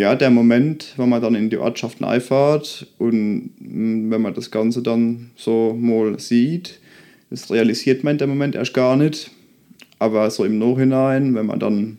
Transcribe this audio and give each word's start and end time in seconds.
ja, 0.00 0.14
der 0.14 0.30
Moment, 0.30 0.94
wenn 0.96 1.10
man 1.10 1.20
dann 1.20 1.34
in 1.34 1.50
die 1.50 1.58
Ortschaft 1.58 2.02
einfährt 2.02 2.86
und 2.96 3.50
mh, 3.58 4.10
wenn 4.10 4.22
man 4.22 4.32
das 4.32 4.50
Ganze 4.50 4.82
dann 4.82 5.30
so 5.36 5.76
mal 5.78 6.18
sieht, 6.18 6.80
das 7.28 7.50
realisiert 7.50 8.02
man 8.02 8.12
in 8.12 8.18
dem 8.18 8.30
Moment 8.30 8.54
erst 8.54 8.72
gar 8.72 8.96
nicht. 8.96 9.30
Aber 9.98 10.30
so 10.30 10.46
im 10.46 10.58
Nachhinein, 10.58 11.34
wenn 11.34 11.44
man 11.44 11.60
dann 11.60 11.98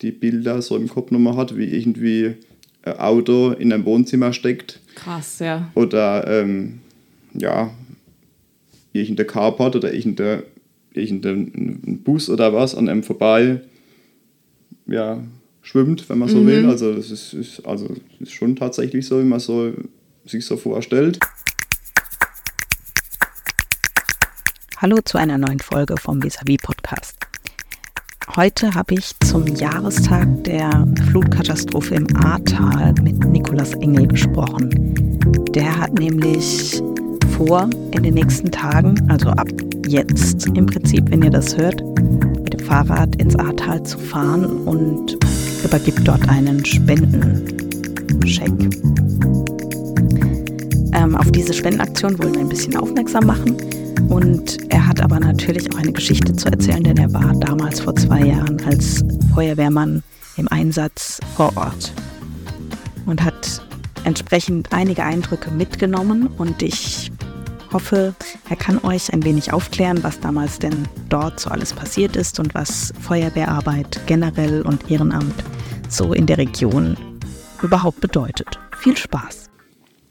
die 0.00 0.12
Bilder 0.12 0.62
so 0.62 0.76
im 0.78 0.88
Kopf 0.88 1.10
nochmal 1.10 1.36
hat, 1.36 1.54
wie 1.56 1.66
irgendwie 1.66 2.36
ein 2.84 2.98
Auto 2.98 3.50
in 3.50 3.70
einem 3.70 3.84
Wohnzimmer 3.84 4.32
steckt. 4.32 4.80
Krass, 4.94 5.38
ja. 5.38 5.70
Oder 5.74 6.26
ähm, 6.26 6.80
ja, 7.34 7.70
irgendein 8.94 9.26
Carport 9.26 9.76
oder 9.76 9.92
irgendein, 9.92 10.44
irgendein 10.94 12.00
Bus 12.02 12.30
oder 12.30 12.54
was 12.54 12.74
an 12.74 12.88
einem 12.88 13.02
vorbei 13.02 13.60
ja, 14.86 15.22
schwimmt, 15.62 16.08
wenn 16.08 16.18
man 16.18 16.28
so 16.28 16.38
Mhm. 16.38 16.46
will. 16.46 16.66
Also 16.68 16.92
das 16.94 17.10
ist, 17.10 17.32
ist, 17.32 17.66
also 17.66 17.88
ist 18.20 18.32
schon 18.32 18.56
tatsächlich 18.56 19.06
so, 19.06 19.20
wie 19.20 19.24
man 19.24 19.40
so, 19.40 19.72
sich 20.26 20.44
so 20.44 20.56
vorstellt. 20.56 21.18
Hallo 24.78 24.98
zu 25.04 25.16
einer 25.18 25.38
neuen 25.38 25.60
Folge 25.60 25.94
vom 25.96 26.22
Vis-a-vis 26.22 26.56
Podcast. 26.62 27.16
Heute 28.34 28.74
habe 28.74 28.94
ich 28.94 29.12
zum 29.20 29.46
Jahrestag 29.46 30.26
der 30.44 30.86
Flutkatastrophe 31.10 31.94
im 31.96 32.06
Ahrtal 32.16 32.94
mit 33.02 33.18
Nikolaus 33.26 33.74
Engel 33.74 34.06
gesprochen. 34.08 34.70
Der 35.54 35.76
hat 35.78 35.92
nämlich 35.94 36.82
vor, 37.36 37.68
in 37.92 38.02
den 38.02 38.14
nächsten 38.14 38.50
Tagen, 38.50 38.94
also 39.10 39.28
ab 39.30 39.48
jetzt 39.86 40.46
im 40.56 40.66
Prinzip, 40.66 41.10
wenn 41.10 41.22
ihr 41.22 41.30
das 41.30 41.56
hört, 41.56 41.82
mit 42.42 42.54
dem 42.54 42.60
Fahrrad 42.60 43.14
ins 43.16 43.36
Ahrtal 43.36 43.82
zu 43.84 43.98
fahren 43.98 44.46
und 44.66 45.16
übergibt 45.64 46.06
dort 46.06 46.28
einen 46.28 46.64
Spendenscheck. 46.64 48.52
Ähm, 50.94 51.16
auf 51.16 51.30
diese 51.30 51.52
Spendenaktion 51.52 52.18
wollen 52.18 52.34
wir 52.34 52.40
ein 52.40 52.48
bisschen 52.48 52.76
aufmerksam 52.76 53.26
machen. 53.26 53.56
Und 54.08 54.58
er 54.72 54.86
hat 54.86 55.00
aber 55.00 55.20
natürlich 55.20 55.72
auch 55.72 55.78
eine 55.78 55.92
Geschichte 55.92 56.34
zu 56.34 56.48
erzählen, 56.48 56.82
denn 56.82 56.96
er 56.96 57.12
war 57.12 57.32
damals 57.34 57.80
vor 57.80 57.94
zwei 57.96 58.26
Jahren 58.26 58.60
als 58.66 59.04
Feuerwehrmann 59.34 60.02
im 60.36 60.48
Einsatz 60.48 61.20
vor 61.36 61.56
Ort 61.56 61.92
und 63.06 63.22
hat 63.22 63.62
entsprechend 64.04 64.72
einige 64.72 65.04
Eindrücke 65.04 65.50
mitgenommen. 65.50 66.26
Und 66.38 66.62
ich 66.62 67.11
hoffe, 67.72 68.14
er 68.48 68.56
kann 68.56 68.78
euch 68.84 69.12
ein 69.12 69.24
wenig 69.24 69.52
aufklären, 69.52 70.02
was 70.02 70.20
damals 70.20 70.58
denn 70.58 70.88
dort 71.08 71.40
so 71.40 71.50
alles 71.50 71.72
passiert 71.72 72.16
ist 72.16 72.38
und 72.38 72.54
was 72.54 72.92
Feuerwehrarbeit 73.00 74.00
generell 74.06 74.62
und 74.62 74.90
Ehrenamt 74.90 75.34
so 75.88 76.12
in 76.12 76.26
der 76.26 76.38
Region 76.38 76.96
überhaupt 77.62 78.00
bedeutet. 78.00 78.58
Viel 78.78 78.96
Spaß! 78.96 79.42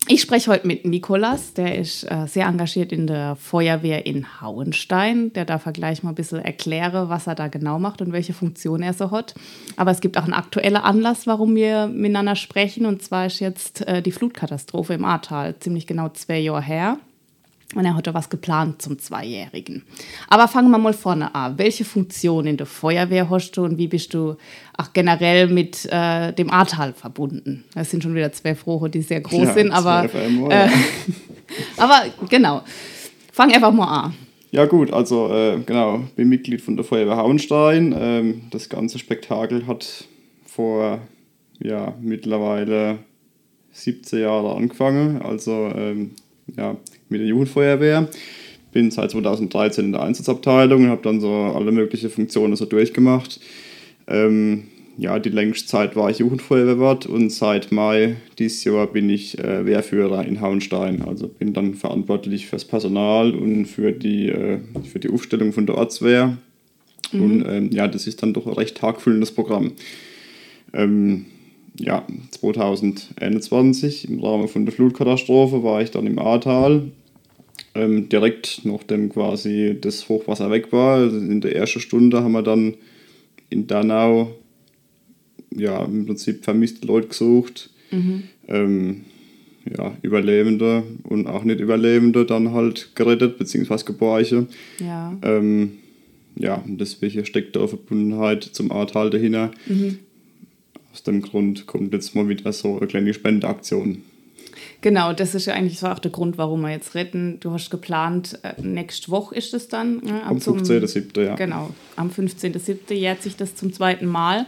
Ich 0.07 0.21
spreche 0.21 0.51
heute 0.51 0.67
mit 0.67 0.83
Nikolas, 0.83 1.53
der 1.53 1.77
ist 1.77 2.03
äh, 2.03 2.25
sehr 2.27 2.47
engagiert 2.47 2.91
in 2.91 3.07
der 3.07 3.35
Feuerwehr 3.35 4.05
in 4.05 4.41
Hauenstein. 4.41 5.31
Der 5.33 5.45
darf 5.45 5.67
er 5.67 5.71
gleich 5.71 6.03
mal 6.03 6.09
ein 6.09 6.15
bisschen 6.15 6.39
erklären, 6.39 7.07
was 7.07 7.27
er 7.27 7.35
da 7.35 7.47
genau 7.47 7.79
macht 7.79 8.01
und 8.01 8.11
welche 8.11 8.33
Funktion 8.33 8.81
er 8.81 8.93
so 8.93 9.11
hat. 9.11 9.35
Aber 9.77 9.91
es 9.91 10.01
gibt 10.01 10.17
auch 10.17 10.23
einen 10.23 10.33
aktuellen 10.33 10.75
Anlass, 10.75 11.27
warum 11.27 11.55
wir 11.55 11.87
miteinander 11.87 12.35
sprechen. 12.35 12.85
Und 12.85 13.03
zwar 13.03 13.27
ist 13.27 13.39
jetzt 13.39 13.87
äh, 13.87 14.01
die 14.01 14.11
Flutkatastrophe 14.11 14.95
im 14.95 15.05
Ahrtal, 15.05 15.57
ziemlich 15.59 15.87
genau 15.87 16.09
zwei 16.09 16.39
Jahre 16.39 16.61
her. 16.61 16.97
Und 17.73 17.85
er 17.85 17.95
hatte 17.95 18.13
was 18.13 18.29
geplant 18.29 18.81
zum 18.81 18.99
Zweijährigen. 18.99 19.83
Aber 20.27 20.47
fangen 20.47 20.71
wir 20.71 20.77
mal 20.77 20.93
vorne 20.93 21.33
an. 21.33 21.57
Welche 21.57 21.85
Funktion 21.85 22.45
in 22.45 22.57
der 22.57 22.65
Feuerwehr 22.65 23.29
hast 23.29 23.51
du 23.51 23.63
und 23.63 23.77
wie 23.77 23.87
bist 23.87 24.13
du 24.13 24.35
auch 24.77 24.91
generell 24.91 25.47
mit 25.47 25.85
äh, 25.89 26.33
dem 26.33 26.49
Ahrtal 26.49 26.93
verbunden? 26.93 27.63
Das 27.73 27.89
sind 27.89 28.03
schon 28.03 28.13
wieder 28.13 28.31
zwei 28.33 28.55
Frohe, 28.55 28.89
die 28.89 29.01
sehr 29.01 29.21
groß 29.21 29.47
Ja, 29.47 29.53
sind, 29.53 29.71
aber, 29.71 30.09
einmal, 30.13 30.51
äh, 30.51 30.65
ja. 30.65 30.71
aber 31.77 32.03
genau. 32.29 32.61
Fang 33.31 33.53
einfach 33.53 33.71
mal 33.71 34.03
an. 34.05 34.13
Ja 34.51 34.65
gut, 34.65 34.91
also 34.91 35.33
äh, 35.33 35.59
genau, 35.65 36.03
bin 36.17 36.27
Mitglied 36.27 36.61
von 36.61 36.75
der 36.75 36.83
Feuerwehr 36.83 37.15
Hauenstein. 37.15 37.95
Ähm, 37.97 38.41
das 38.51 38.67
ganze 38.67 38.99
Spektakel 38.99 39.65
hat 39.65 40.05
vor 40.45 40.99
ja, 41.59 41.93
mittlerweile 42.01 42.99
17 43.71 44.19
Jahren 44.19 44.57
angefangen, 44.57 45.21
also 45.21 45.71
ähm, 45.73 46.11
ja, 46.57 46.75
mit 47.11 47.21
der 47.21 47.27
Jugendfeuerwehr. 47.27 48.07
Bin 48.71 48.89
seit 48.89 49.11
2013 49.11 49.85
in 49.85 49.91
der 49.91 50.01
Einsatzabteilung 50.01 50.85
und 50.85 50.89
habe 50.89 51.01
dann 51.03 51.19
so 51.19 51.29
alle 51.29 51.71
möglichen 51.71 52.09
Funktionen 52.09 52.55
so 52.55 52.65
durchgemacht. 52.65 53.39
Ähm, 54.07 54.63
ja, 54.97 55.19
die 55.19 55.29
längste 55.29 55.67
Zeit 55.67 55.95
war 55.95 56.09
ich 56.09 56.19
Jugendfeuerwehrwart 56.19 57.05
und 57.05 57.31
seit 57.31 57.71
Mai 57.71 58.17
dieses 58.39 58.63
Jahr 58.63 58.87
bin 58.87 59.09
ich 59.09 59.39
äh, 59.39 59.65
Wehrführer 59.65 60.25
in 60.25 60.41
Hauenstein. 60.41 61.01
Also 61.01 61.27
bin 61.27 61.53
dann 61.53 61.73
verantwortlich 61.73 62.47
fürs 62.47 62.65
Personal 62.65 63.31
und 63.31 63.65
für 63.65 63.91
die, 63.91 64.29
äh, 64.29 64.59
für 64.83 64.99
die 64.99 65.09
Aufstellung 65.09 65.53
von 65.53 65.65
der 65.65 65.77
Ortswehr. 65.77 66.37
Und 67.13 67.45
ähm, 67.47 67.71
ja, 67.71 67.87
das 67.87 68.07
ist 68.07 68.21
dann 68.21 68.33
doch 68.33 68.47
ein 68.47 68.53
recht 68.53 68.77
tagfüllendes 68.77 69.31
Programm. 69.31 69.73
Ähm, 70.73 71.25
ja, 71.79 72.05
2021 72.31 74.09
im 74.09 74.19
Rahmen 74.19 74.47
von 74.47 74.65
der 74.65 74.73
Flutkatastrophe 74.73 75.63
war 75.63 75.81
ich 75.81 75.91
dann 75.91 76.07
im 76.07 76.19
Ahrtal. 76.19 76.91
Ähm, 77.73 78.09
direkt 78.09 78.61
nachdem 78.65 79.09
quasi 79.09 79.77
das 79.79 80.09
Hochwasser 80.09 80.51
weg 80.51 80.71
war, 80.71 80.97
also 80.97 81.17
in 81.17 81.39
der 81.39 81.55
ersten 81.55 81.79
Stunde 81.79 82.21
haben 82.21 82.33
wir 82.33 82.43
dann 82.43 82.75
in 83.49 83.67
Danau 83.67 84.35
ja, 85.55 85.83
im 85.83 86.05
Prinzip 86.05 86.43
vermisste 86.43 86.87
Leute 86.87 87.09
gesucht. 87.09 87.69
Ähm, 88.47 89.01
ja, 89.77 89.95
Überlebende 90.01 90.83
und 91.03 91.27
auch 91.27 91.43
nicht 91.43 91.59
Überlebende 91.59 92.25
dann 92.25 92.51
halt 92.51 92.95
gerettet, 92.95 93.37
beziehungsweise 93.37 93.85
Gebräuche. 93.85 94.47
Ja. 94.79 95.17
Ähm, 95.21 95.73
ja, 96.35 96.55
und 96.55 96.79
deswegen 96.79 97.25
steckt 97.25 97.55
da 97.55 97.67
Verbundenheit 97.67 98.43
zum 98.43 98.71
Ahrtal 98.71 99.09
dahinter. 99.09 99.51
Aus 100.91 101.03
dem 101.03 101.21
Grund 101.21 101.67
kommt 101.67 101.93
jetzt 101.93 102.15
mal 102.15 102.27
wieder 102.27 102.51
so 102.53 102.77
eine 102.77 102.87
kleine 102.87 103.13
Spendeaktion. 103.13 104.03
Genau, 104.81 105.13
das 105.13 105.35
ist 105.35 105.45
ja 105.45 105.53
eigentlich 105.53 105.79
so 105.79 105.87
auch 105.87 105.99
der 105.99 106.09
Grund, 106.11 106.37
warum 106.39 106.61
wir 106.61 106.71
jetzt 106.71 106.95
retten. 106.95 107.39
Du 107.39 107.51
hast 107.51 107.69
geplant, 107.69 108.39
äh, 108.41 108.59
nächste 108.61 109.11
Woche 109.11 109.35
ist 109.35 109.53
es 109.53 109.67
dann. 109.67 109.97
Ne, 109.97 110.23
Am 110.25 110.41
zum- 110.41 110.57
15.07., 110.57 111.21
ja. 111.23 111.35
Genau, 111.35 111.69
am 111.95 112.09
15.07. 112.09 112.93
jährt 112.95 113.21
sich 113.21 113.35
das 113.35 113.55
zum 113.55 113.71
zweiten 113.73 114.07
Mal. 114.07 114.47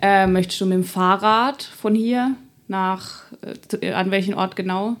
Äh, 0.00 0.26
möchtest 0.28 0.60
du 0.60 0.66
mit 0.66 0.74
dem 0.74 0.84
Fahrrad 0.84 1.62
von 1.62 1.94
hier 1.96 2.36
nach, 2.68 3.22
äh, 3.80 3.90
an 3.92 4.10
welchen 4.12 4.34
Ort 4.34 4.54
genau? 4.56 4.96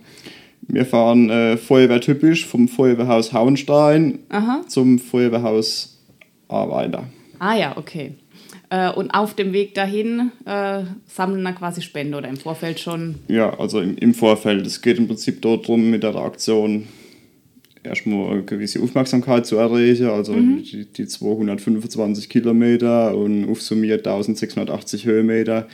Wir 0.62 0.84
fahren 0.86 1.30
äh, 1.30 1.56
feuerwehrtypisch 1.56 2.46
vom 2.46 2.66
Feuerwehrhaus 2.68 3.32
Hauenstein 3.32 4.18
Aha. 4.30 4.62
zum 4.68 4.98
Feuerwehrhaus 4.98 5.98
Arbeiter. 6.48 7.04
Ah 7.38 7.54
ja, 7.56 7.76
okay. 7.76 8.14
Äh, 8.72 8.90
und 8.90 9.10
auf 9.10 9.34
dem 9.34 9.52
Weg 9.52 9.74
dahin 9.74 10.32
äh, 10.46 10.84
sammeln 11.06 11.44
dann 11.44 11.54
quasi 11.54 11.82
Spende 11.82 12.16
oder 12.16 12.28
im 12.28 12.38
Vorfeld 12.38 12.80
schon. 12.80 13.16
Ja, 13.28 13.58
also 13.58 13.80
im, 13.80 13.96
im 13.98 14.14
Vorfeld. 14.14 14.66
Es 14.66 14.80
geht 14.80 14.96
im 14.96 15.06
Prinzip 15.08 15.42
darum, 15.42 15.90
mit 15.90 16.02
der 16.02 16.16
Aktion 16.16 16.84
erstmal 17.82 18.30
eine 18.32 18.42
gewisse 18.44 18.80
Aufmerksamkeit 18.80 19.44
zu 19.44 19.56
erreichen. 19.56 20.06
Also 20.06 20.34
die, 20.34 20.86
die 20.86 21.06
225 21.06 22.30
Kilometer 22.30 23.14
und 23.14 23.46
aufsummiert 23.46 24.06
1680 24.06 25.04
Höhenmeter 25.04 25.68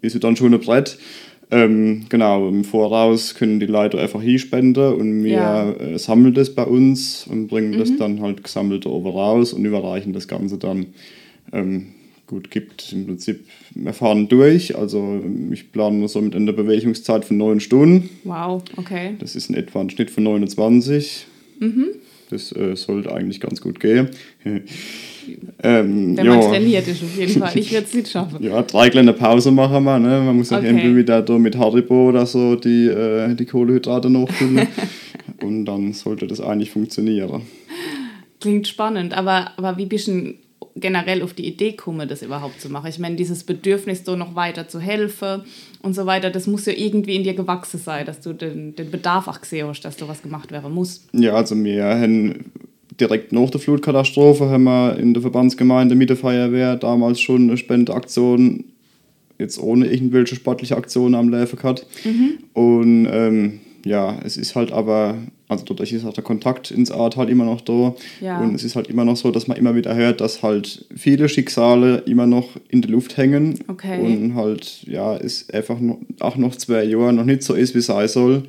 ist 0.00 0.22
dann 0.22 0.36
schon 0.36 0.54
ein 0.54 0.60
Brett. 0.60 0.98
Ähm, 1.50 2.06
genau, 2.08 2.48
im 2.48 2.62
Voraus 2.62 3.34
können 3.34 3.58
die 3.58 3.66
Leute 3.66 3.98
einfach 4.00 4.22
hier 4.22 4.38
spenden 4.38 4.94
und 4.94 5.24
wir 5.24 5.32
Ja. 5.32 5.70
äh, 5.72 5.98
sammeln 5.98 6.34
das 6.34 6.54
bei 6.54 6.64
uns 6.64 7.26
und 7.26 7.48
bringen 7.48 7.76
das 7.76 7.96
dann 7.96 8.20
halt 8.20 8.44
gesammelt 8.44 8.86
oben 8.86 9.08
raus 9.10 9.52
und 9.52 9.64
überreichen 9.64 10.12
das 10.12 10.28
Ganze 10.28 10.58
dann. 10.58 10.86
Ähm, 11.52 11.86
gut, 12.26 12.50
gibt 12.50 12.92
im 12.92 13.06
Prinzip, 13.06 13.46
wir 13.74 13.92
fahren 13.92 14.28
durch, 14.28 14.76
also 14.76 15.22
ich 15.52 15.72
plane 15.72 16.08
so 16.08 16.20
mit 16.20 16.34
einer 16.34 16.52
Bewegungszeit 16.52 17.24
von 17.24 17.36
9 17.36 17.60
Stunden. 17.60 18.10
Wow, 18.24 18.62
okay. 18.76 19.14
Das 19.18 19.36
ist 19.36 19.48
in 19.48 19.56
etwa 19.56 19.80
ein 19.80 19.90
Schnitt 19.90 20.10
von 20.10 20.24
29. 20.24 21.26
Das 22.30 22.50
äh, 22.52 22.74
sollte 22.74 23.12
eigentlich 23.12 23.40
ganz 23.40 23.60
gut 23.60 23.78
gehen. 23.78 24.08
ähm, 24.44 26.16
Wenn 26.16 26.26
man 26.26 26.40
trainiert 26.40 26.88
ist 26.88 27.02
auf 27.02 27.16
jeden 27.16 27.40
Fall. 27.40 27.56
Ich 27.56 27.72
würde 27.72 27.86
es 27.86 27.94
nicht 27.94 28.08
schaffen. 28.08 28.42
ja, 28.42 28.62
drei 28.62 28.90
kleine 28.90 29.12
Pause 29.12 29.50
machen 29.52 29.84
wir. 29.84 29.98
Ne? 29.98 30.22
Man 30.22 30.36
muss 30.36 30.52
auch 30.52 30.58
Okay. 30.58 30.66
irgendwie 30.66 30.96
wieder 30.96 31.22
da 31.22 31.38
mit 31.38 31.56
Haribo 31.56 32.08
oder 32.08 32.26
so 32.26 32.56
die, 32.56 32.86
äh, 32.86 33.34
die 33.34 33.44
Kohlenhydrate 33.44 34.10
nachfüllen. 34.10 34.66
Und 35.42 35.66
dann 35.66 35.92
sollte 35.92 36.26
das 36.26 36.40
eigentlich 36.40 36.70
funktionieren. 36.70 37.42
Klingt 38.40 38.66
spannend, 38.66 39.16
aber, 39.16 39.52
aber 39.56 39.76
wie 39.76 39.86
bist 39.86 40.08
du 40.08 40.34
generell 40.76 41.22
auf 41.22 41.34
die 41.34 41.46
Idee 41.46 41.72
gekommen, 41.72 42.08
das 42.08 42.22
überhaupt 42.22 42.60
zu 42.60 42.68
machen? 42.70 42.88
Ich 42.88 42.98
meine, 42.98 43.16
dieses 43.16 43.44
Bedürfnis, 43.44 44.04
so 44.04 44.16
noch 44.16 44.34
weiter 44.34 44.68
zu 44.68 44.80
helfen 44.80 45.42
und 45.82 45.94
so 45.94 46.06
weiter, 46.06 46.30
das 46.30 46.46
muss 46.46 46.66
ja 46.66 46.72
irgendwie 46.72 47.16
in 47.16 47.24
dir 47.24 47.34
gewachsen 47.34 47.80
sein, 47.80 48.06
dass 48.06 48.20
du 48.20 48.32
den, 48.32 48.74
den 48.76 48.90
Bedarf 48.90 49.28
auch 49.28 49.40
gesehen 49.40 49.66
hast, 49.66 49.80
dass 49.80 49.96
da 49.96 50.06
was 50.08 50.22
gemacht 50.22 50.52
werden 50.52 50.72
muss. 50.72 51.06
Ja, 51.12 51.34
also 51.34 51.56
wir 51.62 51.84
haben 51.84 52.52
direkt 53.00 53.32
nach 53.32 53.50
der 53.50 53.60
Flutkatastrophe 53.60 54.48
haben 54.48 54.64
wir 54.64 54.96
in 54.98 55.12
der 55.12 55.20
Verbandsgemeinde 55.20 55.94
mit 55.94 56.10
der 56.10 56.16
Feuerwehr 56.16 56.76
damals 56.76 57.20
schon 57.20 57.42
eine 57.42 57.56
Spendeaktion 57.56 58.64
jetzt 59.38 59.58
ohne 59.58 59.86
irgendwelche 59.86 60.34
sportliche 60.34 60.76
Aktionen 60.76 61.14
am 61.14 61.28
Laufen 61.28 61.56
gehabt. 61.56 61.86
Und 62.54 63.06
ähm, 63.10 63.60
ja, 63.84 64.18
es 64.24 64.36
ist 64.36 64.54
halt 64.54 64.72
aber, 64.72 65.18
also 65.48 65.64
dadurch 65.64 65.92
ist 65.92 66.04
auch 66.04 66.12
der 66.12 66.24
Kontakt 66.24 66.70
ins 66.70 66.90
Art 66.90 67.16
halt 67.16 67.30
immer 67.30 67.44
noch 67.44 67.60
da. 67.60 67.94
Ja. 68.20 68.40
Und 68.40 68.54
es 68.54 68.64
ist 68.64 68.74
halt 68.74 68.88
immer 68.88 69.04
noch 69.04 69.16
so, 69.16 69.30
dass 69.30 69.46
man 69.46 69.56
immer 69.56 69.74
wieder 69.74 69.94
hört, 69.94 70.20
dass 70.20 70.42
halt 70.42 70.86
viele 70.94 71.28
Schicksale 71.28 71.98
immer 71.98 72.26
noch 72.26 72.48
in 72.68 72.82
der 72.82 72.90
Luft 72.90 73.16
hängen. 73.16 73.58
Okay. 73.68 74.00
Und 74.00 74.34
halt, 74.34 74.82
ja, 74.86 75.16
es 75.16 75.48
einfach 75.50 75.78
noch, 75.78 75.98
auch 76.20 76.36
noch 76.36 76.56
zwei 76.56 76.84
Jahre 76.84 77.12
noch 77.12 77.24
nicht 77.24 77.42
so 77.42 77.54
ist, 77.54 77.74
wie 77.74 77.78
es 77.78 77.86
sein 77.86 78.08
soll. 78.08 78.42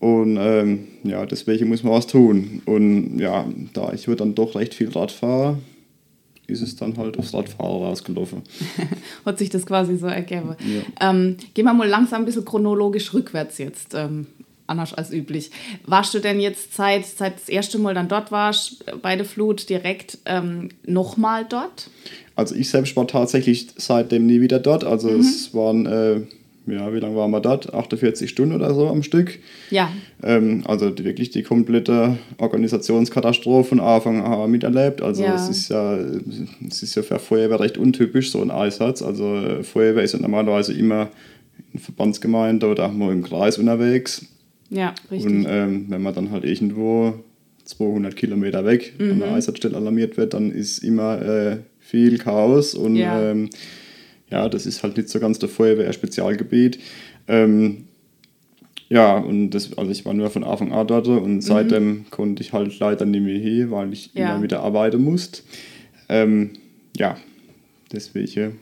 Und 0.00 0.36
ähm, 0.40 0.88
ja, 1.04 1.24
deswegen 1.26 1.68
muss 1.68 1.84
man 1.84 1.92
was 1.92 2.08
tun. 2.08 2.60
Und 2.64 3.20
ja, 3.20 3.46
da 3.72 3.92
ich 3.92 4.08
würde 4.08 4.24
dann 4.24 4.34
doch 4.34 4.56
recht 4.56 4.74
viel 4.74 4.88
Rad 4.88 5.12
fahre, 5.12 5.58
ist 6.48 6.60
es 6.60 6.74
dann 6.74 6.96
halt 6.96 7.18
aufs 7.18 7.32
Radfahrer 7.32 7.86
rausgelaufen. 7.86 8.42
Hat 9.24 9.38
sich 9.38 9.48
das 9.48 9.64
quasi 9.64 9.96
so 9.96 10.06
ergeben. 10.06 10.56
Ähm, 11.00 11.36
gehen 11.54 11.64
wir 11.64 11.72
mal 11.72 11.88
langsam 11.88 12.22
ein 12.22 12.24
bisschen 12.24 12.44
chronologisch 12.44 13.14
rückwärts 13.14 13.58
jetzt. 13.58 13.94
Ähm, 13.94 14.26
anders 14.66 14.94
als 14.94 15.12
üblich. 15.12 15.50
Warst 15.86 16.14
du 16.14 16.18
denn 16.18 16.40
jetzt 16.40 16.74
seit, 16.74 17.06
seit 17.06 17.36
das 17.36 17.48
erste 17.48 17.78
Mal 17.78 17.94
dann 17.94 18.08
dort 18.08 18.30
warst, 18.32 18.84
bei 19.02 19.16
der 19.16 19.26
Flut 19.26 19.68
direkt 19.68 20.18
ähm, 20.24 20.70
nochmal 20.86 21.44
dort? 21.48 21.90
Also 22.36 22.54
ich 22.54 22.70
selbst 22.70 22.96
war 22.96 23.06
tatsächlich 23.06 23.68
seitdem 23.76 24.26
nie 24.26 24.40
wieder 24.40 24.58
dort. 24.58 24.84
Also 24.84 25.10
es 25.10 25.52
waren, 25.54 25.84
äh, 25.86 26.20
ja, 26.66 26.94
wie 26.94 26.98
lange 27.00 27.16
waren 27.16 27.30
wir 27.30 27.40
dort? 27.40 27.74
48 27.74 28.30
Stunden 28.30 28.54
oder 28.54 28.72
so 28.74 28.88
am 28.88 29.02
Stück. 29.02 29.38
Ja, 29.70 29.90
Ähm, 30.22 30.62
also 30.66 30.90
die, 30.90 31.04
wirklich 31.04 31.30
die 31.30 31.42
komplette 31.42 32.16
Organisationskatastrophe 32.38 33.68
von 33.70 33.80
Anfang 33.80 34.22
an 34.22 34.50
miterlebt. 34.50 35.02
Also 35.02 35.24
Ja. 35.24 35.34
es 35.34 35.48
ist 35.48 35.68
ja 35.68 35.96
es 36.68 36.82
ist 36.82 36.94
ja 36.94 37.02
für 37.02 37.18
Feuerwehr 37.18 37.60
recht 37.60 37.76
untypisch, 37.78 38.30
so 38.30 38.40
ein 38.40 38.50
Einsatz. 38.50 39.02
Also 39.02 39.62
Feuerwehr 39.62 40.04
ist 40.04 40.12
ja 40.14 40.20
normalerweise 40.20 40.72
immer 40.72 41.10
in 41.72 41.80
Verbandsgemeinde 41.80 42.66
oder 42.66 42.86
auch 42.86 42.92
mal 42.92 43.12
im 43.12 43.22
Kreis 43.22 43.58
unterwegs. 43.58 44.26
Ja, 44.72 44.94
richtig. 45.10 45.30
Und 45.32 45.46
ähm, 45.48 45.86
wenn 45.88 46.02
man 46.02 46.14
dann 46.14 46.30
halt 46.30 46.44
irgendwo 46.44 47.14
200 47.64 48.16
Kilometer 48.16 48.64
weg 48.64 48.94
an 48.98 49.16
Mhm. 49.16 49.20
der 49.20 49.32
Einsatzstelle 49.34 49.76
alarmiert 49.76 50.16
wird, 50.16 50.34
dann 50.34 50.50
ist 50.50 50.78
immer 50.78 51.20
äh, 51.22 51.56
viel 51.80 52.18
Chaos 52.18 52.74
und 52.74 52.96
Ja. 52.96 53.30
ähm, 53.30 53.50
ja, 54.30 54.48
das 54.48 54.64
ist 54.66 54.82
halt 54.82 54.96
nicht 54.96 55.08
so 55.10 55.20
ganz 55.20 55.38
der 55.38 55.48
Feuerwehr-Spezialgebiet. 55.50 56.78
Ähm, 57.28 57.84
ja, 58.88 59.16
und 59.18 59.50
das, 59.50 59.76
also 59.76 59.90
ich 59.90 60.04
war 60.04 60.12
nur 60.14 60.30
von 60.30 60.42
Anfang 60.44 60.72
an 60.72 60.86
dort 60.86 61.06
und 61.08 61.40
seitdem 61.42 62.04
konnte 62.10 62.42
ich 62.42 62.52
halt 62.52 62.78
leider 62.78 63.04
nicht 63.06 63.22
mehr 63.22 63.38
hin, 63.38 63.70
weil 63.70 63.92
ich 63.92 64.10
Mhm. 64.14 64.20
Ja. 64.20 64.34
immer 64.34 64.42
wieder 64.42 64.60
arbeiten 64.62 65.02
musste. 65.02 65.42
Ähm, 66.08 66.50
ja, 66.96 67.16
deswegen 67.92 68.58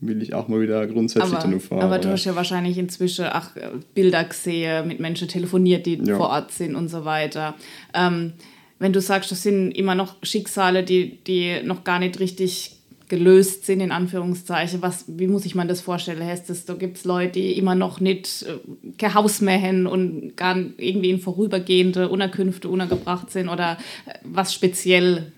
will 0.00 0.22
ich 0.22 0.34
auch 0.34 0.48
mal 0.48 0.60
wieder 0.60 0.86
grundsätzlich 0.86 1.32
aber, 1.32 1.42
dann 1.42 1.60
fahren. 1.60 1.80
aber 1.82 1.98
du 1.98 2.08
hast 2.10 2.24
ja 2.24 2.34
wahrscheinlich 2.34 2.78
inzwischen 2.78 3.26
auch 3.26 3.54
äh, 3.56 3.68
Bilder 3.94 4.24
gesehen, 4.24 4.88
mit 4.88 5.00
Menschen 5.00 5.28
telefoniert, 5.28 5.86
die 5.86 5.96
Ja. 6.02 6.16
vor 6.16 6.30
Ort 6.30 6.52
sind 6.52 6.74
und 6.74 6.88
so 6.88 7.04
weiter. 7.04 7.54
Ähm, 7.94 8.32
wenn 8.78 8.92
du 8.92 9.00
sagst, 9.00 9.30
das 9.30 9.42
sind 9.42 9.72
immer 9.72 9.94
noch 9.94 10.16
Schicksale, 10.22 10.82
die, 10.82 11.18
die 11.26 11.62
noch 11.62 11.84
gar 11.84 11.98
nicht 11.98 12.18
richtig 12.18 12.76
gelöst 13.10 13.66
sind, 13.66 13.80
in 13.80 13.90
Anführungszeichen, 13.90 14.80
was, 14.82 15.04
wie 15.08 15.26
muss 15.26 15.44
ich 15.44 15.54
mir 15.54 15.66
das 15.66 15.80
vorstellen? 15.80 16.24
Heißt 16.24 16.48
das, 16.48 16.64
da 16.64 16.74
gibt 16.74 16.96
es 16.96 17.04
Leute, 17.04 17.32
die 17.32 17.58
immer 17.58 17.74
noch 17.74 18.00
nicht 18.00 18.44
äh, 18.44 18.56
kein 18.96 19.14
Haus 19.14 19.40
mehr 19.42 19.60
haben 19.60 19.86
und 19.86 20.36
gar 20.36 20.56
irgendwie 20.78 21.10
in 21.10 21.18
vorübergehende 21.18 22.08
Unterkünfte 22.08 22.68
untergebracht 22.68 23.30
sind 23.30 23.48
oder 23.48 23.76
äh, 24.06 24.14
was 24.22 24.54
speziell 24.54 25.32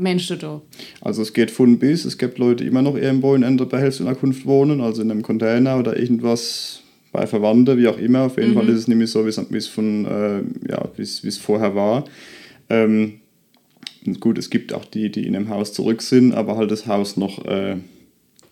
Menschen 0.00 0.38
da? 0.38 0.60
Also 1.00 1.22
es 1.22 1.32
geht 1.32 1.50
von 1.50 1.78
bis. 1.78 2.04
Es 2.04 2.18
gibt 2.18 2.38
Leute, 2.38 2.64
die 2.64 2.68
immer 2.70 2.82
noch 2.82 2.96
irgendwo 2.96 3.34
in 3.34 3.44
einer 3.44 3.64
Behelfsunterkunft 3.66 4.44
wohnen, 4.46 4.80
also 4.80 5.02
in 5.02 5.10
einem 5.10 5.22
Container 5.22 5.78
oder 5.78 5.98
irgendwas 5.98 6.80
bei 7.12 7.26
Verwandten, 7.26 7.76
wie 7.78 7.88
auch 7.88 7.98
immer. 7.98 8.22
Auf 8.22 8.36
jeden 8.38 8.54
Fall 8.54 8.68
ist 8.68 8.78
es 8.78 8.88
nämlich 8.88 9.10
so, 9.10 9.24
wie 9.24 9.28
es- 9.56 9.66
von 9.66 10.04
äh, 10.06 10.70
ja, 10.70 10.88
wie 10.96 11.02
es 11.02 11.38
vorher 11.38 11.74
war. 11.74 12.04
Ähm, 12.68 13.20
gut, 14.20 14.38
es 14.38 14.48
gibt 14.50 14.72
auch 14.72 14.84
die, 14.84 15.10
die 15.10 15.26
in 15.26 15.34
einem 15.36 15.48
Haus 15.48 15.72
zurück 15.72 16.02
sind, 16.02 16.32
aber 16.32 16.56
halt 16.56 16.70
das 16.70 16.86
Haus 16.86 17.16
noch 17.16 17.44
äh, 17.46 17.76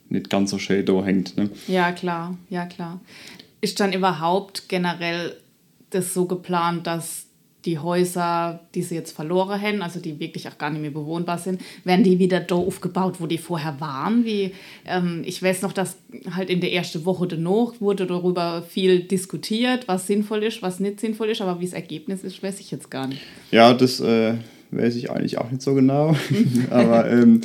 nicht 0.09 0.29
ganz 0.31 0.51
so 0.51 0.59
schön 0.59 0.85
da 0.85 1.05
hängt. 1.05 1.37
Ne? 1.37 1.51
Ja, 1.69 1.93
klar, 1.93 2.37
ja, 2.51 2.67
klar. 2.67 3.01
Ist 3.61 3.79
dann 3.81 3.93
überhaupt 3.93 4.69
generell 4.69 5.37
das 5.91 6.13
so 6.13 6.27
geplant, 6.27 6.87
dass 6.87 7.27
die 7.65 7.79
Häuser, 7.79 8.61
die 8.75 8.83
sie 8.83 8.95
jetzt 8.95 9.13
verloren 9.13 9.61
haben, 9.61 9.83
also 9.83 9.99
die 10.01 10.21
wirklich 10.21 10.49
auch 10.49 10.59
gar 10.59 10.71
nicht 10.71 10.81
mehr 10.81 10.91
bewohnbar 10.93 11.39
sind, 11.39 11.61
werden 11.85 12.05
die 12.05 12.19
wieder 12.19 12.41
da 12.41 12.55
aufgebaut, 12.55 13.17
wo 13.19 13.27
die 13.27 13.39
vorher 13.39 13.81
waren? 13.81 14.25
Wie, 14.25 14.53
ähm, 14.87 15.23
ich 15.25 15.43
weiß 15.43 15.63
noch, 15.63 15.73
dass 15.73 15.97
halt 16.35 16.51
in 16.51 16.61
der 16.61 16.73
ersten 16.73 17.05
Woche 17.05 17.27
danach 17.27 17.73
wurde 17.81 18.07
darüber 18.07 18.63
viel 18.63 19.01
diskutiert, 19.01 19.89
was 19.89 20.07
sinnvoll 20.07 20.45
ist, 20.45 20.63
was 20.63 20.79
nicht 20.81 21.01
sinnvoll 21.01 21.31
ist, 21.31 21.41
aber 21.41 21.61
wie 21.61 21.65
das 21.65 21.75
Ergebnis 21.75 22.23
ist, 22.23 22.43
weiß 22.43 22.61
ich 22.61 22.71
jetzt 22.71 22.91
gar 22.91 23.09
nicht. 23.09 23.21
Ja, 23.51 23.75
das 23.75 24.01
äh, 24.01 24.35
weiß 24.71 24.95
ich 24.97 25.11
eigentlich 25.11 25.39
auch 25.39 25.51
nicht 25.51 25.63
so 25.63 25.75
genau. 25.75 26.15
aber 26.71 27.11
ähm, 27.11 27.41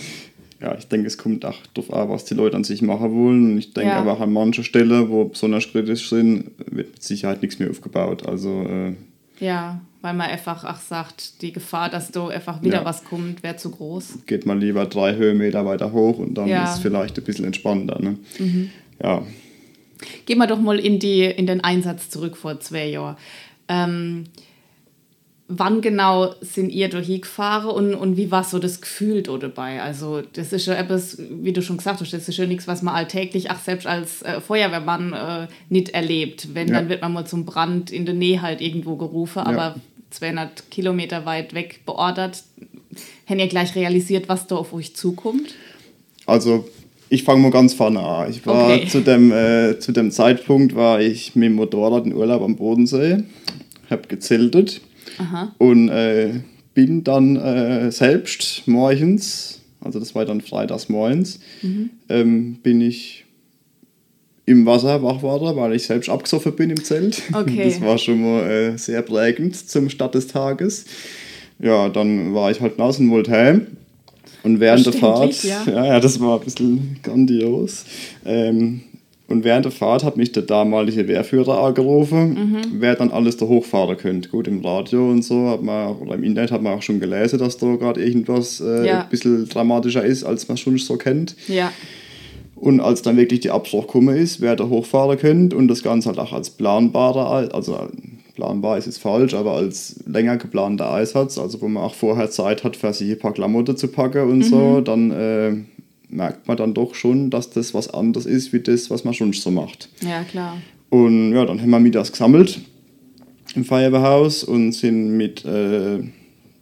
ja, 0.62 0.75
ich 0.77 0.88
denke, 0.88 1.07
es 1.07 1.18
kommt 1.18 1.44
auch 1.44 1.57
darauf 1.74 1.92
an, 1.92 2.09
was 2.09 2.24
die 2.25 2.36
Leute 2.36 2.56
an 2.56 2.63
sich 2.63 2.81
machen 2.81 3.12
wollen. 3.13 3.51
Und 3.51 3.57
ich 3.57 3.74
denke 3.74 3.89
Ja. 3.89 4.00
aber 4.00 4.13
auch 4.13 4.21
an 4.21 4.31
manchen 4.31 4.63
Stellen, 4.63 5.09
wo 5.09 5.25
besonders 5.25 5.68
kritisch 5.69 6.07
sind, 6.07 6.51
wird 6.57 6.71
mit 6.71 7.04
Sicherheit 7.04 7.42
nichts 7.42 7.59
mehr 7.59 7.69
aufgebaut. 7.69 8.25
Also 8.25 8.62
äh, 8.62 8.94
Ja, 9.44 9.81
weil 10.04 10.14
man 10.14 10.30
einfach 10.30 10.64
auch 10.66 10.80
sagt, 10.82 11.42
die 11.42 11.52
Gefahr, 11.54 11.90
dass 11.90 12.12
da 12.12 12.28
einfach 12.28 12.62
wieder 12.62 12.80
Ja. 12.80 12.86
was 12.86 13.04
kommt, 13.04 13.42
wäre 13.42 13.56
zu 13.56 13.72
groß. 13.72 14.20
geht 14.28 14.46
man 14.46 14.60
lieber 14.60 14.86
drei 14.86 15.16
Höhenmeter 15.16 15.66
weiter 15.66 15.92
hoch 15.94 16.20
und 16.20 16.36
dann 16.36 16.48
Ja. 16.48 16.66
ist 16.66 16.76
es 16.76 16.80
vielleicht 16.80 17.18
ein 17.18 17.24
bisschen 17.24 17.46
entspannter. 17.46 18.00
Ne? 18.02 18.18
Ja, 19.02 19.24
Gehen 20.26 20.38
wir 20.38 20.48
doch 20.48 20.60
mal 20.60 20.78
in, 20.80 21.00
die, 21.00 21.22
in 21.24 21.48
den 21.48 21.64
Einsatz 21.64 22.10
zurück 22.10 22.36
vor 22.36 22.60
zwei 22.60 22.88
Jahren. 22.90 23.16
Ähm, 23.70 24.26
wann 25.48 25.82
genau 25.82 26.34
sind 26.42 26.70
ihr 26.72 26.90
da 26.90 26.98
hingefahren 27.00 27.70
und, 27.70 27.94
und 27.96 28.18
wie 28.18 28.32
war 28.32 28.44
so 28.44 28.60
das 28.60 28.82
Gefühl 28.82 29.22
da 29.22 29.38
dabei? 29.38 29.82
Also 29.82 30.22
das 30.34 30.52
ist 30.52 30.66
ja 30.66 30.74
etwas, 30.74 31.18
wie 31.30 31.54
du 31.54 31.62
schon 31.62 31.78
gesagt 31.78 32.02
hast, 32.02 32.12
das 32.12 32.28
ist 32.28 32.38
ja 32.38 32.46
nichts, 32.46 32.68
was 32.68 32.82
man 32.82 32.96
alltäglich, 32.96 33.52
auch 33.52 33.58
selbst 33.60 33.86
als 33.88 34.22
äh, 34.24 34.42
Feuerwehrmann 34.42 35.14
äh, 35.14 35.48
nicht 35.70 35.90
erlebt. 35.90 36.54
Wenn, 36.54 36.70
Ja. 36.70 36.76
dann 36.76 36.90
wird 36.90 37.02
man 37.02 37.14
mal 37.14 37.26
zum 37.28 37.46
Brand 37.46 37.92
in 37.92 38.06
der 38.06 38.16
Nähe 38.16 38.42
halt 38.42 38.62
irgendwo 38.62 38.96
gerufen, 38.96 39.40
aber 39.40 39.76
200 40.13 40.69
Kilometer 40.71 41.25
weit 41.25 41.54
weg 41.54 41.81
beordert. 41.86 42.44
Habt 43.27 43.39
ihr 43.39 43.48
gleich 43.48 43.75
realisiert, 43.75 44.30
was 44.30 44.48
da 44.48 44.56
auf 44.56 44.74
euch 44.74 44.95
zukommt? 44.95 45.56
also 46.25 46.68
ich 47.10 47.24
fange 47.24 47.42
mal 47.42 47.51
ganz 47.51 47.74
vorne 47.74 48.00
an. 48.00 48.30
Ich 48.31 48.45
war 48.48 48.71
Okay. 48.74 48.88
zu, 48.88 49.01
dem, 49.01 49.31
äh, 49.31 49.77
zu 49.77 49.92
dem 49.92 50.10
Zeitpunkt 50.10 50.74
war 50.74 51.00
ich 51.01 51.36
mit 51.36 51.45
dem 51.50 51.56
Motorrad 51.56 52.06
in 52.06 52.15
Urlaub 52.15 52.42
am 52.42 52.56
Bodensee, 52.56 53.23
habe 53.90 54.07
gezeltet 54.07 54.81
und 55.59 55.90
äh, 55.90 56.42
bin 56.73 57.04
dann 57.04 57.35
äh, 57.35 57.92
selbst 57.92 58.64
morgens, 58.68 59.61
also 59.81 59.99
das 59.99 60.16
war 60.16 60.26
dann 60.26 60.42
freitags 60.42 60.90
morgens, 60.90 61.40
ähm, 62.09 62.56
bin 62.64 62.81
ich 62.81 63.22
im 64.45 64.66
Wasser 64.66 65.02
wach 65.04 65.18
geworden, 65.18 65.56
weil 65.56 65.73
ich 65.76 65.83
selbst 65.83 66.09
abgesoffen 66.09 66.54
bin 66.56 66.69
im 66.69 66.83
Zelt. 66.83 67.21
Okay. 67.33 67.64
Das 67.66 67.81
war 67.81 67.97
schon 67.97 68.21
mal 68.21 68.50
äh, 68.50 68.78
sehr 68.78 69.02
prägend 69.02 69.56
zum 69.56 69.90
Start 69.90 70.16
des 70.16 70.28
Tages. 70.28 70.85
Ja, 71.59 71.88
dann 71.90 72.33
war 72.33 72.52
ich 72.52 72.59
halt 72.59 72.78
draußen 72.78 73.06
und 73.06 73.12
wollte 73.14 73.31
heim. 73.31 73.68
Und 74.44 74.59
während 74.59 74.85
der 74.85 74.92
Fahrt, 74.94 75.33
Verständlich, 75.33 75.68
ja. 75.73 75.85
ja, 75.85 76.00
das 76.02 76.19
war 76.19 76.38
ein 76.40 76.44
bisschen 76.44 76.97
grandios. 77.04 77.85
Ähm, 78.26 78.81
und 79.30 79.45
während 79.45 79.64
der 79.64 79.71
Fahrt 79.71 80.04
hat 80.04 80.18
mich 80.18 80.33
der 80.33 80.44
damalige 80.44 81.07
Wehrführer 81.07 81.59
angerufen, 81.64 82.33
Mhm. 82.33 82.57
wer 82.80 82.95
dann 82.95 83.09
alles 83.12 83.38
da 83.38 83.45
hochfahren 83.45 83.95
könnte. 83.95 84.28
Gut, 84.28 84.50
im 84.50 84.59
Radio 84.64 85.09
und 85.09 85.23
so 85.23 85.47
hat 85.50 85.64
man 85.64 85.95
oder 85.95 86.16
im 86.16 86.23
Internet 86.23 86.52
hat 86.52 86.62
man 86.62 86.73
auch 86.73 86.81
schon 86.81 87.00
gelesen, 87.00 87.40
dass 87.40 87.57
da 87.57 87.73
gerade 87.78 88.04
irgendwas 88.04 88.59
äh, 88.59 88.85
Ja. 88.85 89.04
ein 89.04 89.09
bisschen 89.09 89.47
dramatischer 89.47 90.04
ist, 90.04 90.26
als 90.26 90.45
man 90.50 90.57
schon 90.57 90.78
so 90.78 90.97
kennt. 90.97 91.35
Ja, 91.47 91.71
Und 92.64 92.80
als 92.80 93.02
dann 93.02 93.18
wirklich 93.18 93.42
die 93.42 93.52
Abspruch 93.52 93.88
gekommen 93.88 94.16
ist, 94.16 94.40
wer 94.40 94.56
da 94.56 94.70
hochfahren 94.70 95.18
könnte 95.18 95.58
und 95.58 95.68
das 95.68 95.84
Ganze 95.84 96.08
halt 96.08 96.18
auch 96.18 96.32
als 96.32 96.50
planbarer, 96.50 97.54
also 97.54 97.90
planbar 98.36 98.78
ist 98.78 98.86
jetzt 98.86 99.00
falsch, 99.00 99.34
aber 99.34 99.52
als 99.52 100.02
länger 100.08 100.38
geplanter 100.38 100.90
Einsatz, 100.94 101.38
also 101.38 101.60
wo 101.60 101.68
man 101.68 101.84
auch 101.84 101.94
vorher 101.94 102.32
Zeit 102.32 102.64
hat, 102.64 102.78
für 102.78 102.94
sich 102.94 103.12
ein 103.12 103.20
paar 103.20 103.34
Klamotten 103.34 103.76
zu 103.76 103.90
packen 103.90 104.30
und 104.30 104.44
so, 104.44 104.80
dann 104.80 105.12
äh, 105.12 105.58
merkt 106.08 106.48
man 106.48 106.56
dann 106.56 106.74
doch 106.74 106.96
schon, 106.96 107.30
dass 107.30 107.50
das 107.50 107.74
was 107.74 107.94
anderes 107.94 108.26
ist, 108.26 108.54
wie 108.54 108.62
das, 108.62 108.90
was 108.90 109.04
man 109.04 109.14
schon 109.14 109.34
so 109.34 109.52
macht. 109.52 109.90
ja, 110.00 110.24
klar. 110.24 110.56
Und 110.90 111.34
ja, 111.34 111.44
dann 111.44 111.60
haben 111.60 111.70
wir 111.70 111.82
mittags 111.82 112.14
gesammelt 112.14 112.62
im 113.56 113.66
Feuerwehrhaus 113.66 114.46
und 114.46 114.72
sind 114.72 115.18
mit 115.18 115.44
äh, 115.44 116.00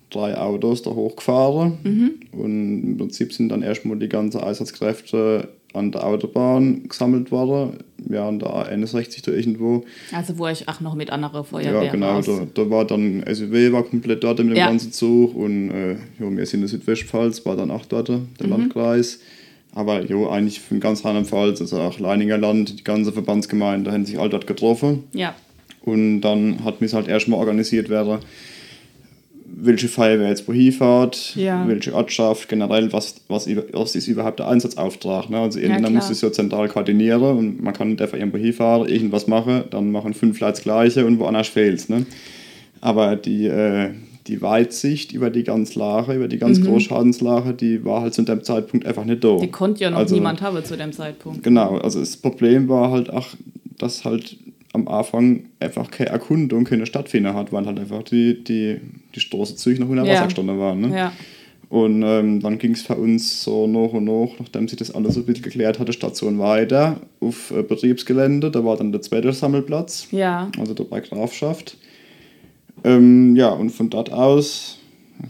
drei 0.10 0.36
Autos 0.36 0.82
da 0.82 0.90
hochgefahren. 0.90 1.78
Und 2.32 2.84
im 2.84 2.98
Prinzip 2.98 3.34
sind 3.34 3.50
dann 3.50 3.62
erstmal 3.62 4.00
die 4.00 4.10
ganzen 4.10 4.42
Einsatzkräfte 4.42 5.50
an 5.74 5.92
der 5.92 6.06
Autobahn 6.06 6.84
gesammelt 6.88 7.32
worden. 7.32 7.78
Ja, 8.10 8.28
an 8.28 8.40
der 8.40 8.50
A61 8.50 9.24
da 9.26 9.32
irgendwo. 9.32 9.86
Also 10.12 10.38
wo 10.38 10.48
ich 10.48 10.68
auch 10.68 10.82
noch 10.82 10.96
mit 10.96 11.12
anderen 11.12 11.44
Feuerwehren 11.46 11.86
Ja, 11.86 11.92
genau. 11.92 12.22
Da, 12.22 12.48
da 12.54 12.70
war 12.70 12.86
dann 12.86 13.24
SUW 13.32 13.72
war 13.72 13.84
komplett 13.84 14.24
dort 14.24 14.40
mit 14.40 14.50
dem 14.50 14.56
Ja. 14.58 14.68
ganzen 14.68 14.92
Zug. 14.92 15.36
Und 15.36 15.70
äh, 15.72 15.92
ja, 15.94 15.98
wir 16.20 16.46
sind 16.46 16.56
in 16.56 16.62
der 16.62 16.70
Südwestpfalz, 16.70 17.46
war 17.46 17.56
dann 17.56 17.72
auch 17.72 17.86
dort, 17.86 18.10
der 18.10 18.18
Mhm. 18.42 18.50
Landkreis. 18.50 19.20
Aber 19.74 20.04
jo, 20.04 20.28
eigentlich 20.30 20.60
von 20.60 20.80
ganz 20.82 21.06
Rheinland-Pfalz, 21.06 21.62
also 21.62 21.80
auch 21.80 21.98
Leininger 22.00 22.38
Land, 22.38 22.80
die 22.80 22.84
ganze 22.84 23.14
Verbandsgemeinde 23.14 23.92
haben 23.92 24.06
sich 24.06 24.20
all 24.20 24.28
dort 24.30 24.46
getroffen. 24.48 25.04
Ja. 25.14 25.34
Und 25.84 26.22
dann 26.22 26.64
hat 26.66 26.82
mich 26.82 26.94
halt 26.94 27.08
erstmal 27.08 27.40
organisiert 27.40 27.88
werden, 27.90 28.20
welche 29.64 29.88
Feuerwehr 29.88 30.30
jetzt 30.30 30.48
wohin 30.48 30.72
fährt, 30.72 31.36
Ja. 31.36 31.64
welche 31.68 31.94
Ortschaft, 31.94 32.50
generell, 32.50 32.92
was, 32.92 33.16
was, 33.28 33.48
was 33.74 33.96
ist 33.96 34.08
überhaupt 34.08 34.40
der 34.40 34.48
Einsatzauftrag. 34.48 35.30
Ne? 35.30 35.38
Also 35.40 35.60
Ja, 35.60 35.66
irgendwann 35.66 35.92
klar. 35.92 36.02
muss 36.02 36.10
es 36.10 36.22
ja 36.22 36.32
zentral 36.32 36.68
koordinieren 36.68 37.22
und 37.38 37.62
man 37.64 37.74
kann 37.74 37.90
nicht 37.90 38.02
einfach 38.02 38.18
irgendwo 38.18 38.38
hinfahren, 38.38 38.88
irgendwas 38.90 39.28
machen, 39.28 39.64
dann 39.70 39.92
machen 39.92 40.14
fünf 40.14 40.40
Leute 40.40 40.54
das 40.54 40.64
Gleiche 40.64 41.06
und 41.06 41.20
woanders 41.20 41.48
fehlt 41.48 41.90
ne? 41.90 42.06
Aber 42.82 43.16
die, 43.16 43.46
äh, 43.46 43.92
die 44.28 44.42
Weitsicht 44.42 45.12
über 45.14 45.30
die 45.30 45.44
ganze 45.44 45.78
Lage, 45.78 46.14
über 46.14 46.28
die 46.28 46.38
ganz 46.40 46.62
große 46.62 46.86
Schadenslage, 46.86 47.54
die 47.54 47.84
war 47.86 48.02
halt 48.02 48.14
zu 48.14 48.24
dem 48.24 48.44
Zeitpunkt 48.44 48.86
einfach 48.86 49.06
nicht 49.06 49.24
da. 49.24 49.34
Mhm. 49.34 49.42
Die 49.42 49.48
konnte 49.52 49.82
ja 49.84 49.92
noch 49.92 49.98
Also- 50.00 50.16
niemand 50.16 50.42
haben 50.42 50.64
zu 50.64 50.76
dem 50.78 50.92
Zeitpunkt. 50.92 51.44
Genau, 51.44 51.78
also 51.78 52.00
das 52.00 52.18
Problem 52.18 52.68
war 52.70 52.92
halt 52.92 53.10
auch, 53.12 53.28
dass 53.78 54.06
halt 54.06 54.38
am 54.74 54.88
Anfang 54.88 55.44
einfach 55.60 55.92
keine 55.92 56.12
Erkundung, 56.12 56.64
keine 56.64 56.86
stattfinden 56.86 57.34
hat, 57.34 57.52
weil 57.52 57.66
halt 57.66 57.80
einfach 57.80 58.04
die, 58.04 58.44
die, 58.44 58.78
die 59.14 59.20
Straßenzüge 59.20 59.82
noch 59.82 59.90
in 59.90 59.98
der 59.98 60.06
Ja. 60.06 60.14
Wasser 60.14 60.26
gestanden 60.26 60.60
waren. 60.60 60.82
Ne? 60.82 60.96
Ja. 60.98 61.14
Und 61.70 62.04
ähm, 62.04 62.42
dann 62.42 62.58
ging 62.58 62.72
es 62.72 62.82
für 62.82 62.96
uns 62.96 63.44
so 63.44 63.66
nach 63.66 63.94
und 63.94 64.04
nach, 64.04 64.38
nachdem 64.40 64.68
sich 64.68 64.78
das 64.78 64.92
alles 64.92 65.14
so 65.14 65.22
ein 65.22 65.26
bisschen 65.26 65.44
geklärt 65.44 65.80
hatte, 65.80 65.94
Station 65.94 66.38
weiter 66.40 67.00
auf 67.22 67.52
äh, 67.52 67.64
Betriebsgelände. 67.64 68.52
Da 68.52 68.66
war 68.66 68.76
dann 68.78 68.92
der 68.92 69.02
zweite 69.02 69.32
Sammelplatz, 69.32 70.08
Ja. 70.12 70.50
also 70.60 70.74
da 70.74 70.84
bei 70.84 71.00
Grafschaft. 71.00 71.78
Ähm, 72.84 73.36
ja, 73.36 73.50
und 73.50 73.70
von 73.70 73.90
dort 73.90 74.12
aus, 74.12 74.80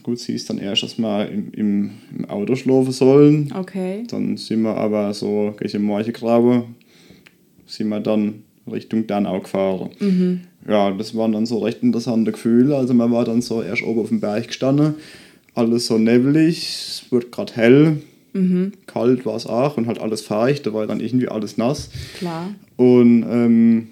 gut, 0.04 0.20
sie 0.20 0.34
ist 0.34 0.50
dann 0.50 0.58
erst 0.58 0.84
erstmal 0.84 1.28
im, 1.30 1.52
im, 1.54 1.92
im 2.18 2.26
Auto 2.30 2.56
schlafen 2.56 2.92
sollen. 2.92 3.54
Okay. 3.56 4.04
Dann 4.10 4.38
sind 4.38 4.62
wir 4.64 4.76
aber 4.76 5.14
so 5.14 5.54
gegen 5.60 5.84
Morchengrabe, 5.84 6.64
sind 7.68 7.90
wir 7.90 8.00
dann 8.00 8.44
Richtung 8.70 9.08
Dernau 9.08 9.40
gefahren. 9.40 9.90
Mhm. 10.00 10.42
Ja, 10.68 10.92
das 10.92 11.16
waren 11.16 11.32
dann 11.32 11.46
so 11.46 11.60
recht 11.60 11.82
interessante 11.82 12.32
Gefühle. 12.32 12.76
Also 12.76 12.94
man 12.94 13.12
war 13.12 13.26
dann 13.26 13.42
so 13.42 13.62
erst 13.62 13.84
oben 13.84 14.02
auf 14.02 14.10
dem 14.10 14.20
Berg 14.20 14.48
gestanden, 14.48 14.96
alles 15.56 15.88
so 15.88 15.98
nebelig, 15.98 16.60
es 16.70 17.04
wurde 17.12 17.28
gerade 17.28 17.54
hell, 17.56 17.98
Mhm. 18.34 18.72
kalt 18.88 19.26
war 19.26 19.36
es 19.36 19.46
auch 19.46 19.76
und 19.76 19.88
halt 19.88 20.00
alles 20.00 20.22
feucht, 20.22 20.66
da 20.66 20.74
war 20.74 20.88
dann 20.88 21.02
irgendwie 21.02 21.28
alles 21.28 21.58
nass. 21.58 21.90
Klar. 22.18 22.50
Und 22.78 23.24
ähm, 23.30 23.88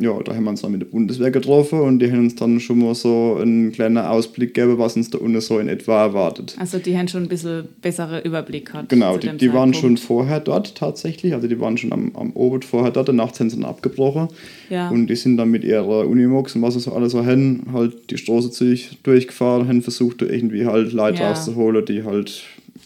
ja, 0.00 0.12
da 0.24 0.34
haben 0.34 0.44
wir 0.44 0.50
uns 0.50 0.62
dann 0.62 0.72
mit 0.72 0.80
der 0.80 0.86
Bundeswehr 0.86 1.30
getroffen 1.30 1.80
und 1.80 2.00
die 2.00 2.10
haben 2.10 2.20
uns 2.20 2.34
dann 2.34 2.58
schon 2.58 2.80
mal 2.80 2.94
so 2.94 3.38
einen 3.40 3.70
kleinen 3.70 3.98
Ausblick 3.98 4.52
gegeben, 4.54 4.78
was 4.78 4.96
uns 4.96 5.10
da 5.10 5.18
unten 5.18 5.40
so 5.40 5.58
in 5.58 5.68
etwa 5.68 6.02
erwartet. 6.02 6.56
Also 6.58 6.78
die 6.78 6.96
haben 6.98 7.06
schon 7.06 7.22
ein 7.22 7.28
bisschen 7.28 7.68
bessere 7.80 8.20
Überblick 8.22 8.66
gehabt. 8.66 8.88
Genau, 8.88 9.16
die, 9.18 9.36
die 9.36 9.52
waren 9.52 9.72
schon 9.72 9.96
vorher 9.96 10.40
dort 10.40 10.74
tatsächlich, 10.74 11.32
also 11.34 11.46
die 11.46 11.60
waren 11.60 11.76
schon 11.78 11.92
am, 11.92 12.10
am 12.16 12.32
Obert 12.32 12.64
vorher 12.64 12.90
dort, 12.90 13.12
nachts 13.12 13.38
haben 13.38 13.50
sie 13.50 13.56
dann 13.56 13.64
abgebrochen 13.70 14.28
Ja. 14.68 14.88
und 14.90 15.06
die 15.06 15.16
sind 15.16 15.36
dann 15.36 15.50
mit 15.50 15.62
ihrer 15.64 16.06
Unimox 16.08 16.56
und 16.56 16.62
was 16.62 16.74
sie 16.74 16.80
so 16.80 16.92
alles 16.92 17.12
so 17.12 17.24
haben, 17.24 17.66
halt 17.72 18.10
die 18.10 18.18
Straße 18.18 18.50
durch, 18.58 18.98
durchgefahren, 19.04 19.68
haben 19.68 19.82
versucht 19.82 20.22
irgendwie 20.22 20.66
halt 20.66 20.92
Leute 20.92 21.20
Ja. 21.22 21.28
rauszuholen, 21.28 21.84
die 21.84 22.02
halt 22.02 22.42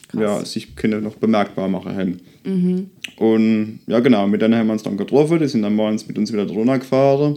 Krass. 0.08 0.20
ja, 0.20 0.44
sich 0.44 0.74
können 0.74 1.02
noch 1.02 1.16
bemerkbar 1.16 1.68
machen 1.68 1.96
haben. 1.96 2.20
Mhm. 2.44 2.90
Und 3.16 3.80
ja 3.86 4.00
genau, 4.00 4.26
mit 4.26 4.40
denen 4.40 4.54
haben 4.54 4.68
wir 4.68 4.72
uns 4.72 4.82
dann 4.82 4.96
getroffen, 4.96 5.38
die 5.38 5.48
sind 5.48 5.62
dann 5.62 5.74
morgens 5.74 6.08
mit 6.08 6.18
uns 6.18 6.32
wieder 6.32 6.46
drunter 6.46 6.78
gefahren. 6.78 7.36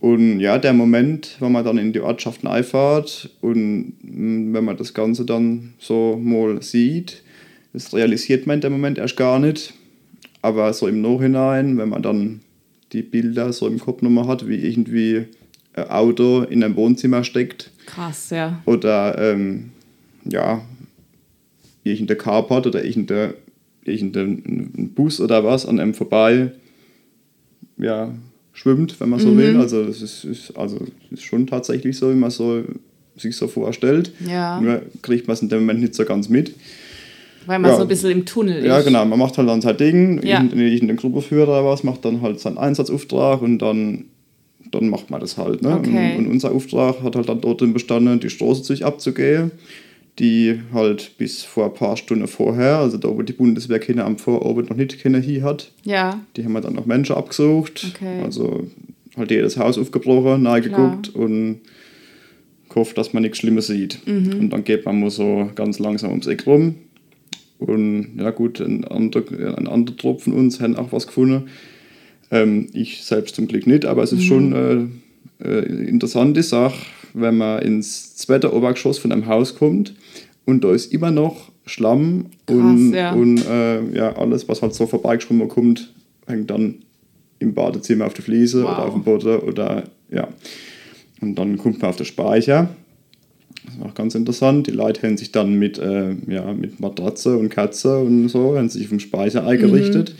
Und 0.00 0.40
ja, 0.40 0.58
der 0.58 0.72
Moment, 0.72 1.36
wenn 1.40 1.52
man 1.52 1.64
dann 1.64 1.78
in 1.78 1.92
die 1.92 2.00
Ortschaft 2.00 2.44
reinfährt 2.44 3.30
und 3.40 3.94
mm, 4.02 4.52
wenn 4.52 4.64
man 4.64 4.76
das 4.76 4.94
Ganze 4.94 5.24
dann 5.24 5.74
so 5.78 6.20
mal 6.22 6.60
sieht, 6.62 7.22
das 7.72 7.94
realisiert 7.94 8.46
man 8.46 8.56
in 8.56 8.60
dem 8.62 8.72
Moment 8.72 8.98
erst 8.98 9.16
gar 9.16 9.38
nicht. 9.38 9.74
Aber 10.42 10.72
so 10.72 10.86
im 10.86 11.00
Nachhinein, 11.00 11.78
wenn 11.78 11.88
man 11.88 12.02
dann 12.02 12.40
die 12.92 13.02
Bilder 13.02 13.52
so 13.52 13.66
im 13.66 13.78
Kopf 13.78 14.02
nochmal 14.02 14.28
hat, 14.28 14.46
wie 14.48 14.56
irgendwie 14.56 15.26
ein 15.74 15.90
Auto 15.90 16.42
in 16.42 16.62
einem 16.62 16.76
Wohnzimmer 16.76 17.24
steckt 17.24 17.70
Krass, 17.86 18.30
ja. 18.30 18.62
oder 18.64 19.18
ähm, 19.18 19.70
ja, 20.24 20.62
irgendein 21.92 22.18
Carport 22.18 22.66
oder 22.66 22.84
irgendein, 22.84 23.34
irgendein 23.84 24.90
Bus 24.94 25.20
oder 25.20 25.44
was 25.44 25.66
an 25.66 25.78
einem 25.80 25.94
vorbei 25.94 26.50
ja, 27.78 28.14
schwimmt, 28.52 28.98
wenn 29.00 29.10
man 29.10 29.20
so 29.20 29.28
Mhm. 29.28 29.38
will. 29.38 29.56
Also 29.58 29.82
es 29.82 30.00
ist, 30.02 30.24
ist, 30.24 30.56
also 30.56 30.78
ist 31.10 31.22
schon 31.22 31.46
tatsächlich 31.46 31.96
so, 31.96 32.10
wie 32.10 32.14
man 32.16 32.30
so, 32.30 32.62
sich 33.16 33.36
so 33.36 33.48
vorstellt. 33.48 34.12
Ja. 34.26 34.60
Nur 34.60 34.82
kriegt 35.02 35.26
man 35.26 35.34
es 35.34 35.42
in 35.42 35.48
dem 35.48 35.60
Moment 35.60 35.80
nicht 35.80 35.94
so 35.94 36.04
ganz 36.04 36.28
mit. 36.28 36.54
Weil 37.46 37.58
man 37.58 37.70
Ja. 37.70 37.76
so 37.76 37.82
ein 37.82 37.88
bisschen 37.88 38.10
im 38.10 38.24
Tunnel 38.24 38.64
Ja, 38.64 38.78
ist. 38.78 38.86
genau. 38.86 39.04
Man 39.04 39.18
macht 39.18 39.36
halt 39.38 39.48
dann 39.48 39.60
sein 39.60 39.76
Ding, 39.76 40.22
Ja. 40.22 40.38
irgendein 40.38 40.60
irgendein 40.60 40.96
Gruppenführer 40.96 41.48
oder 41.48 41.64
was, 41.64 41.84
macht 41.84 42.04
dann 42.04 42.22
halt 42.22 42.40
seinen 42.40 42.58
Einsatzauftrag 42.58 43.40
und 43.42 43.58
dann, 43.58 44.06
dann 44.72 44.88
macht 44.88 45.10
man 45.10 45.20
das 45.20 45.36
halt. 45.36 45.62
Ne? 45.62 45.76
Okay. 45.76 46.16
Und, 46.16 46.24
und 46.26 46.32
unser 46.32 46.50
Auftrag 46.52 47.02
hat 47.02 47.14
halt 47.14 47.28
dann 47.28 47.40
dort 47.40 47.60
drin 47.60 47.72
bestanden, 47.72 48.20
die 48.20 48.30
Straße 48.30 48.64
sich 48.64 48.84
abzugehen, 48.84 49.50
die 50.18 50.60
halt 50.72 51.12
bis 51.18 51.42
vor 51.42 51.66
ein 51.66 51.74
paar 51.74 51.96
Stunden 51.96 52.26
vorher, 52.26 52.78
also 52.78 52.96
da 52.96 53.08
wo 53.08 53.20
die 53.22 53.34
Bundeswehr 53.34 53.78
keine 53.78 54.04
am 54.04 54.16
Vorabend 54.18 54.70
noch 54.70 54.76
nicht 54.76 54.98
keine 55.02 55.20
hier 55.20 55.42
hat, 55.42 55.70
Ja. 55.84 56.20
die 56.36 56.44
haben 56.44 56.52
wir 56.52 56.60
dann 56.62 56.74
noch 56.74 56.86
Menschen 56.86 57.16
abgesucht. 57.16 57.92
Okay. 57.94 58.22
Also 58.22 58.66
halt 59.16 59.30
jedes 59.30 59.56
Haus 59.58 59.78
aufgebrochen, 59.78 60.42
nachgeguckt 60.42 61.14
und 61.14 61.60
gehofft, 62.68 62.96
dass 62.98 63.12
man 63.12 63.22
nichts 63.22 63.38
Schlimmes 63.38 63.66
sieht. 63.66 63.98
Mhm. 64.06 64.40
Und 64.40 64.50
dann 64.50 64.64
geht 64.64 64.84
man 64.86 65.00
mal 65.00 65.10
so 65.10 65.50
ganz 65.54 65.78
langsam 65.78 66.10
ums 66.10 66.26
Eck 66.26 66.46
rum. 66.46 66.76
Und 67.58 68.18
ja 68.18 68.30
gut, 68.30 68.60
ein 68.60 68.84
anderer, 68.84 69.56
ein 69.56 69.66
anderer 69.66 69.96
Trupp 69.96 70.22
von 70.22 70.32
uns 70.34 70.60
haben 70.60 70.76
auch 70.76 70.92
was 70.92 71.06
gefunden. 71.06 71.44
Ähm, 72.30 72.68
ich 72.72 73.02
selbst 73.04 73.34
zum 73.36 73.48
Glück 73.48 73.66
nicht, 73.66 73.84
aber 73.86 74.02
es 74.02 74.12
ist 74.12 74.24
schon 74.24 74.52
äh, 75.40 75.44
äh, 75.46 75.64
interessante 75.88 76.42
Sache, 76.42 76.76
wenn 77.16 77.36
man 77.38 77.62
ins 77.62 78.14
zweite 78.16 78.54
Obergeschoss 78.54 78.98
von 78.98 79.10
einem 79.10 79.26
Haus 79.26 79.56
kommt 79.56 79.94
und 80.44 80.62
da 80.64 80.72
ist 80.72 80.92
immer 80.92 81.10
noch 81.10 81.50
Schlamm 81.64 82.26
und, 82.48 82.92
Krass, 82.92 83.00
ja. 83.00 83.12
und 83.12 83.38
äh, 83.46 83.96
ja, 83.96 84.16
alles, 84.16 84.48
was 84.48 84.62
halt 84.62 84.74
so 84.74 84.86
vorbeigeschwommen 84.86 85.48
kommt, 85.48 85.92
hängt 86.26 86.50
dann 86.50 86.76
im 87.38 87.54
Badezimmer 87.54 88.06
auf 88.06 88.14
der 88.14 88.22
Fliese 88.24 88.62
Wow. 88.62 88.70
oder 88.70 88.84
auf 88.86 88.92
dem 88.92 89.02
Boden 89.02 89.38
oder 89.40 89.84
ja. 90.10 90.28
Und 91.20 91.36
dann 91.36 91.56
kommt 91.56 91.80
man 91.80 91.88
auf 91.90 91.96
den 91.96 92.06
Speicher. 92.06 92.68
Das 93.64 93.74
ist 93.74 93.82
auch 93.82 93.94
ganz 93.94 94.14
interessant. 94.14 94.66
Die 94.66 94.72
Leute 94.72 95.02
haben 95.06 95.16
sich 95.16 95.32
dann 95.32 95.54
mit, 95.54 95.78
äh, 95.78 96.14
ja, 96.28 96.52
mit 96.52 96.78
Matratze 96.78 97.36
und 97.36 97.48
Katze 97.48 97.98
und 97.98 98.28
so, 98.28 98.56
haben 98.56 98.68
sich 98.68 98.84
auf 98.84 98.90
dem 98.90 99.00
Speicher 99.00 99.44
eingerichtet. 99.46 100.14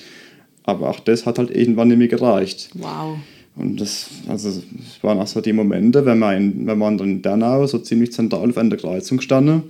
Aber 0.65 0.89
auch 0.89 1.01
das 1.01 1.27
hat 1.27 1.39
halt 1.39 1.51
irgendwann 1.51 1.89
nicht 1.89 1.99
mehr 1.99 2.09
gereicht. 2.09 2.71
Wow. 2.75 3.19
Und 3.57 3.81
das, 3.81 4.11
also, 4.29 4.51
das 4.51 5.03
waren 5.03 5.19
auch 5.19 5.27
so 5.27 5.41
die 5.41 5.53
Momente, 5.53 6.05
wenn 6.05 6.19
man, 6.19 6.37
in, 6.37 6.67
wenn 6.67 6.79
dann 6.79 6.99
in 7.01 7.23
Dernau 7.23 7.67
so 7.67 7.79
ziemlich 7.79 8.13
zentral 8.13 8.49
auf 8.51 8.59
einer 8.59 8.77
Kreuzung 8.77 9.21
standen 9.21 9.63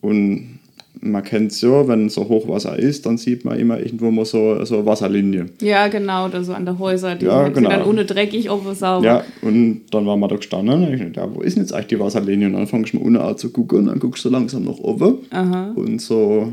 und 0.00 0.58
man 1.00 1.22
kennt 1.22 1.52
es 1.52 1.60
ja, 1.60 1.86
wenn 1.86 2.08
so 2.08 2.28
Hochwasser 2.28 2.76
ist, 2.76 3.06
dann 3.06 3.18
sieht 3.18 3.44
man 3.44 3.58
immer 3.58 3.78
irgendwo 3.78 4.10
mal 4.10 4.24
so, 4.24 4.64
so 4.64 4.76
eine 4.78 4.86
Wasserlinie. 4.86 5.46
Ja, 5.60 5.88
genau, 5.88 6.28
da 6.28 6.42
so 6.42 6.52
an 6.52 6.64
der 6.64 6.78
Häuser, 6.78 7.14
die 7.14 7.26
Ja, 7.26 7.44
sind 7.44 7.54
genau. 7.54 7.70
dann 7.70 7.84
ohne 7.84 8.04
dreckig, 8.04 8.50
oben 8.50 8.74
sauber. 8.74 9.06
Ja, 9.06 9.24
und 9.42 9.82
dann 9.90 10.06
waren 10.06 10.18
wir 10.20 10.28
da 10.28 10.36
gestanden 10.36 10.86
und 10.86 10.94
ich 10.94 11.00
dachte, 11.00 11.20
ja, 11.20 11.34
wo 11.34 11.40
ist 11.40 11.56
denn 11.56 11.62
jetzt 11.62 11.72
eigentlich 11.72 11.86
die 11.86 12.00
Wasserlinie? 12.00 12.48
Und 12.48 12.54
dann 12.54 12.66
fangst 12.66 12.92
du 12.92 12.98
mal 12.98 13.06
unten 13.06 13.20
an 13.20 13.38
zu 13.38 13.50
gucken 13.50 13.78
und 13.80 13.86
dann 13.86 13.98
guckst 14.00 14.24
du 14.24 14.28
langsam 14.30 14.64
nach 14.64 14.78
oben. 14.78 15.18
Aha. 15.30 15.72
Und 15.76 16.00
so 16.00 16.52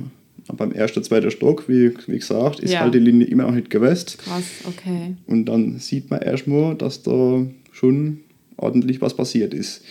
beim 0.53 0.71
ersten, 0.71 1.03
zweiten 1.03 1.31
Stock, 1.31 1.67
wie, 1.67 1.91
wie 2.07 2.19
gesagt, 2.19 2.59
ist 2.59 2.71
Ja. 2.73 2.81
halt 2.81 2.93
die 2.93 2.99
Linie 2.99 3.27
immer 3.27 3.43
noch 3.43 3.51
nicht 3.51 3.69
gewässt. 3.69 4.17
Krass, 4.19 4.43
okay. 4.67 5.15
Und 5.27 5.45
dann 5.45 5.79
sieht 5.79 6.09
man 6.11 6.21
erstmal, 6.21 6.75
dass 6.75 7.01
da 7.03 7.45
schon 7.71 8.19
ordentlich 8.57 9.01
was 9.01 9.15
passiert 9.15 9.53
ist. 9.53 9.81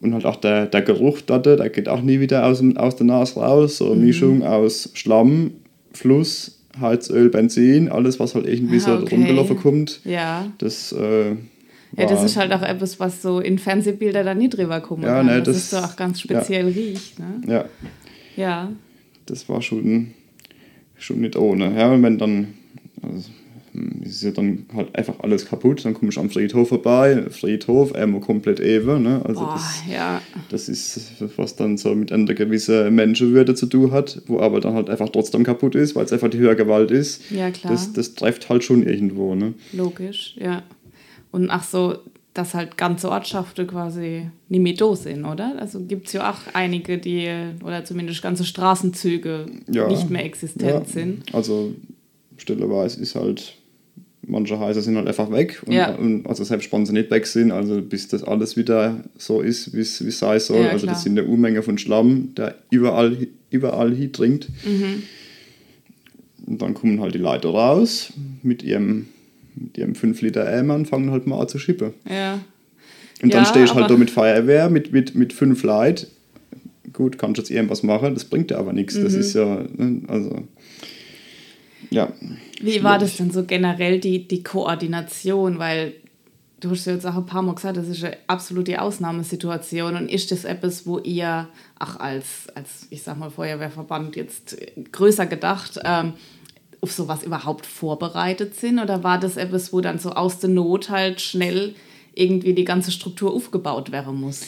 Und 0.00 0.14
halt 0.14 0.24
auch 0.26 0.36
der, 0.36 0.66
der 0.66 0.82
Geruch 0.82 1.20
dort, 1.22 1.46
der 1.46 1.68
geht 1.70 1.88
auch 1.88 2.02
nie 2.02 2.20
wieder 2.20 2.46
aus, 2.46 2.58
dem, 2.58 2.76
aus 2.76 2.96
der 2.96 3.06
Nase 3.06 3.40
raus. 3.40 3.78
So 3.78 3.86
eine 3.92 3.96
Mhm. 4.00 4.06
Mischung 4.06 4.42
aus 4.42 4.90
Schlamm, 4.94 5.52
Fluss, 5.92 6.58
Heizöl, 6.80 7.28
Benzin, 7.30 7.88
alles, 7.90 8.20
was 8.20 8.34
halt 8.34 8.46
irgendwie 8.46 8.76
Ah, 8.76 8.80
so 8.80 8.92
okay. 8.94 9.14
rumgelaufen 9.16 9.56
kommt. 9.56 10.00
Ja. 10.04 10.46
Das, 10.58 10.92
äh, 10.92 11.30
Ja, 11.96 12.06
das 12.06 12.22
ist 12.22 12.36
halt 12.36 12.52
auch 12.52 12.62
etwas, 12.62 13.00
was 13.00 13.20
so 13.20 13.40
in 13.40 13.58
Fernsehbilder 13.58 14.22
da 14.22 14.32
nie 14.34 14.48
drüber 14.48 14.80
kommen 14.80 15.02
Ja, 15.02 15.16
kann. 15.16 15.26
ne, 15.26 15.38
das, 15.38 15.46
das- 15.46 15.56
ist 15.56 15.70
so 15.70 15.76
auch 15.78 15.96
ganz 15.96 16.20
speziell 16.20 16.66
riecht. 16.68 17.18
Ne? 17.18 17.40
Ja, 17.48 17.64
Ja. 18.36 18.72
Das 19.30 19.48
war 19.48 19.62
schon, 19.62 20.12
schon 20.98 21.20
nicht 21.20 21.36
ohne. 21.36 21.76
Ja, 21.76 21.92
und 21.92 22.02
wenn 22.02 22.18
dann, 22.18 22.48
also, 23.02 23.30
hm, 23.72 24.02
ist 24.02 24.22
ja 24.22 24.32
dann 24.32 24.66
halt 24.74 24.94
einfach 24.96 25.20
alles 25.20 25.46
kaputt, 25.46 25.84
dann 25.84 25.94
kommst 25.94 26.16
du 26.16 26.20
am 26.20 26.30
Friedhof 26.30 26.68
vorbei, 26.68 27.24
Friedhof, 27.30 27.94
einmal 27.94 28.20
komplett 28.20 28.58
eben, 28.58 29.02
ne? 29.02 29.22
Also 29.24 29.40
Boah, 29.42 29.54
das, 29.54 29.82
ja. 29.88 30.20
das 30.48 30.68
ist, 30.68 31.22
was 31.36 31.54
dann 31.54 31.76
so 31.76 31.94
mit 31.94 32.10
einer 32.10 32.34
gewissen 32.34 32.94
Menschenwürde 32.94 33.54
zu 33.54 33.66
tun 33.66 33.92
hat, 33.92 34.22
wo 34.26 34.40
aber 34.40 34.60
dann 34.60 34.74
halt 34.74 34.90
einfach 34.90 35.08
trotzdem 35.08 35.44
kaputt 35.44 35.76
ist, 35.76 35.94
weil 35.94 36.04
es 36.04 36.12
einfach 36.12 36.30
die 36.30 36.38
höhere 36.38 36.56
Gewalt 36.56 36.90
ist. 36.90 37.30
Ja, 37.30 37.50
klar. 37.50 37.72
Das, 37.72 37.92
das 37.92 38.14
trifft 38.14 38.48
halt 38.48 38.64
schon 38.64 38.82
irgendwo, 38.82 39.36
ne? 39.36 39.54
Logisch, 39.72 40.36
ja. 40.38 40.62
Und 41.30 41.50
ach 41.50 41.62
so, 41.62 41.98
dass 42.34 42.54
halt 42.54 42.76
ganze 42.76 43.10
Ortschaften 43.10 43.66
quasi 43.66 44.30
nicht 44.48 44.60
mehr 44.60 44.74
da 44.74 44.94
sind, 44.94 45.24
oder? 45.24 45.56
Also 45.58 45.80
gibt 45.80 46.06
es 46.06 46.12
ja 46.12 46.30
auch 46.30 46.38
einige, 46.54 46.98
die, 46.98 47.28
oder 47.64 47.84
zumindest 47.84 48.22
ganze 48.22 48.44
Straßenzüge 48.44 49.46
Ja. 49.70 49.88
nicht 49.88 50.10
mehr 50.10 50.24
existent 50.24 50.70
Ja. 50.70 50.84
sind. 50.84 51.34
Also 51.34 51.74
stellerweise 52.36 53.00
ist 53.00 53.16
halt, 53.16 53.54
manche 54.24 54.58
Häuser 54.60 54.80
sind 54.80 54.96
halt 54.96 55.08
einfach 55.08 55.30
weg. 55.32 55.60
Und, 55.66 55.72
Ja. 55.72 55.94
und 55.96 56.26
also 56.28 56.44
selbst 56.44 56.72
wenn 56.72 56.86
sie 56.86 56.92
nicht 56.92 57.10
weg 57.10 57.26
sind, 57.26 57.50
also 57.50 57.82
bis 57.82 58.06
das 58.06 58.22
alles 58.22 58.56
wieder 58.56 59.02
so 59.18 59.40
ist, 59.40 59.74
wie 59.74 59.80
es 59.80 59.98
sein 60.18 60.38
soll. 60.38 60.66
Also 60.68 60.86
das 60.86 61.02
sind 61.02 61.18
eine 61.18 61.26
Unmenge 61.28 61.62
von 61.64 61.78
Schlamm, 61.78 62.32
der 62.36 62.54
überall, 62.70 63.26
überall 63.50 63.92
hindringt. 63.92 64.48
Mhm. 64.64 65.02
Und 66.46 66.62
dann 66.62 66.74
kommen 66.74 67.00
halt 67.00 67.14
die 67.14 67.18
Leute 67.18 67.48
raus 67.48 68.12
mit 68.42 68.62
ihrem, 68.62 69.08
mit 69.54 69.76
ihrem 69.78 69.94
5 69.94 70.20
Liter 70.22 70.46
Eimer 70.46 70.74
und 70.74 70.86
fangen 70.86 71.10
halt 71.10 71.26
mal 71.26 71.40
an 71.40 71.48
zu 71.48 71.58
schippen. 71.58 71.92
Ja. 72.08 72.40
Und 73.22 73.34
dann 73.34 73.42
Ja, 73.44 73.48
stehst 73.50 73.72
du 73.72 73.76
halt 73.76 73.90
da 73.90 73.96
mit 73.96 74.10
Feuerwehr, 74.10 74.70
mit, 74.70 74.92
mit, 74.92 75.14
mit 75.14 75.32
fünf 75.32 75.62
Leuten. 75.62 76.06
Gut, 76.92 77.18
kannst 77.18 77.38
jetzt 77.38 77.50
irgendwas 77.50 77.82
machen, 77.82 78.14
das 78.14 78.24
bringt 78.24 78.50
dir 78.50 78.58
aber 78.58 78.72
nichts. 78.72 78.94
Das 78.94 79.12
Mhm. 79.14 79.20
ist 79.20 79.34
ja, 79.34 79.62
ne, 79.76 80.02
also, 80.08 80.42
ja. 81.90 82.12
Wie 82.60 82.82
war 82.82 82.98
das 82.98 83.16
denn 83.16 83.30
so 83.30 83.44
generell, 83.44 83.98
die, 84.00 84.26
die 84.26 84.42
Koordination? 84.42 85.58
Weil 85.58 85.92
du 86.60 86.70
hast 86.70 86.86
ja 86.86 86.92
jetzt 86.94 87.06
auch 87.06 87.16
ein 87.16 87.26
paar 87.26 87.42
Mal 87.42 87.54
gesagt, 87.54 87.76
das 87.76 87.88
ist 87.88 88.04
eine 88.04 88.16
absolute 88.26 88.80
Ausnahmesituation. 88.80 89.96
Und 89.96 90.08
ist 90.10 90.30
das 90.30 90.44
etwas, 90.44 90.86
wo 90.86 90.98
ihr, 90.98 91.48
ach, 91.78 91.98
als, 91.98 92.48
als 92.54 92.86
ich 92.90 93.02
sag 93.02 93.18
mal, 93.18 93.30
Feuerwehrverband 93.30 94.16
jetzt 94.16 94.56
größer 94.92 95.26
gedacht, 95.26 95.80
ähm, 95.84 96.12
auf 96.80 96.92
sowas 96.92 97.22
überhaupt 97.22 97.66
vorbereitet 97.66 98.54
sind? 98.54 98.78
Oder 98.78 99.04
war 99.04 99.18
das 99.20 99.36
etwas, 99.36 99.72
wo 99.72 99.80
dann 99.80 99.98
so 99.98 100.10
aus 100.10 100.38
der 100.38 100.50
Not 100.50 100.90
halt 100.90 101.20
schnell 101.20 101.74
irgendwie 102.14 102.54
die 102.54 102.64
ganze 102.64 102.90
Struktur 102.90 103.32
aufgebaut 103.32 103.92
werden 103.92 104.18
muss? 104.20 104.46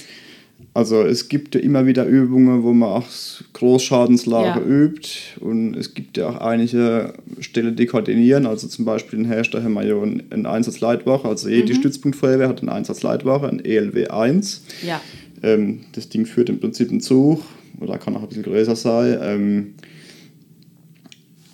Also 0.75 1.03
es 1.03 1.29
gibt 1.29 1.55
ja 1.55 1.61
immer 1.61 1.87
wieder 1.87 2.07
Übungen, 2.07 2.63
wo 2.63 2.73
man 2.73 2.89
auch 2.89 3.07
Großschadenslage 3.53 4.61
Ja. 4.61 4.67
übt 4.67 5.09
und 5.41 5.75
es 5.75 5.93
gibt 5.95 6.17
ja 6.17 6.29
auch 6.31 6.37
einige 6.37 7.15
Stellen, 7.41 7.77
die 7.77 7.87
koordinieren. 7.87 8.47
Also 8.47 8.69
zum 8.69 8.85
Beispiel 8.85 9.19
in 9.19 9.25
Hersteller 9.27 9.65
haben 9.65 9.75
wir 9.75 9.85
ja 9.85 10.01
einen 10.01 10.23
einen 10.31 10.47
Einsatzleitwache. 10.47 11.29
Also 11.29 11.49
jede 11.49 11.75
Stützpunktfeuerwehr 11.75 12.49
hat 12.49 12.61
einen 12.61 12.69
Einsatzleitwache, 12.69 13.49
ein 13.49 13.65
ELW 13.65 14.09
1. 14.09 14.63
Ja. 14.87 15.01
Ähm, 15.43 15.81
das 15.93 16.09
Ding 16.09 16.27
führt 16.27 16.49
im 16.49 16.61
Prinzip 16.61 16.91
einen 16.91 17.01
Zug 17.01 17.43
oder 17.81 17.99
kann 17.99 18.17
auch 18.17 18.23
ein 18.23 18.29
bisschen 18.29 18.45
größer 18.45 18.77
sein. 18.77 19.19
Ähm, 19.21 19.75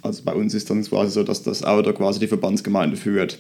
also 0.03 0.23
bei 0.25 0.33
uns 0.33 0.55
ist 0.55 0.71
dann 0.71 0.83
quasi 0.83 1.11
so, 1.11 1.23
dass 1.23 1.43
das 1.43 1.65
Auto 1.65 1.93
quasi 1.93 2.21
die 2.21 2.27
Verbandsgemeinde 2.29 2.97
führt. 2.97 3.39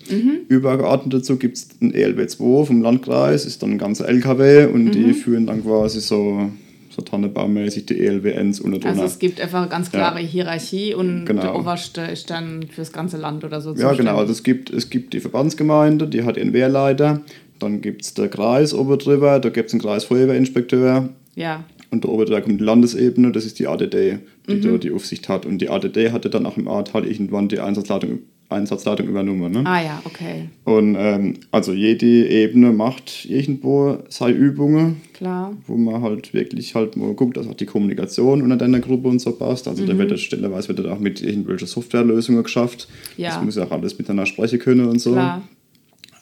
Übergeordnet 0.49 1.15
dazu 1.15 1.37
gibt 1.37 1.57
es 1.57 1.69
ein 1.81 1.95
ELW 1.95 2.27
2 2.27 2.65
vom 2.65 2.83
Landkreis, 2.83 3.45
ist 3.45 3.63
dann 3.63 3.73
ein 3.73 3.79
ganzer 3.79 4.09
LKW 4.09 4.67
und 4.67 4.93
die 4.93 5.13
führen 5.13 5.47
dann 5.47 5.63
quasi 5.63 6.01
so, 6.01 6.51
so 6.91 7.03
tannenbaummäßig 7.03 7.87
die 7.87 8.01
ELW 8.01 8.35
1 8.35 8.61
unter 8.61 8.89
Also 8.89 9.05
es 9.05 9.19
gibt 9.19 9.41
einfach 9.41 9.61
eine 9.61 9.69
ganz 9.69 9.91
klare 9.91 10.19
Hierarchie 10.19 10.95
und 10.95 11.27
Genau. 11.27 11.43
der 11.43 11.55
Oberste 11.55 12.03
ist 12.03 12.31
dann 12.31 12.65
fürs 12.65 12.93
ganze 12.93 13.17
Land 13.19 13.45
oder 13.45 13.61
so 13.61 13.75
Ja, 13.75 13.93
genau. 13.93 14.17
Also 14.19 14.33
es 14.33 14.43
gibt, 14.43 14.71
es 14.71 14.91
gibt 14.91 15.13
die 15.15 15.21
Verbandsgemeinde, 15.21 16.09
die 16.09 16.25
hat 16.25 16.37
ihren 16.37 16.53
Wehrleiter. 16.53 17.23
Dann 17.61 17.81
gibt 17.81 18.03
es 18.03 18.15
der 18.15 18.29
Kreis 18.29 18.73
oben 18.73 18.99
drüber, 18.99 19.41
da 19.41 19.49
gibt 19.49 19.69
es 19.69 19.75
einen 19.75 19.83
Kreisfeuerwehrinspekteur. 19.83 21.09
Ja, 21.35 21.65
Und 21.91 22.05
da 22.05 22.09
oben 22.09 22.27
da 22.27 22.41
kommt 22.41 22.61
die 22.61 22.65
Landesebene, 22.65 23.33
das 23.33 23.45
ist 23.47 23.59
die 23.59 23.67
ADD, 23.67 24.19
die 24.49 24.55
Mhm. 24.55 24.63
da 24.63 24.77
die 24.79 24.93
Aufsicht 24.93 25.29
hat. 25.29 25.47
Und 25.47 25.59
die 25.63 25.71
ADD 25.71 26.11
hatte 26.13 26.29
dann 26.31 26.45
auch 26.47 26.57
im 26.59 26.69
Ahrtal 26.69 27.07
irgendwann 27.07 27.49
die 27.49 27.61
Einsatzleitung, 27.61 28.19
Einsatzleitung 28.51 29.09
übernommen. 29.09 29.53
Ne? 29.53 29.63
ah 29.67 29.83
ja, 29.83 30.01
okay, 30.05 30.49
Und 30.65 30.97
ähm, 30.99 31.35
also 31.51 31.73
jede 31.75 32.07
Ebene 32.29 32.73
macht 32.73 33.27
irgendwo 33.29 33.99
seine 34.09 34.35
Übungen, 34.37 35.03
klar. 35.13 35.55
wo 35.67 35.77
man 35.77 36.01
halt 36.03 36.33
wirklich 36.33 36.75
halt 36.75 36.97
mal 36.97 37.13
guckt, 37.15 37.37
dass 37.37 37.47
auch 37.47 37.55
die 37.55 37.67
Kommunikation 37.67 38.41
unter 38.43 38.57
deiner 38.57 38.81
Gruppe 38.81 39.09
und 39.09 39.19
so 39.21 39.33
passt. 39.33 39.69
Also 39.69 39.85
da 39.87 39.93
Mhm. 39.95 39.99
wird 39.99 40.11
das 40.13 40.21
stellenweise 40.23 40.69
wird 40.69 40.79
das 40.79 40.87
auch 40.87 40.99
mit 41.01 41.21
irgendwelchen 41.23 41.69
Softwarelösungen 41.69 42.43
geschafft. 42.43 42.89
Ja. 43.19 43.31
Das 43.35 43.43
muss 43.45 43.57
ja 43.57 43.65
auch 43.65 43.71
alles 43.73 43.99
miteinander 43.99 44.25
sprechen 44.27 44.59
können 44.59 44.89
und 44.89 44.99
so. 45.01 45.13
Klar. 45.13 45.43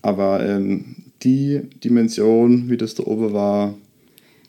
Aber 0.02 0.44
ähm, 0.48 0.84
die 1.22 1.60
Dimension, 1.84 2.68
wie 2.70 2.76
das 2.76 2.94
da 2.94 3.04
oben 3.04 3.32
war, 3.32 3.74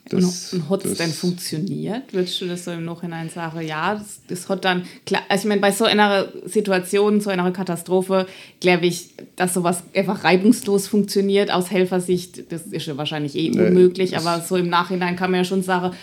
das, 0.10 0.54
und, 0.54 0.70
hat 0.70 0.86
es 0.86 0.98
denn 0.98 1.12
funktioniert? 1.12 2.14
Würdest 2.14 2.42
du 2.42 2.46
das 2.46 2.66
so 2.66 2.72
im 2.72 2.86
Nachhinein 2.86 3.30
sagen? 3.30 3.62
Ja, 3.62 3.96
das, 3.96 4.20
das 4.28 4.50
hat 4.50 4.66
dann, 4.66 4.84
klar, 5.06 5.22
also 5.30 5.44
ich 5.44 5.50
meine, 5.50 5.62
bei 5.62 5.72
so 5.72 5.86
einer 5.86 6.28
Situation, 6.46 7.22
so 7.22 7.30
einer 7.30 7.50
Katastrophe, 7.52 8.28
glaube 8.60 8.86
ich, 8.86 9.10
dass 9.36 9.54
sowas 9.54 9.84
einfach 9.96 10.24
reibungslos 10.24 10.88
funktioniert 10.88 11.52
aus 11.52 11.72
Helfersicht, 11.72 12.52
das 12.52 12.68
ist 12.68 12.86
ja 12.86 12.98
wahrscheinlich 12.98 13.36
eh 13.36 13.50
Nee, 13.50 13.68
unmöglich, 13.68 14.18
aber 14.18 14.42
so 14.42 14.56
im 14.56 14.70
Nachhinein 14.70 15.16
kann 15.16 15.32
man 15.32 15.42
ja 15.42 15.46
schon 15.46 15.64
sagen, 15.64 15.96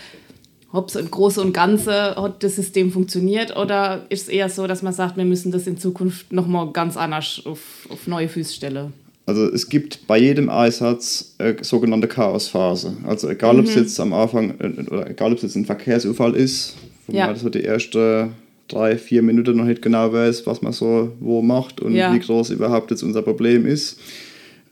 ob 0.71 0.91
so 0.91 0.99
im 0.99 1.09
Großen 1.09 1.41
und 1.41 1.53
Ganzen 1.53 1.93
hat 1.93 2.43
das 2.43 2.55
System 2.55 2.91
funktioniert 2.91 3.55
oder 3.55 4.05
ist 4.09 4.23
es 4.23 4.27
eher 4.27 4.49
so, 4.49 4.67
dass 4.67 4.81
man 4.81 4.93
sagt, 4.93 5.15
wir 5.17 5.25
müssen 5.25 5.51
das 5.51 5.67
in 5.67 5.77
Zukunft 5.77 6.33
nochmal 6.33 6.71
ganz 6.71 6.97
anders 6.97 7.41
auf, 7.45 7.87
auf 7.89 8.07
neue 8.07 8.27
Füße 8.27 8.53
stellen? 8.53 8.93
Also 9.27 9.45
es 9.51 9.69
gibt 9.69 10.05
bei 10.07 10.19
jedem 10.19 10.49
Einsatz 10.49 11.33
äh, 11.39 11.55
sogenannte 11.61 12.07
Chaosphase. 12.07 12.93
Also 13.05 13.27
egal, 13.29 13.53
Mhm. 13.55 13.59
ob 13.61 13.65
es 13.65 13.75
jetzt 13.75 13.99
am 13.99 14.13
Anfang, 14.13 14.53
äh, 14.59 14.81
oder 14.91 15.09
egal, 15.09 15.31
ob 15.31 15.37
es 15.37 15.43
jetzt 15.43 15.55
ein 15.55 15.65
Verkehrsunfall 15.65 16.35
ist, 16.35 16.75
wo 17.07 17.17
Ja. 17.17 17.27
man 17.27 17.35
so 17.35 17.49
die 17.49 17.63
ersten 17.63 18.33
drei, 18.67 18.97
vier 18.97 19.21
Minuten 19.23 19.57
noch 19.57 19.65
nicht 19.65 19.81
genau 19.81 20.11
weiß, 20.13 20.45
was 20.45 20.61
man 20.61 20.73
so 20.73 21.11
wo 21.19 21.41
macht 21.41 21.81
und 21.81 21.93
Ja. 21.95 22.13
wie 22.13 22.19
groß 22.19 22.51
überhaupt 22.51 22.91
jetzt 22.91 23.03
unser 23.03 23.21
Problem 23.23 23.65
ist. 23.65 23.99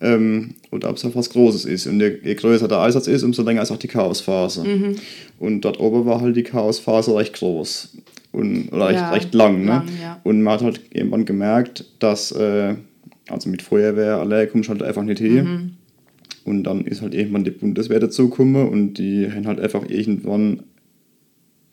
Ähm, 0.02 0.56
oder 0.72 0.90
ob 0.90 0.98
es 0.98 1.06
auch 1.06 1.16
was 1.16 1.30
Großes 1.30 1.66
ist. 1.66 1.88
Und 1.88 2.00
je, 2.00 2.18
je 2.24 2.34
größer 2.36 2.68
der 2.68 2.80
Einsatz 2.82 3.08
ist, 3.08 3.24
umso 3.24 3.42
länger 3.42 3.62
ist 3.62 3.72
auch 3.72 3.78
die 3.78 3.88
Chaosphase. 3.88 4.64
Mhm. 4.64 4.96
Und 5.40 5.62
dort 5.62 5.80
oben 5.80 6.06
war 6.06 6.20
halt 6.22 6.36
die 6.36 6.44
Chaosphase 6.44 7.16
recht 7.16 7.34
groß. 7.34 7.90
Und, 8.34 8.70
oder 8.74 8.88
recht, 8.90 9.00
Ja, 9.00 9.12
recht 9.12 9.34
lang. 9.34 9.62
Ne? 9.62 9.68
lang, 9.68 9.88
ja. 10.02 10.20
Und 10.24 10.42
man 10.42 10.54
hat 10.56 10.62
halt 10.64 10.82
irgendwann 10.92 11.24
gemerkt, 11.26 11.86
dass, 12.00 12.32
äh, 12.34 12.74
also 13.30 13.50
mit 13.50 13.62
Feuerwehr 13.62 14.18
allein 14.18 14.50
kommst 14.50 14.70
du 14.70 14.74
halt 14.74 14.84
einfach 14.84 15.04
nicht 15.04 15.20
hin. 15.20 15.44
Mhm. 15.46 15.72
Und 16.46 16.64
dann 16.66 16.86
ist 16.86 17.02
halt 17.02 17.14
irgendwann 17.14 17.46
die 17.46 17.52
Bundeswehr 17.52 18.00
dazugekommen 18.00 18.68
und 18.68 18.96
die 18.96 19.32
haben 19.32 19.48
halt 19.48 19.62
einfach 19.62 19.88
irgendwann, 19.90 20.64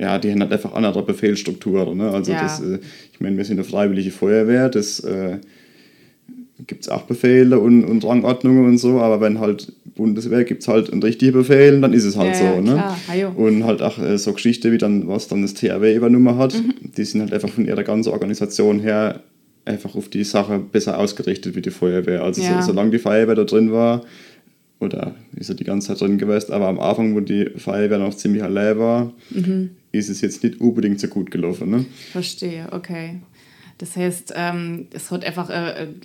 ja, 0.01 0.19
die 0.19 0.31
haben 0.31 0.41
halt 0.41 0.53
einfach 0.53 0.75
andere 0.75 1.03
Befehlsstrukturen. 1.05 1.99
Ne? 1.99 2.11
Also 2.11 2.31
Ja. 2.33 2.43
das, 2.43 2.61
äh, 2.61 2.79
ich 3.13 3.21
meine, 3.21 3.37
wir 3.37 3.45
sind 3.45 3.59
eine 3.59 3.65
freiwillige 3.65 4.13
Feuerwehr, 4.13 4.69
das 4.69 5.01
äh, 5.01 5.39
gibt 6.67 6.83
es 6.83 6.89
auch 6.89 7.03
Befehle 7.03 7.59
und, 7.59 7.85
und 7.85 8.05
Rangordnungen 8.05 8.67
und 8.67 8.79
so, 8.79 9.01
aber 9.01 9.21
wenn 9.21 9.41
halt 9.41 9.73
Bundeswehr 9.97 10.45
gibt 10.45 10.63
es 10.63 10.69
halt 10.69 10.93
einen 10.93 11.03
richtigen 11.03 11.33
Befehl, 11.33 11.81
dann 11.81 11.93
ist 11.93 12.05
es 12.05 12.17
halt 12.17 12.37
Ja, 12.39 12.55
so. 12.55 12.61
ne? 12.61 12.73
klar. 12.75 12.99
Ah. 13.09 13.29
Und 13.37 13.65
halt 13.65 13.83
auch 13.83 13.99
äh, 13.99 14.19
so 14.19 14.33
Geschichte 14.35 14.71
wie 14.71 14.79
dann, 14.79 15.09
was 15.09 15.27
dann 15.27 15.43
das 15.43 15.55
THW 15.55 15.95
übernommen 15.97 16.37
hat, 16.39 16.55
Mhm. 16.55 16.75
die 16.97 17.05
sind 17.05 17.23
halt 17.23 17.33
einfach 17.33 17.49
von 17.49 17.67
ihrer 17.67 17.83
ganzen 17.83 18.11
Organisation 18.11 18.79
her 18.79 19.21
einfach 19.65 19.95
auf 19.95 20.09
die 20.09 20.25
Sache 20.25 20.59
besser 20.59 20.99
ausgerichtet 20.99 21.55
wie 21.55 21.63
die 21.63 21.71
Feuerwehr. 21.71 22.23
Also 22.23 22.41
Ja. 22.43 22.61
so, 22.63 22.69
solange 22.69 22.91
die 22.91 22.99
Feuerwehr 22.99 23.35
da 23.35 23.45
drin 23.45 23.73
war, 23.73 24.05
oder 24.81 25.15
ist 25.37 25.51
er 25.51 25.55
die 25.57 25.65
ganze 25.65 25.89
Zeit 25.89 26.01
drin 26.01 26.17
gewesen, 26.19 26.53
aber 26.53 26.69
am 26.69 26.81
Anfang, 26.81 27.15
wo 27.15 27.21
die 27.21 27.51
Feuerwehr 27.57 27.99
noch 27.99 28.15
ziemlich 28.15 28.43
allein 28.43 28.79
war, 28.79 29.13
Mhm. 29.31 29.71
ist 29.93 30.09
es 30.09 30.21
jetzt 30.23 30.43
nicht 30.43 30.61
unbedingt 30.61 30.99
so 31.01 31.09
gut 31.09 31.31
gelaufen. 31.31 31.71
Ne? 31.71 31.85
Verstehe, 32.13 32.67
okay. 32.73 33.21
Das 33.79 33.97
heißt, 33.97 34.33
ähm, 34.37 34.89
es 34.93 35.11
hat 35.11 35.25
einfach 35.25 35.51
äh, 35.51 35.53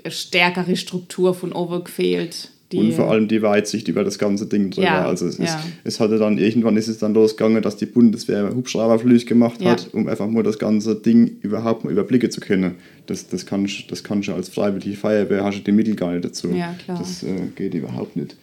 eine 0.04 0.12
stärkere 0.12 0.76
Struktur 0.76 1.34
von 1.34 1.52
oben 1.54 1.84
gefehlt. 1.84 2.52
Die, 2.72 2.80
Und 2.80 2.94
vor 2.94 3.12
allem 3.12 3.28
die 3.28 3.44
Weitsicht 3.44 3.88
über 3.88 4.04
das 4.04 4.18
ganze 4.18 4.48
Ding 4.48 4.72
drüber. 4.72 4.88
Ja, 4.88 5.06
also 5.06 5.28
es, 5.28 5.38
ja. 5.38 5.46
ist, 5.46 5.58
es 5.84 6.00
hatte 6.00 6.18
dann, 6.18 6.40
irgendwann 6.40 6.78
ist 6.78 6.88
es 6.88 6.98
dann 6.98 7.14
losgegangen, 7.14 7.62
dass 7.62 7.78
die 7.78 7.86
Bundeswehr 7.86 8.56
Hubschrauberflüge 8.56 9.26
gemacht 9.26 9.62
Ja. 9.62 9.72
hat, 9.72 9.90
um 9.94 10.08
einfach 10.08 10.28
nur 10.28 10.42
das 10.42 10.58
ganze 10.58 10.96
Ding 10.96 11.38
überhaupt 11.42 11.84
mal 11.84 11.92
überblicken 11.92 12.32
zu 12.32 12.42
können. 12.42 12.76
Das, 13.06 13.28
das 13.28 13.46
kannst 13.46 13.92
das 13.92 14.04
kannst 14.04 14.30
du 14.30 14.34
als 14.34 14.50
freiwillige 14.50 14.98
Feuerwehr, 14.98 15.44
hast 15.44 15.60
du 15.60 15.64
die 15.64 15.72
Mittel 15.72 15.96
gar 15.96 16.12
nicht 16.12 16.26
dazu. 16.26 16.50
Ja, 16.50 16.74
klar. 16.84 16.98
Das 16.98 17.22
äh, 17.22 17.48
geht 17.56 17.76
überhaupt 17.76 18.16
nicht. 18.16 18.36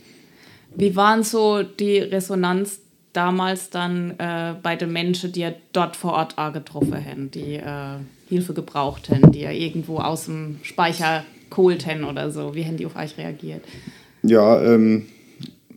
Wie 0.76 0.94
waren 0.94 1.24
so 1.24 1.64
die 1.64 1.98
Resonanz 1.98 2.78
damals 3.12 3.70
dann 3.70 4.12
äh, 4.18 4.54
bei 4.62 4.76
den 4.76 4.92
Menschen, 4.92 5.32
die 5.32 5.40
ja 5.40 5.52
dort 5.72 5.96
vor 5.96 6.12
Ort 6.12 6.38
auch 6.38 6.52
getroffen 6.52 7.04
haben, 7.04 7.30
die 7.30 7.56
äh, 7.56 7.98
Hilfe 8.28 8.54
gebraucht 8.54 9.10
haben, 9.10 9.32
die 9.32 9.40
ja 9.40 9.50
irgendwo 9.50 9.98
aus 9.98 10.26
dem 10.26 10.60
Speicher 10.62 11.24
geholt 11.50 11.86
haben 11.86 12.04
oder 12.04 12.30
so? 12.30 12.54
Wie 12.54 12.64
haben 12.64 12.76
die 12.76 12.86
auf 12.86 12.96
euch 12.96 13.18
reagiert? 13.18 13.62
Ja, 14.22 14.62
ähm, 14.62 15.06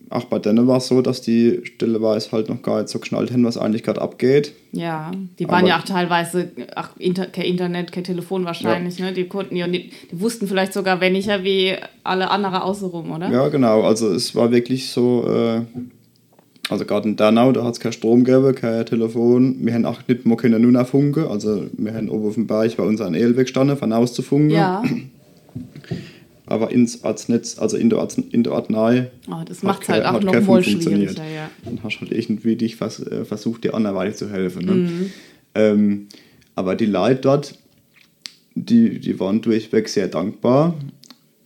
auch 0.09 0.25
bei 0.25 0.39
denen 0.39 0.67
war 0.67 0.77
es 0.77 0.87
so, 0.87 1.01
dass 1.01 1.21
die 1.21 1.61
stelleweise 1.63 2.31
halt 2.31 2.47
noch 2.47 2.61
gar 2.61 2.77
nicht 2.77 2.89
so 2.89 2.99
geschnallt 2.99 3.31
haben, 3.31 3.43
was 3.43 3.57
eigentlich 3.57 3.83
gerade 3.83 4.01
abgeht. 4.01 4.53
Ja, 4.71 5.11
die 5.39 5.47
waren 5.47 5.59
Aber- 5.59 5.67
ja 5.67 5.79
auch 5.79 5.83
teilweise, 5.83 6.51
ach, 6.75 6.91
Inter 6.97 7.25
kein 7.27 7.45
Internet, 7.45 7.91
kein 7.91 8.03
Telefon 8.03 8.45
wahrscheinlich, 8.45 8.99
ne? 8.99 9.13
Die 9.13 9.25
konnten 9.27 9.55
ja 9.55 9.67
nicht, 9.67 9.91
die 10.11 10.21
wussten 10.21 10.47
vielleicht 10.47 10.73
sogar 10.73 11.01
weniger 11.01 11.43
wie 11.43 11.73
alle 12.03 12.29
anderen 12.29 12.55
außenrum, 12.61 13.11
oder? 13.11 13.29
Ja, 13.31 13.47
genau. 13.49 13.81
Also 13.83 14.13
es 14.13 14.35
war 14.35 14.51
wirklich 14.51 14.89
so, 14.89 15.25
äh, 15.27 15.61
also 16.69 16.85
gerade 16.85 17.09
in 17.09 17.15
Dernau, 17.15 17.51
da 17.51 17.63
hat 17.63 17.73
es 17.73 17.79
kein 17.79 17.91
Strom 17.91 18.23
gegeben, 18.23 18.55
kein 18.55 18.85
Telefon. 18.85 19.57
Wir 19.65 19.73
haben 19.73 19.85
auch 19.85 19.99
nicht 20.07 20.25
mehr 20.25 20.37
können 20.37 20.61
nur 20.61 20.71
noch 20.71 20.87
funken. 20.87 21.27
Also 21.27 21.65
wir 21.77 21.93
haben 21.93 22.09
oben 22.09 22.27
auf 22.27 22.33
dem 22.35 22.47
Berg 22.47 22.75
bei 22.77 22.83
uns 22.83 23.01
ein 23.01 23.15
ELW 23.15 23.41
gestanden, 23.43 23.77
von 23.77 23.91
aus 23.91 24.13
zu 24.13 24.21
funken. 24.21 24.51
Ja, 24.51 24.83
aber 26.47 26.71
ins 26.71 27.03
Arznetz, 27.03 27.57
also 27.57 27.77
in 27.77 27.89
der, 27.89 27.99
Arzt, 27.99 28.19
in 28.19 28.43
der 28.43 28.53
Arznei. 28.53 29.11
Oh, 29.29 29.43
das 29.45 29.63
macht 29.63 29.83
es 29.83 29.89
halt 29.89 30.05
auch 30.05 30.21
noch 30.21 30.41
mal 30.41 30.63
schwieriger, 30.63 31.23
ja. 31.23 31.49
Dann 31.63 31.79
hast 31.83 31.97
du 31.97 32.01
halt 32.01 32.11
irgendwie 32.11 32.55
dich 32.55 32.79
was, 32.81 32.99
äh, 32.99 33.25
versucht, 33.25 33.63
dir 33.63 33.73
anderweitig 33.73 34.15
zu 34.15 34.29
helfen. 34.29 34.65
Ne? 34.65 34.73
Mhm. 34.73 35.11
Ähm, 35.55 36.07
aber 36.55 36.75
die 36.75 36.85
Leute 36.85 37.21
dort, 37.21 37.59
die, 38.53 38.99
die 38.99 39.19
waren 39.19 39.41
durchweg 39.41 39.89
sehr 39.89 40.07
dankbar 40.07 40.75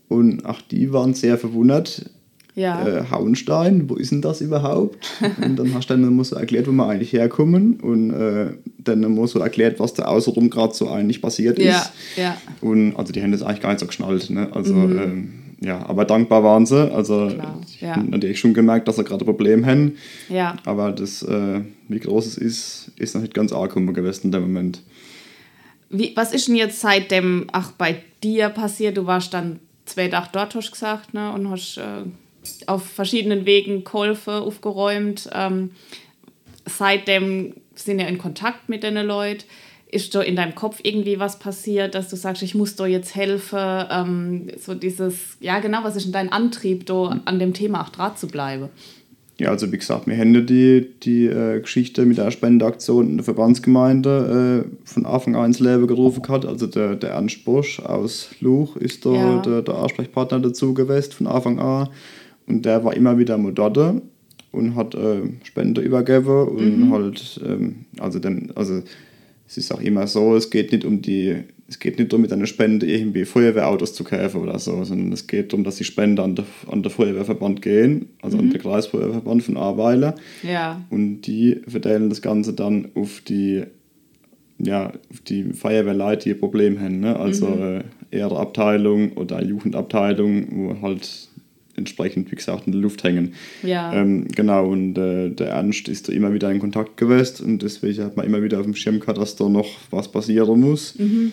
und 0.08 0.46
auch 0.46 0.62
die 0.62 0.92
waren 0.92 1.14
sehr 1.14 1.38
verwundert, 1.38 2.10
ja. 2.60 2.88
Äh, 2.88 3.04
Hauenstein, 3.10 3.90
wo 3.90 3.96
ist 3.96 4.12
denn 4.12 4.22
das 4.22 4.42
überhaupt? 4.42 4.98
und 5.44 5.58
dann 5.58 5.74
hast 5.74 5.90
du 5.90 5.96
dann 5.96 6.16
mal 6.16 6.24
so 6.24 6.36
erklärt, 6.36 6.68
wo 6.68 6.72
wir 6.72 6.88
eigentlich 6.88 7.14
herkommen 7.14 7.80
und 7.80 8.12
äh, 8.12 8.52
dann 8.78 9.02
mal 9.16 9.28
so 9.28 9.40
erklärt, 9.40 9.80
was 9.80 9.94
da 9.94 10.06
außenrum 10.06 10.50
gerade 10.50 10.74
so 10.74 10.90
eigentlich 10.90 11.22
passiert 11.22 11.58
ist. 11.60 11.66
Ja, 11.66 11.92
ja. 12.16 12.38
Und 12.62 12.96
also 12.96 13.14
die 13.14 13.22
haben 13.22 13.32
das 13.32 13.42
eigentlich 13.42 13.62
gar 13.62 13.70
nicht 13.70 13.80
so 13.80 13.88
geschnallt. 13.88 14.30
Ne? 14.30 14.50
Also 14.52 14.74
mhm. 14.74 15.00
ähm, 15.00 15.34
ja, 15.62 15.86
aber 15.88 16.06
dankbar 16.06 16.44
waren 16.44 16.66
sie. 16.66 16.92
Also 16.92 17.28
Klar, 17.28 17.60
ich 17.66 17.82
ja. 17.82 17.96
habe 17.96 18.10
natürlich 18.10 18.40
schon 18.40 18.54
gemerkt, 18.54 18.88
dass 18.88 18.96
sie 18.96 19.04
gerade 19.04 19.24
ein 19.24 19.26
Problem 19.26 19.66
haben. 19.66 19.98
Ja. 20.30 20.56
Aber 20.66 20.92
das, 20.92 21.22
äh, 21.24 21.62
wie 21.88 22.00
groß 22.00 22.26
es 22.26 22.38
ist, 22.38 22.92
ist 22.98 23.16
noch 23.16 23.22
nicht 23.22 23.34
ganz 23.34 23.52
arg 23.52 23.74
gewesen 23.74 24.28
in 24.28 24.32
dem 24.32 24.42
Moment. 24.44 24.82
Wie, 25.90 26.14
was 26.16 26.34
ist 26.34 26.48
denn 26.48 26.56
jetzt 26.56 26.80
seitdem, 26.80 27.48
ach, 27.52 27.72
bei 27.72 28.04
dir 28.24 28.50
passiert? 28.50 28.96
Du 28.96 29.06
warst 29.06 29.34
dann 29.34 29.60
zwei 29.86 30.08
Tage 30.08 30.30
dort, 30.32 30.56
hast 30.56 30.68
du 30.68 30.72
gesagt, 30.72 31.14
ne? 31.14 31.32
Und 31.34 31.50
hast 31.50 31.78
äh, 31.78 32.04
auf 32.68 32.84
verschiedenen 32.84 33.46
Wegen 33.46 33.84
Käufe 33.84 34.42
aufgeräumt. 34.42 35.30
Ähm, 35.34 35.72
seitdem 36.66 37.56
sind 37.76 37.98
wir 37.98 38.08
in 38.08 38.18
Kontakt 38.18 38.70
mit 38.70 38.84
den 38.84 38.96
Leuten. 38.96 39.44
Ist 39.92 40.14
da 40.14 40.22
in 40.22 40.36
deinem 40.36 40.54
Kopf 40.54 40.82
irgendwie 40.84 41.20
was 41.20 41.40
passiert, 41.40 41.96
dass 41.96 42.10
du 42.10 42.16
sagst, 42.16 42.44
ich 42.44 42.54
muss 42.54 42.76
da 42.76 42.86
jetzt 42.86 43.16
helfen? 43.16 43.86
Ähm, 43.90 44.48
so 44.60 44.76
dieses, 44.76 45.38
ja 45.40 45.60
genau, 45.60 45.84
was 45.84 45.96
ist 45.96 46.06
denn 46.06 46.14
dein 46.14 46.32
Antrieb, 46.32 46.86
da 46.86 47.20
an 47.26 47.40
dem 47.40 47.54
Thema 47.54 47.82
auch 47.82 47.90
dran 47.90 48.16
zu 48.16 48.28
bleiben? 48.28 48.70
Ja, 49.40 49.52
also 49.52 49.72
wie 49.72 49.78
gesagt, 49.78 50.06
wir 50.06 50.18
haben 50.18 50.46
die, 50.46 50.86
die 51.02 51.26
äh, 51.26 51.62
Geschichte 51.62 52.06
mit 52.06 52.18
der 52.18 52.30
Spendeaktion 52.30 53.10
in 53.10 53.18
der 53.18 53.24
Verbandsgemeinde 53.24 54.66
äh, 54.66 54.78
von 54.84 55.06
Anfang 55.06 55.38
an 55.38 55.46
ins 55.46 55.62
Leben 55.62 55.88
gerufen 55.88 56.28
hat. 56.28 56.46
Also 56.46 56.68
der, 56.68 56.96
der 56.96 57.12
Ernst 57.12 57.46
Bosch 57.46 57.80
aus 57.80 58.32
Luch 58.42 58.76
ist 58.76 59.06
da 59.06 59.14
ja. 59.14 59.42
der, 59.42 59.62
der 59.62 59.76
Ansprechpartner 59.76 60.42
dazu 60.42 60.74
gewesen 60.74 61.14
von 61.14 61.28
Anfang 61.28 61.60
an. 61.60 61.88
Und 62.50 62.66
der 62.66 62.84
war 62.84 62.96
immer 62.96 63.18
wieder 63.18 63.38
mal 63.38 63.54
dort 63.54 63.78
und 64.52 64.76
hat 64.76 64.96
äh, 64.96 65.22
Spende 65.44 65.82
übergeben 65.82 66.48
und 66.48 66.80
mhm. 66.80 66.92
halt, 66.92 67.40
ähm, 67.48 67.86
also 68.00 68.20
dann, 68.20 68.52
also 68.56 68.82
es 69.48 69.58
ist 69.58 69.74
auch 69.74 69.82
immer 69.82 70.08
so, 70.08 70.36
es 70.36 70.50
geht 70.50 70.72
nicht 70.72 70.86
um 70.86 71.02
die, 71.02 71.36
es 71.68 71.80
geht 71.80 72.00
nicht 72.00 72.12
darum, 72.12 72.22
mit 72.24 72.34
einer 72.34 72.48
Spende 72.48 72.88
irgendwie 72.88 73.26
Feuerwehrautos 73.26 73.94
zu 73.94 74.04
kaufen 74.04 74.42
oder 74.42 74.58
so, 74.58 74.84
sondern 74.84 75.12
es 75.12 75.28
geht 75.28 75.52
darum, 75.52 75.64
dass 75.64 75.78
die 75.78 75.84
Spender 75.84 76.24
an 76.24 76.36
den 76.36 76.46
an 76.72 76.82
der 76.82 76.92
Feuerwehrverband 76.92 77.62
gehen, 77.62 78.10
also 78.22 78.38
mhm. 78.38 78.44
an 78.44 78.50
den 78.50 78.62
Kreisfeuerwehrverband 78.62 79.44
von 79.44 79.58
Ahrweiler. 79.58 80.16
Ja. 80.42 80.84
Und 80.90 81.22
die 81.22 81.62
verteilen 81.68 82.10
das 82.10 82.22
Ganze 82.22 82.54
dann 82.54 82.90
auf 82.96 83.22
die, 83.22 83.64
ja, 84.58 84.92
auf 85.12 85.20
die 85.28 85.54
Feuerwehrleute, 85.54 86.24
die 86.26 86.36
ein 86.36 86.40
Problem 86.40 86.80
haben, 86.80 87.00
ne? 87.00 87.16
also 87.16 87.48
mhm. 87.48 87.62
äh, 87.62 87.84
Ehrenabteilung 88.12 89.14
oder 89.14 89.44
Jugendabteilung, 89.44 90.48
wo 90.52 90.82
halt 90.82 91.29
entsprechend, 91.80 92.32
wie 92.32 92.36
gesagt, 92.36 92.68
in 92.68 92.74
der 92.74 92.82
Luft 92.82 93.04
hängen. 93.04 93.34
Ja. 93.64 93.92
Ähm, 93.94 94.28
genau, 94.28 94.68
und 94.68 94.98
äh, 94.98 95.30
der 95.30 95.50
Ernst 95.50 95.88
ist 95.88 96.08
da 96.08 96.14
immer 96.14 96.34
wieder 96.34 96.52
in 96.52 96.60
Kontakt 96.60 96.98
gewesen 96.98 97.46
und 97.46 97.64
deswegen 97.64 98.04
hat 98.04 98.16
man 98.16 98.26
immer 98.26 98.44
wieder 98.44 98.60
auf 98.60 98.66
dem 98.66 98.76
Schirm 98.76 99.00
gehabt, 99.00 99.18
dass 99.18 99.36
da 99.36 99.50
noch 99.50 99.70
was 99.90 100.12
passieren 100.12 100.60
muss. 100.60 100.98
Mhm. 101.00 101.32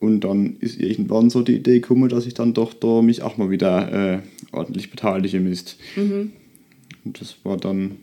Und 0.00 0.20
dann 0.20 0.56
ist 0.60 0.80
irgendwann 0.80 1.30
so 1.30 1.42
die 1.42 1.54
Idee 1.54 1.80
gekommen, 1.80 2.08
dass 2.08 2.26
ich 2.26 2.34
dann 2.34 2.52
doch 2.52 2.74
da 2.74 3.00
mich 3.00 3.22
auch 3.22 3.36
mal 3.36 3.50
wieder 3.50 4.16
äh, 4.16 4.18
ordentlich 4.52 4.90
beteiligen 4.90 5.44
müsste. 5.44 5.74
Mhm. 5.96 6.32
Und 7.04 7.20
das 7.20 7.36
war 7.44 7.56
dann 7.56 7.96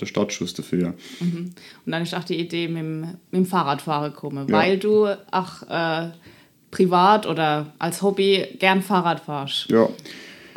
der 0.00 0.06
Startschuss 0.06 0.54
dafür. 0.54 0.94
Mhm. 1.20 1.50
Und 1.84 1.92
dann 1.92 2.02
ist 2.02 2.14
auch 2.14 2.24
die 2.24 2.38
Idee 2.38 2.68
mit 2.68 2.78
dem, 2.78 3.00
mit 3.00 3.16
dem 3.32 3.46
Fahrradfahren 3.46 4.12
gekommen, 4.12 4.46
ja. 4.48 4.54
weil 4.54 4.78
du 4.78 5.06
auch 5.30 5.62
äh, 5.68 6.10
privat 6.70 7.26
oder 7.26 7.72
als 7.78 8.02
Hobby 8.02 8.46
gern 8.58 8.82
Fahrrad 8.82 9.20
fahrst. 9.20 9.68
Ja, 9.70 9.88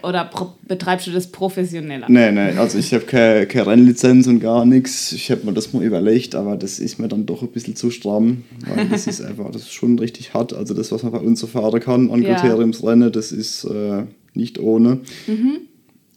oder 0.04 0.30
betreibst 0.68 1.08
du 1.08 1.12
das 1.12 1.28
professioneller? 1.28 2.08
Nee, 2.10 2.32
nee, 2.32 2.58
also 2.58 2.78
ich 2.78 2.94
habe 2.94 3.06
keine, 3.06 3.46
keine 3.46 3.68
Rennlizenz 3.68 4.28
und 4.28 4.40
gar 4.40 4.66
nichts. 4.66 5.12
Ich 5.12 5.32
habe 5.32 5.46
mir 5.46 5.54
das 5.54 5.74
mal 5.74 5.84
überlegt, 5.84 6.36
aber 6.36 6.58
das 6.58 6.80
ist 6.80 7.00
mir 7.00 7.08
dann 7.08 7.26
doch 7.26 7.42
ein 7.42 7.50
bisschen 7.50 7.76
zu 7.76 7.92
stramm, 7.92 8.44
weil 8.68 8.88
das 8.90 9.08
ist 9.08 9.22
einfach, 9.22 9.52
das 9.52 9.64
ist 9.64 9.74
schon 9.74 9.98
richtig 10.00 10.34
hart. 10.34 10.54
Also 10.54 10.74
das, 10.74 10.92
was 10.92 11.04
man 11.04 11.12
bei 11.12 11.20
uns 11.20 11.40
so 11.40 11.48
fahren 11.48 11.80
kann 11.80 12.12
an 12.12 12.22
ja. 12.22 12.36
Kriteriumsrennen, 12.36 13.12
das 13.12 13.32
ist 13.32 13.64
äh, 13.66 14.04
nicht 14.34 14.60
ohne. 14.60 15.00
Mhm. 15.28 15.58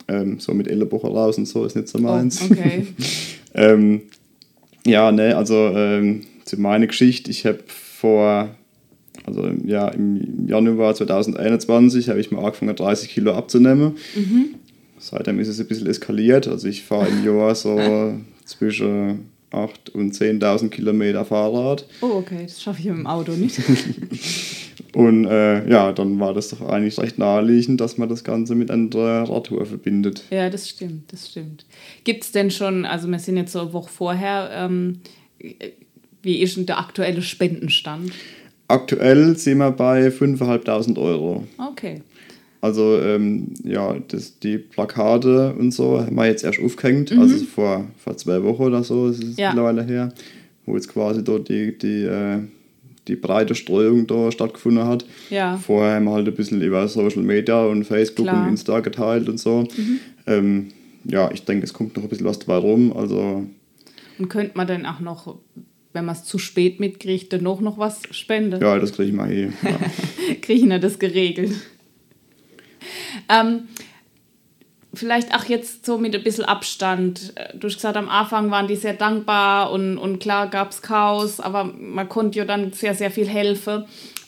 Ähm, 0.06 0.38
so 0.38 0.52
mit 0.52 0.68
Ellenbocher 0.68 1.08
raus 1.08 1.38
und 1.38 1.46
so 1.46 1.64
ist 1.64 1.76
nicht 1.76 1.88
so 1.88 1.98
meins. 1.98 2.42
Oh, 2.42 2.52
okay. 2.52 2.86
ähm, 3.54 4.02
ja, 4.86 5.10
ne, 5.12 5.36
also 5.36 5.54
ähm, 5.54 6.22
zu 6.44 6.60
meiner 6.60 6.86
Geschichte, 6.86 7.30
ich 7.30 7.46
habe 7.46 7.60
vor 7.66 8.50
also 9.24 9.50
ja, 9.64 9.88
im 9.88 10.46
Januar 10.46 10.94
2021 10.94 12.08
habe 12.08 12.20
ich 12.20 12.30
mal 12.30 12.44
angefangen, 12.44 12.76
30 12.76 13.08
Kilo 13.08 13.32
abzunehmen. 13.32 13.96
Mhm. 14.14 14.54
Seitdem 14.98 15.40
ist 15.40 15.48
es 15.48 15.60
ein 15.60 15.66
bisschen 15.66 15.86
eskaliert. 15.86 16.46
Also 16.48 16.68
ich 16.68 16.82
fahre 16.82 17.08
im 17.08 17.24
Jahr 17.24 17.54
so 17.54 17.78
zwischen 18.44 19.30
8.000 19.50 19.90
und 19.92 20.14
10.000 20.14 20.68
Kilometer 20.68 21.24
Fahrrad. 21.24 21.86
Oh, 22.00 22.16
okay, 22.16 22.42
das 22.42 22.62
schaffe 22.62 22.80
ich 22.80 22.86
mit 22.86 22.98
dem 22.98 23.06
Auto 23.06 23.32
nicht. 23.32 23.60
und 24.94 25.26
äh, 25.26 25.68
ja, 25.68 25.92
dann 25.92 26.18
war 26.20 26.34
das 26.34 26.48
doch 26.50 26.60
eigentlich 26.68 26.98
recht 26.98 27.18
naheliegend, 27.18 27.80
dass 27.80 27.96
man 27.96 28.08
das 28.08 28.24
Ganze 28.24 28.54
mit 28.54 28.70
einer 28.70 29.28
Radtour 29.28 29.64
verbindet. 29.64 30.24
Ja, 30.30 30.50
das 30.50 30.68
stimmt, 30.68 31.12
das 31.12 31.28
stimmt. 31.30 31.64
Gibt 32.02 32.24
es 32.24 32.32
denn 32.32 32.50
schon, 32.50 32.84
also 32.84 33.08
wir 33.08 33.18
sind 33.18 33.36
jetzt 33.36 33.52
so 33.52 33.60
eine 33.60 33.72
Woche 33.72 33.90
vorher, 33.90 34.50
ähm, 34.52 35.00
wie 36.22 36.40
ist 36.40 36.56
denn 36.56 36.66
der 36.66 36.78
aktuelle 36.78 37.22
Spendenstand? 37.22 38.12
Aktuell 38.68 39.36
sind 39.36 39.58
wir 39.58 39.70
bei 39.70 40.08
5.500 40.08 40.98
Euro. 40.98 41.44
Okay. 41.58 42.02
Also 42.60 42.98
ähm, 42.98 43.52
ja, 43.62 43.94
das, 44.08 44.38
die 44.38 44.56
Plakate 44.56 45.52
und 45.52 45.72
so 45.72 46.00
haben 46.00 46.16
wir 46.16 46.26
jetzt 46.26 46.44
erst 46.44 46.60
aufgehängt, 46.60 47.14
mhm. 47.14 47.20
also 47.20 47.44
vor, 47.44 47.84
vor 47.98 48.16
zwei 48.16 48.42
Wochen 48.42 48.62
oder 48.62 48.82
so 48.82 49.08
ist 49.08 49.22
es 49.22 49.36
ja. 49.36 49.50
mittlerweile 49.50 49.84
her, 49.84 50.14
wo 50.64 50.74
jetzt 50.74 50.88
quasi 50.88 51.22
dort 51.22 51.50
die, 51.50 51.76
die, 51.76 52.04
äh, 52.04 52.38
die 53.06 53.16
breite 53.16 53.54
Streuung 53.54 54.06
da 54.06 54.32
stattgefunden 54.32 54.86
hat. 54.86 55.04
Ja. 55.28 55.58
Vorher 55.58 55.96
haben 55.96 56.04
wir 56.04 56.12
halt 56.12 56.26
ein 56.26 56.34
bisschen 56.34 56.62
über 56.62 56.88
Social 56.88 57.22
Media 57.22 57.66
und 57.66 57.84
Facebook 57.84 58.28
Klar. 58.28 58.44
und 58.44 58.48
Insta 58.48 58.80
geteilt 58.80 59.28
und 59.28 59.38
so. 59.38 59.68
Mhm. 59.76 60.00
Ähm, 60.26 60.68
ja, 61.04 61.30
ich 61.30 61.44
denke, 61.44 61.64
es 61.64 61.74
kommt 61.74 61.96
noch 61.96 62.04
ein 62.04 62.08
bisschen 62.08 62.26
was 62.26 62.38
dabei 62.38 62.56
rum. 62.56 62.94
Also 62.96 63.44
und 64.18 64.28
könnte 64.28 64.56
man 64.56 64.66
dann 64.66 64.86
auch 64.86 65.00
noch 65.00 65.38
wenn 65.94 66.04
man 66.04 66.16
es 66.16 66.24
zu 66.24 66.38
spät 66.38 66.80
mitkriegt, 66.80 67.32
dann 67.32 67.42
noch, 67.42 67.60
noch 67.60 67.78
was 67.78 68.02
spenden. 68.10 68.60
Ja, 68.60 68.78
das 68.78 68.92
kriege 68.92 69.08
ich 69.08 69.14
mal 69.14 69.32
eh. 69.32 69.44
Ja. 69.44 69.78
kriege 70.42 70.74
ich 70.74 70.80
das 70.80 70.98
geregelt. 70.98 71.52
Ähm, 73.28 73.68
vielleicht 74.92 75.34
auch 75.34 75.44
jetzt 75.44 75.86
so 75.86 75.96
mit 75.96 76.14
ein 76.14 76.22
bisschen 76.24 76.44
Abstand. 76.44 77.32
Du 77.54 77.68
hast 77.68 77.76
gesagt, 77.76 77.96
am 77.96 78.08
Anfang 78.08 78.50
waren 78.50 78.66
die 78.66 78.76
sehr 78.76 78.94
dankbar 78.94 79.70
und, 79.70 79.96
und 79.96 80.18
klar 80.18 80.50
gab 80.50 80.72
es 80.72 80.82
Chaos, 80.82 81.38
aber 81.38 81.64
man 81.64 82.08
konnte 82.08 82.38
ja 82.38 82.44
dann 82.44 82.72
sehr, 82.72 82.94
sehr 82.94 83.12
viel 83.12 83.28
helfen. 83.28 83.84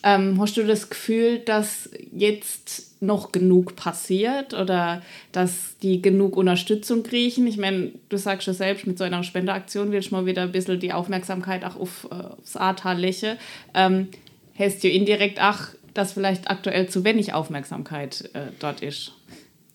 Ähm, 0.07 0.41
hast 0.41 0.57
du 0.57 0.63
das 0.63 0.89
Gefühl, 0.89 1.41
dass 1.41 1.91
jetzt 2.13 3.03
noch 3.03 3.33
genug 3.33 3.75
passiert 3.75 4.55
oder 4.55 5.03
dass 5.33 5.75
die 5.83 6.01
genug 6.01 6.37
Unterstützung 6.37 7.03
kriegen? 7.03 7.49
Ich 7.49 7.57
meine, 7.57 7.91
du 8.09 8.17
sagst 8.17 8.47
ja 8.47 8.53
selbst, 8.53 8.87
mit 8.87 8.99
so 8.99 9.05
einer 9.05 9.25
Spendeaktion 9.25 9.91
willst 9.91 10.13
du 10.13 10.15
mal 10.15 10.25
wieder 10.25 10.43
ein 10.43 10.53
bisschen 10.53 10.79
die 10.79 10.93
Aufmerksamkeit 10.93 11.65
auch 11.65 11.75
auf, 11.75 12.07
äh, 12.13 12.15
aufs 12.15 12.57
Ahrtal 12.57 13.01
lächeln. 13.01 13.37
Ähm, 13.75 14.07
hast 14.55 14.85
du 14.85 14.89
indirekt 14.89 15.43
auch, 15.43 15.59
dass 15.93 16.13
vielleicht 16.13 16.49
aktuell 16.49 16.89
zu 16.89 17.03
wenig 17.03 17.35
Aufmerksamkeit 17.35 18.31
äh, 18.35 18.53
dort 18.61 18.83
ist? 18.83 19.11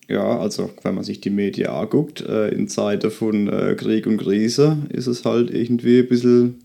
Ja, 0.08 0.40
also 0.40 0.70
wenn 0.82 0.96
man 0.96 1.04
sich 1.04 1.20
die 1.20 1.30
Medien 1.30 1.68
anguckt, 1.68 2.22
äh, 2.22 2.48
in 2.50 2.70
Zeiten 2.70 3.12
von 3.12 3.50
äh, 3.50 3.76
Krieg 3.76 4.08
und 4.08 4.18
Krise 4.18 4.78
ist 4.88 5.08
es 5.08 5.26
halt 5.26 5.52
irgendwie 5.52 6.00
ein 6.00 6.08
bisschen 6.08 6.62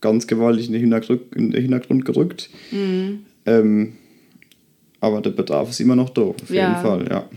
ganz 0.00 0.26
gewaltig 0.26 0.66
in 0.66 0.72
den 0.72 0.80
Hintergrund, 0.80 1.34
in 1.34 1.50
den 1.50 1.62
Hintergrund 1.62 2.04
gerückt. 2.04 2.50
Mhm. 2.70 3.26
Ähm, 3.46 3.94
aber 5.00 5.20
der 5.20 5.30
Bedarf 5.30 5.70
ist 5.70 5.80
immer 5.80 5.96
noch 5.96 6.10
da, 6.10 6.22
auf 6.22 6.50
ja. 6.50 6.68
jeden 6.68 6.82
Fall, 6.82 7.08
ja. 7.08 7.28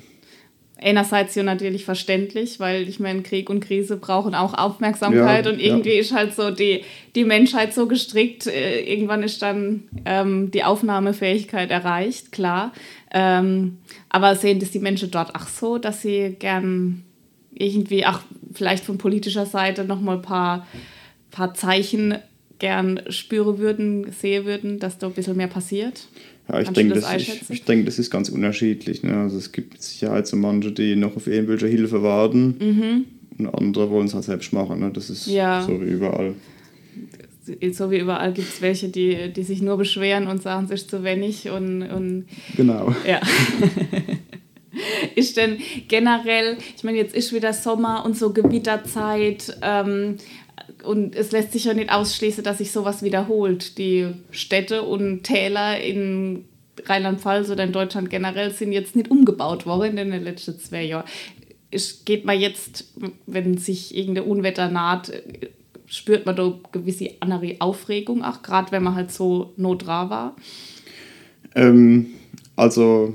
Einerseits 0.83 1.35
ja 1.35 1.43
natürlich 1.43 1.85
verständlich, 1.85 2.59
weil 2.59 2.89
ich 2.89 2.99
meine, 2.99 3.21
Krieg 3.21 3.51
und 3.51 3.59
Krise 3.59 3.97
brauchen 3.97 4.33
auch 4.33 4.55
Aufmerksamkeit 4.55 5.45
ja, 5.45 5.51
und 5.51 5.59
irgendwie 5.59 5.93
ja. 5.93 5.99
ist 5.99 6.11
halt 6.11 6.33
so 6.33 6.49
die, 6.49 6.83
die 7.13 7.23
Menschheit 7.23 7.75
so 7.75 7.85
gestrickt, 7.85 8.47
äh, 8.47 8.81
irgendwann 8.81 9.21
ist 9.21 9.43
dann 9.43 9.83
ähm, 10.05 10.49
die 10.49 10.63
Aufnahmefähigkeit 10.63 11.69
erreicht, 11.69 12.31
klar. 12.31 12.73
Ähm, 13.13 13.77
aber 14.09 14.35
sehen 14.35 14.59
das 14.59 14.71
die 14.71 14.79
Menschen 14.79 15.11
dort 15.11 15.35
auch 15.35 15.47
so, 15.47 15.77
dass 15.77 16.01
sie 16.01 16.35
gern 16.39 17.03
irgendwie, 17.53 18.05
auch 18.07 18.21
vielleicht 18.53 18.83
von 18.83 18.97
politischer 18.97 19.45
Seite 19.45 19.83
nochmal 19.83 20.15
ein 20.15 20.23
paar, 20.23 20.65
paar 21.29 21.53
Zeichen 21.53 22.15
gern 22.61 23.01
spüren 23.09 23.57
würden, 23.57 24.11
sehen 24.11 24.45
würden, 24.45 24.77
dass 24.79 24.99
da 24.99 25.07
ein 25.07 25.13
bisschen 25.13 25.35
mehr 25.35 25.47
passiert? 25.47 26.07
Ja, 26.47 26.59
ich 26.61 26.69
denke, 26.69 26.93
das 26.93 27.03
das, 27.05 27.21
ich, 27.21 27.41
ich 27.49 27.63
denke, 27.65 27.85
das 27.85 27.97
ist 27.97 28.11
ganz 28.11 28.29
unterschiedlich. 28.29 29.01
Ne? 29.03 29.15
Also 29.17 29.37
es 29.37 29.51
gibt 29.51 29.81
Sicherheit 29.81 30.27
so 30.27 30.37
manche, 30.37 30.71
die 30.71 30.95
noch 30.95 31.15
auf 31.15 31.25
irgendwelche 31.27 31.67
Hilfe 31.67 32.03
warten 32.03 33.05
und 33.37 33.47
andere 33.55 33.89
wollen 33.89 34.05
es 34.05 34.13
halt 34.13 34.25
selbst 34.25 34.53
machen. 34.53 34.79
Ne? 34.79 34.91
Das 34.93 35.09
ist 35.09 35.27
Mhm. 35.27 35.33
Ja. 35.33 35.61
so 35.63 35.81
wie 35.81 35.85
überall. 35.85 36.35
So 37.71 37.89
wie 37.89 37.97
überall 37.97 38.31
gibt 38.33 38.47
es 38.49 38.61
welche, 38.61 38.89
die, 38.89 39.33
die 39.33 39.43
sich 39.43 39.61
nur 39.63 39.75
beschweren 39.77 40.27
und 40.27 40.43
sagen, 40.43 40.65
es 40.65 40.81
ist 40.81 40.89
zu 40.91 41.03
wenig 41.03 41.49
und, 41.49 41.81
und 41.81 42.25
Genau. 42.55 42.93
Ja. 43.07 43.19
ist 45.15 45.35
denn 45.37 45.57
generell, 45.89 46.57
ich 46.77 46.83
meine, 46.83 46.97
jetzt 46.97 47.13
ist 47.15 47.33
wieder 47.33 47.51
Sommer 47.51 48.05
und 48.05 48.17
so 48.17 48.31
Gewitterzeit 48.31 49.57
ähm, 49.61 50.15
und 50.83 51.15
es 51.15 51.31
lässt 51.31 51.51
sich 51.51 51.65
ja 51.65 51.73
nicht 51.73 51.91
ausschließen, 51.91 52.43
dass 52.43 52.59
sich 52.59 52.71
sowas 52.71 53.03
wiederholt. 53.03 53.77
Die 53.77 54.07
Städte 54.31 54.83
und 54.83 55.23
Täler 55.23 55.79
in 55.79 56.45
Rheinland-Pfalz 56.85 57.49
oder 57.49 57.63
in 57.63 57.71
Deutschland 57.71 58.09
generell 58.09 58.51
sind 58.51 58.71
jetzt 58.71 58.95
nicht 58.95 59.11
umgebaut 59.11 59.65
worden 59.65 59.97
in 59.97 60.11
den 60.11 60.23
letzten 60.23 60.57
zwei 60.59 60.83
Jahren. 60.83 61.05
Ist, 61.69 62.05
geht 62.05 62.25
man 62.25 62.39
jetzt, 62.39 62.93
wenn 63.27 63.57
sich 63.57 63.95
irgendein 63.95 64.25
Unwetter 64.25 64.69
naht, 64.69 65.11
spürt 65.85 66.25
man 66.25 66.35
da 66.35 66.53
gewisse 66.71 67.11
andere 67.19 67.55
Aufregung, 67.59 68.23
auch 68.23 68.41
gerade 68.41 68.71
wenn 68.71 68.83
man 68.83 68.95
halt 68.95 69.11
so 69.11 69.53
not 69.57 69.85
dran 69.85 70.09
war? 70.09 70.35
Ähm, 71.55 72.07
also, 72.55 73.13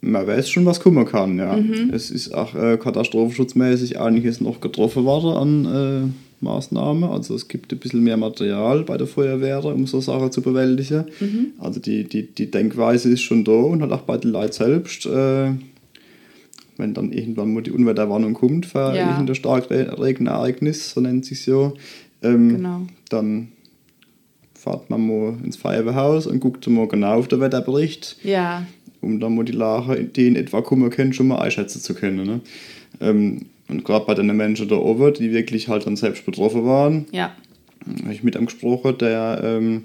man 0.00 0.26
weiß 0.26 0.48
schon, 0.50 0.66
was 0.66 0.80
kommen 0.80 1.04
kann, 1.04 1.38
ja. 1.38 1.56
Mhm. 1.56 1.90
Es 1.92 2.10
ist 2.10 2.32
auch 2.32 2.54
äh, 2.54 2.76
katastrophenschutzmäßig 2.76 4.00
einiges 4.00 4.40
noch 4.40 4.60
getroffen 4.60 5.04
worden 5.04 5.36
an 5.36 6.14
Maßnahmen. 6.40 7.04
Also 7.04 7.34
es 7.34 7.48
gibt 7.48 7.72
ein 7.72 7.78
bisschen 7.78 8.02
mehr 8.02 8.16
Material 8.16 8.82
bei 8.84 8.96
der 8.96 9.06
Feuerwehr, 9.06 9.64
um 9.64 9.86
so 9.86 10.00
Sachen 10.00 10.32
zu 10.32 10.42
bewältigen. 10.42 11.04
Mhm. 11.20 11.46
Also 11.58 11.80
die, 11.80 12.04
die, 12.04 12.26
die 12.26 12.50
Denkweise 12.50 13.10
ist 13.10 13.22
schon 13.22 13.44
da 13.44 13.52
und 13.52 13.82
halt 13.82 13.92
auch 13.92 14.02
bei 14.02 14.16
den 14.16 14.30
Leuten 14.30 14.52
selbst. 14.52 15.06
Äh, 15.06 15.52
wenn 16.76 16.94
dann 16.94 17.12
irgendwann 17.12 17.52
mal 17.52 17.62
die 17.62 17.72
Unwetterwarnung 17.72 18.32
kommt 18.32 18.64
für 18.66 18.96
Ja. 18.96 19.10
irgendein 19.10 19.34
Starkregenereignis, 19.34 20.92
so 20.92 21.00
nennt 21.02 21.26
sich 21.26 21.42
so, 21.44 21.74
ähm, 22.22 22.48
Genau. 22.56 22.80
dann 23.10 23.48
fährt 24.54 24.88
man 24.90 25.06
mal 25.06 25.34
ins 25.44 25.56
Feuerwehrhaus 25.56 26.26
und 26.26 26.40
guckt 26.40 26.66
mal 26.68 26.88
genau 26.88 27.18
auf 27.18 27.28
den 27.28 27.40
Wetterbericht, 27.40 28.16
Ja, 28.22 28.66
um 29.02 29.20
dann 29.20 29.34
mal 29.34 29.44
die 29.44 29.52
Lage, 29.52 30.04
die 30.04 30.26
in 30.26 30.36
etwa 30.36 30.60
kommen 30.62 30.88
können, 30.90 31.12
schon 31.12 31.28
mal 31.28 31.38
einschätzen 31.38 31.80
zu 31.80 31.94
können. 31.94 32.26
Ne? 32.26 32.40
Ähm, 33.00 33.46
und 33.70 33.84
gerade 33.84 34.04
bei 34.04 34.14
den 34.14 34.34
Menschen 34.36 34.68
da 34.68 34.76
oben, 34.76 35.14
die 35.14 35.32
wirklich 35.32 35.68
halt 35.68 35.86
dann 35.86 35.96
selbst 35.96 36.26
betroffen 36.26 36.64
waren, 36.64 37.06
ja. 37.12 37.34
habe 38.02 38.12
ich 38.12 38.22
mit 38.22 38.36
einem 38.36 38.46
gesprochen, 38.46 38.98
der 38.98 39.40
ähm, 39.42 39.84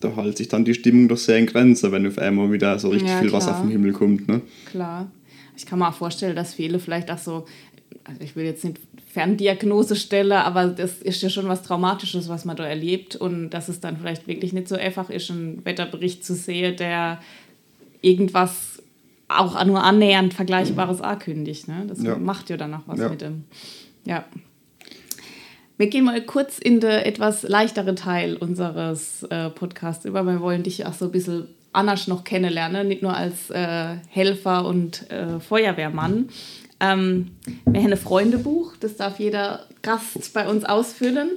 da 0.00 0.16
hält 0.16 0.38
sich 0.38 0.48
dann 0.48 0.64
die 0.64 0.74
Stimmung 0.74 1.08
doch 1.08 1.18
sehr 1.18 1.36
in 1.36 1.46
Grenze, 1.46 1.92
wenn 1.92 2.06
auf 2.06 2.18
einmal 2.18 2.50
wieder 2.50 2.78
so 2.78 2.88
richtig 2.88 3.10
Ja, 3.10 3.20
viel 3.20 3.32
Wasser 3.32 3.54
vom 3.54 3.68
Himmel 3.68 3.92
kommt. 3.92 4.28
Ne? 4.28 4.40
Klar. 4.64 5.10
Ich 5.56 5.66
kann 5.66 5.78
mir 5.78 5.88
auch 5.88 5.94
vorstellen, 5.94 6.34
dass 6.34 6.54
viele 6.54 6.78
vielleicht 6.78 7.10
auch 7.10 7.18
so, 7.18 7.44
also 8.04 8.20
ich 8.22 8.34
will 8.34 8.46
jetzt 8.46 8.64
nicht 8.64 8.78
Ferndiagnose 9.12 9.96
stellen, 9.96 10.32
aber 10.32 10.68
das 10.68 11.02
ist 11.02 11.20
ja 11.20 11.28
schon 11.28 11.48
was 11.48 11.62
Traumatisches, 11.62 12.30
was 12.30 12.46
man 12.46 12.56
da 12.56 12.64
erlebt 12.64 13.14
und 13.16 13.50
dass 13.50 13.68
es 13.68 13.80
dann 13.80 13.98
vielleicht 13.98 14.26
wirklich 14.26 14.54
nicht 14.54 14.68
so 14.68 14.76
einfach 14.76 15.10
ist, 15.10 15.30
einen 15.30 15.64
Wetterbericht 15.64 16.24
zu 16.24 16.34
sehen, 16.34 16.76
der 16.76 17.20
irgendwas 18.00 18.69
auch 19.38 19.64
nur 19.64 19.82
annähernd 19.84 20.34
Vergleichbares 20.34 21.00
ankündigt. 21.00 21.68
Ne? 21.68 21.84
Das 21.88 22.02
Ja. 22.02 22.16
macht 22.16 22.50
ja 22.50 22.56
dann 22.56 22.74
auch 22.74 22.82
was 22.86 22.98
Ja. 22.98 23.08
mit 23.08 23.20
dem. 23.20 23.44
Ja. 24.04 24.24
Wir 25.76 25.86
gehen 25.86 26.04
mal 26.04 26.20
kurz 26.22 26.58
in 26.58 26.80
den 26.80 26.90
etwas 26.90 27.42
leichteren 27.42 27.96
Teil 27.96 28.36
unseres 28.36 29.22
äh, 29.30 29.48
Podcasts 29.50 30.04
über. 30.04 30.24
Wir 30.24 30.40
wollen 30.40 30.62
dich 30.62 30.84
auch 30.84 30.92
so 30.92 31.06
ein 31.06 31.10
bisschen 31.12 31.46
anders 31.72 32.06
noch 32.08 32.24
kennenlernen, 32.24 32.88
nicht 32.88 33.02
nur 33.02 33.16
als 33.16 33.48
äh, 33.50 33.96
Helfer 34.08 34.66
und 34.66 35.10
äh, 35.10 35.38
Feuerwehrmann. 35.40 36.28
Ähm, 36.82 37.32
wir 37.66 37.82
haben 37.82 37.92
ein 37.92 37.96
Freundebuch, 37.98 38.74
das 38.80 38.96
darf 38.96 39.18
jeder 39.20 39.66
Gast 39.82 40.32
bei 40.34 40.48
uns 40.48 40.64
ausfüllen. 40.64 41.28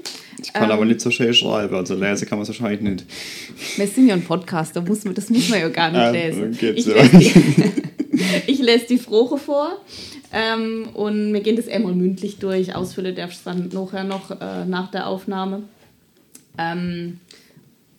Ich 0.41 0.51
kann 0.53 0.65
Ähm. 0.65 0.71
aber 0.71 0.86
nicht 0.86 1.01
so 1.01 1.12
schön 1.12 1.34
schreiben, 1.34 1.75
also 1.75 1.95
lesen 1.95 2.27
kann 2.27 2.38
man 2.38 2.43
es 2.43 2.49
wahrscheinlich 2.49 2.82
nicht. 2.82 3.06
Wir 3.77 3.88
sind 3.88 4.08
ja 4.08 4.15
ein 4.15 4.23
Podcast, 4.23 4.75
da 4.75 4.82
muss 4.82 5.03
man, 5.06 5.13
das 5.13 5.29
muss 5.29 5.49
man 5.49 5.60
ja 5.60 5.69
gar 5.69 5.89
nicht 5.91 5.99
Ah, 5.99 6.10
lesen. 6.12 6.58
geht's 6.58 6.86
Ich 6.88 6.95
lese, 6.95 7.71
ich 8.47 8.60
lese 8.60 8.86
die 8.88 8.97
Froche 8.97 9.38
vor 9.38 9.78
ähm, 10.32 10.89
und 10.93 11.34
wir 11.34 11.41
gehen 11.41 11.56
das 11.56 11.67
einmal 11.67 11.93
mündlich 11.93 12.38
durch. 12.38 12.76
Ausfüllen 12.76 13.15
darfst 13.15 13.45
du 13.45 13.49
dann 13.49 13.69
nachher 13.69 14.04
noch 14.04 14.32
äh, 14.32 14.65
nach 14.65 14.91
der 14.91 15.08
Aufnahme. 15.08 15.63
Ähm, 16.58 17.19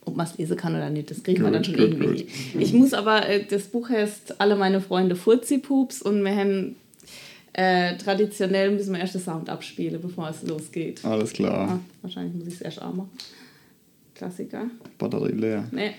ob 0.06 0.16
man 0.16 0.26
es 0.26 0.36
lesen 0.36 0.56
kann 0.56 0.74
oder 0.74 0.90
nicht, 0.90 1.10
das 1.10 1.22
kriegen 1.22 1.40
wir 1.40 1.46
Gut, 1.46 1.54
dann 1.54 1.64
schon 1.64 1.74
gut, 1.76 1.82
irgendwie. 1.82 2.24
gut. 2.24 2.62
Ich 2.62 2.72
muss 2.74 2.92
aber, 2.92 3.26
äh, 3.28 3.44
das 3.44 3.64
Buch 3.64 3.88
heißt 3.88 4.40
Alle 4.40 4.54
meine 4.54 4.80
Freunde 4.80 5.16
Furzi-Pups 5.16 6.02
und 6.02 6.22
wir 6.22 6.36
haben 6.36 6.76
äh, 7.54 7.96
traditionell 7.96 8.72
müssen 8.72 8.92
wir 8.92 9.00
erst 9.00 9.14
den 9.14 9.22
Sound 9.22 9.48
abspielen, 9.48 10.00
bevor 10.02 10.28
es 10.28 10.42
losgeht. 10.42 11.04
Alles 11.04 11.32
klar. 11.32 11.70
Ah, 11.70 11.80
wahrscheinlich 12.02 12.34
muss 12.34 12.48
ich 12.48 12.54
es 12.54 12.60
erst 12.60 12.82
auch 12.82 12.92
machen. 12.92 13.10
Klassiker. 14.14 14.66
Batterie 14.98 15.32
leer. 15.32 15.68
Nee. 15.70 15.94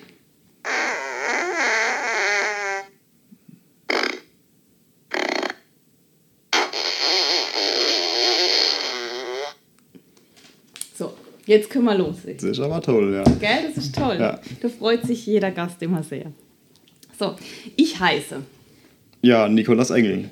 So, 10.98 11.14
jetzt 11.46 11.70
können 11.70 11.86
wir 11.86 11.98
loslegen. 11.98 12.38
Das 12.42 12.58
ist 12.58 12.60
aber 12.60 12.82
toll, 12.82 13.14
ja. 13.14 13.24
Gell, 13.40 13.72
das 13.74 13.86
ist 13.86 13.96
toll. 13.96 14.18
Ja. 14.20 14.40
Da 14.62 14.70
freut 14.70 15.04
sich 15.06 15.26
jeder 15.26 15.52
Gast 15.52 15.82
immer 15.82 16.04
sehr. 16.04 16.32
So, 17.18 17.36
ich 17.76 18.00
heiße. 18.00 18.42
Ja, 19.22 19.48
Nikolas 19.48 19.90
Engel. 19.90 20.30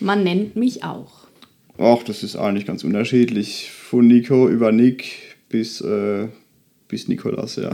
Man 0.00 0.22
nennt 0.22 0.56
mich 0.56 0.84
auch. 0.84 1.28
Ach, 1.78 2.02
das 2.02 2.22
ist 2.22 2.36
eigentlich 2.36 2.66
ganz 2.66 2.84
unterschiedlich. 2.84 3.70
Von 3.70 4.08
Nico 4.08 4.48
über 4.48 4.72
Nick 4.72 5.36
bis, 5.48 5.80
äh, 5.80 6.28
bis 6.88 7.08
Nikolas, 7.08 7.56
ja. 7.56 7.70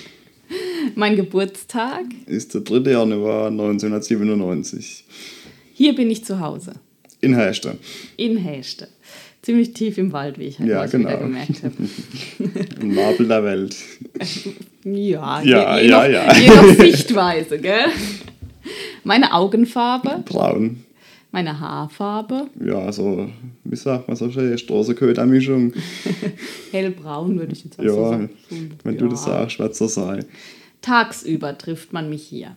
Mein 0.94 1.16
Geburtstag. 1.16 2.04
Ist 2.26 2.54
der 2.54 2.62
3. 2.62 2.90
Januar 2.90 3.48
1997. 3.48 5.04
Hier 5.74 5.94
bin 5.94 6.10
ich 6.10 6.24
zu 6.24 6.40
Hause. 6.40 6.74
In 7.20 7.36
Hechte. 7.36 7.78
In 8.16 8.36
Hechte. 8.38 8.88
Ziemlich 9.42 9.72
tief 9.74 9.98
im 9.98 10.12
Wald, 10.12 10.38
wie 10.38 10.44
ich 10.44 10.58
halt 10.60 10.68
Ja, 10.68 10.80
heute 10.82 11.00
wieder 11.00 11.10
genau. 11.16 11.22
gemerkt 11.24 11.62
habe. 11.64 11.74
Im 12.80 12.94
Nabel 12.94 13.26
der 13.26 13.42
Welt. 13.42 13.76
Ja, 14.84 15.42
Ja, 15.42 15.78
je, 15.78 15.82
je 15.84 15.90
ja, 15.90 16.06
ja. 16.06 16.32
Je 16.32 16.48
nach 16.48 16.74
Sichtweise, 16.76 17.58
gell? 17.58 17.86
Meine 19.02 19.32
Augenfarbe, 19.34 20.22
Braun. 20.24 20.84
meine 21.32 21.58
Haarfarbe, 21.58 22.46
Ja, 22.64 22.92
so, 22.92 23.28
wie 23.64 23.74
sagt 23.74 24.06
man 24.06 24.16
so 24.16 24.30
schön, 24.30 24.56
Straßenköder-Mischung. 24.56 25.72
hellbraun 26.70 27.36
würde 27.36 27.52
ich 27.52 27.64
jetzt 27.64 27.80
auch 27.80 27.82
so 27.84 27.88
Ja, 27.88 28.08
sagen. 28.10 28.30
wenn 28.84 28.96
du 28.96 29.08
das 29.08 29.24
sagst, 29.24 29.58
wird 29.58 29.74
so 29.74 29.88
sein. 29.88 30.24
Tagsüber 30.82 31.58
trifft 31.58 31.92
man 31.92 32.08
mich 32.08 32.22
hier. 32.22 32.56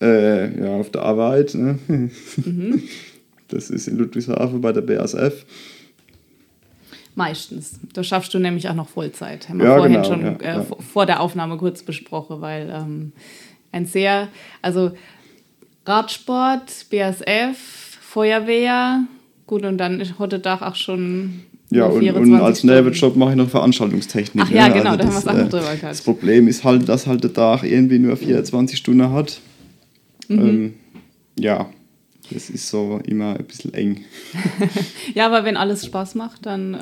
Äh, 0.00 0.60
ja, 0.60 0.76
auf 0.76 0.90
der 0.90 1.02
Arbeit. 1.02 1.54
Ne? 1.54 1.78
Mhm. 1.88 2.82
Das 3.48 3.68
ist 3.68 3.86
in 3.86 3.98
Ludwigshafen 3.98 4.62
bei 4.62 4.72
der 4.72 4.80
BASF. 4.80 5.44
Meistens. 7.14 7.78
Da 7.92 8.02
schaffst 8.02 8.32
du 8.32 8.38
nämlich 8.38 8.68
auch 8.68 8.74
noch 8.74 8.88
Vollzeit. 8.88 9.48
Haben 9.48 9.58
wir 9.58 9.66
Ja, 9.66 9.76
vorhin 9.76 9.92
genau, 9.92 10.04
schon 10.04 10.22
ja, 10.22 10.32
äh, 10.32 10.56
ja. 10.56 10.66
vor 10.92 11.04
der 11.04 11.20
Aufnahme 11.20 11.58
kurz 11.58 11.82
besprochen, 11.82 12.40
weil 12.40 12.70
ähm, 12.70 13.12
ein 13.70 13.84
sehr, 13.86 14.28
also 14.62 14.92
Radsport, 15.84 16.86
BASF, 16.90 17.58
Feuerwehr, 18.00 19.04
gut, 19.46 19.64
und 19.64 19.78
dann 19.78 20.00
ist 20.00 20.18
heute 20.18 20.40
Tag 20.40 20.62
auch 20.62 20.74
schon 20.76 21.40
Ja, 21.70 21.86
und, 21.86 22.00
24 22.00 22.32
und 22.32 22.40
als. 22.40 22.64
Nebenjob 22.64 23.16
mache 23.16 23.30
ich 23.30 23.36
noch 23.36 23.48
Veranstaltungstechnik. 23.48 24.44
Ach 24.46 24.50
ja, 24.50 24.68
ne? 24.68 24.74
genau, 24.74 24.96
da 24.96 25.04
haben 25.04 25.12
wir 25.12 25.18
es 25.18 25.26
auch 25.26 25.32
noch 25.32 25.40
äh, 25.40 25.48
drüber 25.48 25.74
gehabt. 25.74 25.82
Das 25.82 26.02
Problem 26.02 26.48
ist 26.48 26.64
halt, 26.64 26.88
dass 26.88 27.06
halt 27.06 27.24
der 27.24 27.32
Tag 27.32 27.62
irgendwie 27.64 27.98
nur 27.98 28.16
24 28.16 28.78
Stunden 28.78 29.10
hat. 29.10 29.40
Mhm. 30.28 30.38
Ähm, 30.38 30.74
ja, 31.38 31.66
das 32.30 32.50
ist 32.50 32.68
so 32.68 33.00
immer 33.04 33.36
ein 33.38 33.44
bisschen 33.44 33.74
eng. 33.74 34.04
Ja, 35.14 35.26
aber 35.26 35.44
wenn 35.44 35.56
alles 35.56 35.84
Spaß 35.84 36.14
macht, 36.14 36.46
dann 36.46 36.74
äh, 36.74 36.78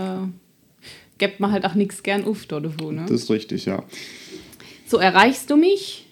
gibt 1.19 1.41
man 1.41 1.51
halt 1.53 1.65
auch 1.65 1.75
nichts 1.75 2.03
gern 2.03 2.25
auf 2.25 2.47
da 2.47 2.61
davon. 2.61 2.97
Ne? 2.97 3.07
Das 3.09 3.23
ist 3.23 3.31
richtig, 3.31 3.65
ja. 3.67 3.83
So 4.87 4.99
erreichst 4.99 5.51
du 5.51 5.57
mich. 5.57 6.07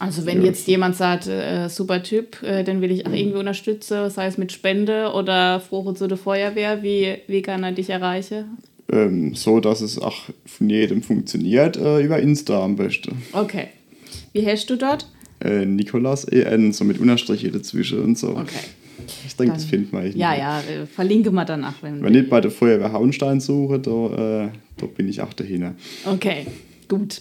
Also 0.00 0.26
wenn 0.26 0.40
Ja. 0.40 0.46
jetzt 0.48 0.66
jemand 0.66 0.96
sagt, 0.96 1.28
äh, 1.28 1.68
super 1.68 2.02
Typ, 2.02 2.42
äh, 2.42 2.64
den 2.64 2.80
will 2.80 2.90
ich 2.90 3.06
auch 3.06 3.12
irgendwie 3.12 3.38
unterstützen, 3.38 4.10
sei 4.10 4.26
es 4.26 4.38
mit 4.38 4.50
Spende 4.50 5.12
oder 5.12 5.60
Frohe 5.60 5.94
zu 5.94 6.08
der 6.08 6.18
Feuerwehr, 6.18 6.82
wie, 6.82 7.18
wie 7.28 7.42
kann 7.42 7.62
er 7.62 7.70
dich 7.72 7.90
erreichen? 7.90 8.58
Ähm, 8.90 9.34
so, 9.36 9.60
dass 9.60 9.80
es 9.82 9.98
auch 9.98 10.16
von 10.46 10.68
jedem 10.68 11.02
funktioniert, 11.02 11.76
äh, 11.76 12.00
über 12.02 12.18
Insta 12.18 12.64
am 12.64 12.74
besten. 12.76 13.22
Okay. 13.32 13.68
Wie 14.32 14.44
hast 14.46 14.68
du 14.68 14.76
dort? 14.76 15.06
Äh, 15.44 15.66
Nikolas 15.66 16.24
EN, 16.24 16.72
so 16.72 16.84
mit 16.84 16.98
Unterstriche 16.98 17.50
dazwischen 17.50 18.00
und 18.02 18.18
so. 18.18 18.30
Okay. 18.30 18.64
Ich 19.26 19.36
denke, 19.36 19.54
das 19.54 19.64
findet 19.64 19.92
man. 19.92 20.10
Ja, 20.16 20.34
ja, 20.34 20.60
äh, 20.60 20.86
verlinke 20.86 21.30
mal 21.30 21.44
danach. 21.44 21.74
Wenn, 21.82 22.02
Wenn 22.02 22.14
ich 22.14 22.28
bei 22.28 22.40
der 22.40 22.50
Feuerwehr 22.50 22.92
Hauenstein 22.92 23.40
suche, 23.40 23.78
da, 23.78 24.44
äh, 24.44 24.48
da 24.76 24.86
bin 24.86 25.08
ich 25.08 25.20
auch 25.20 25.32
dahinter. 25.32 25.74
Okay, 26.06 26.46
gut. 26.88 27.20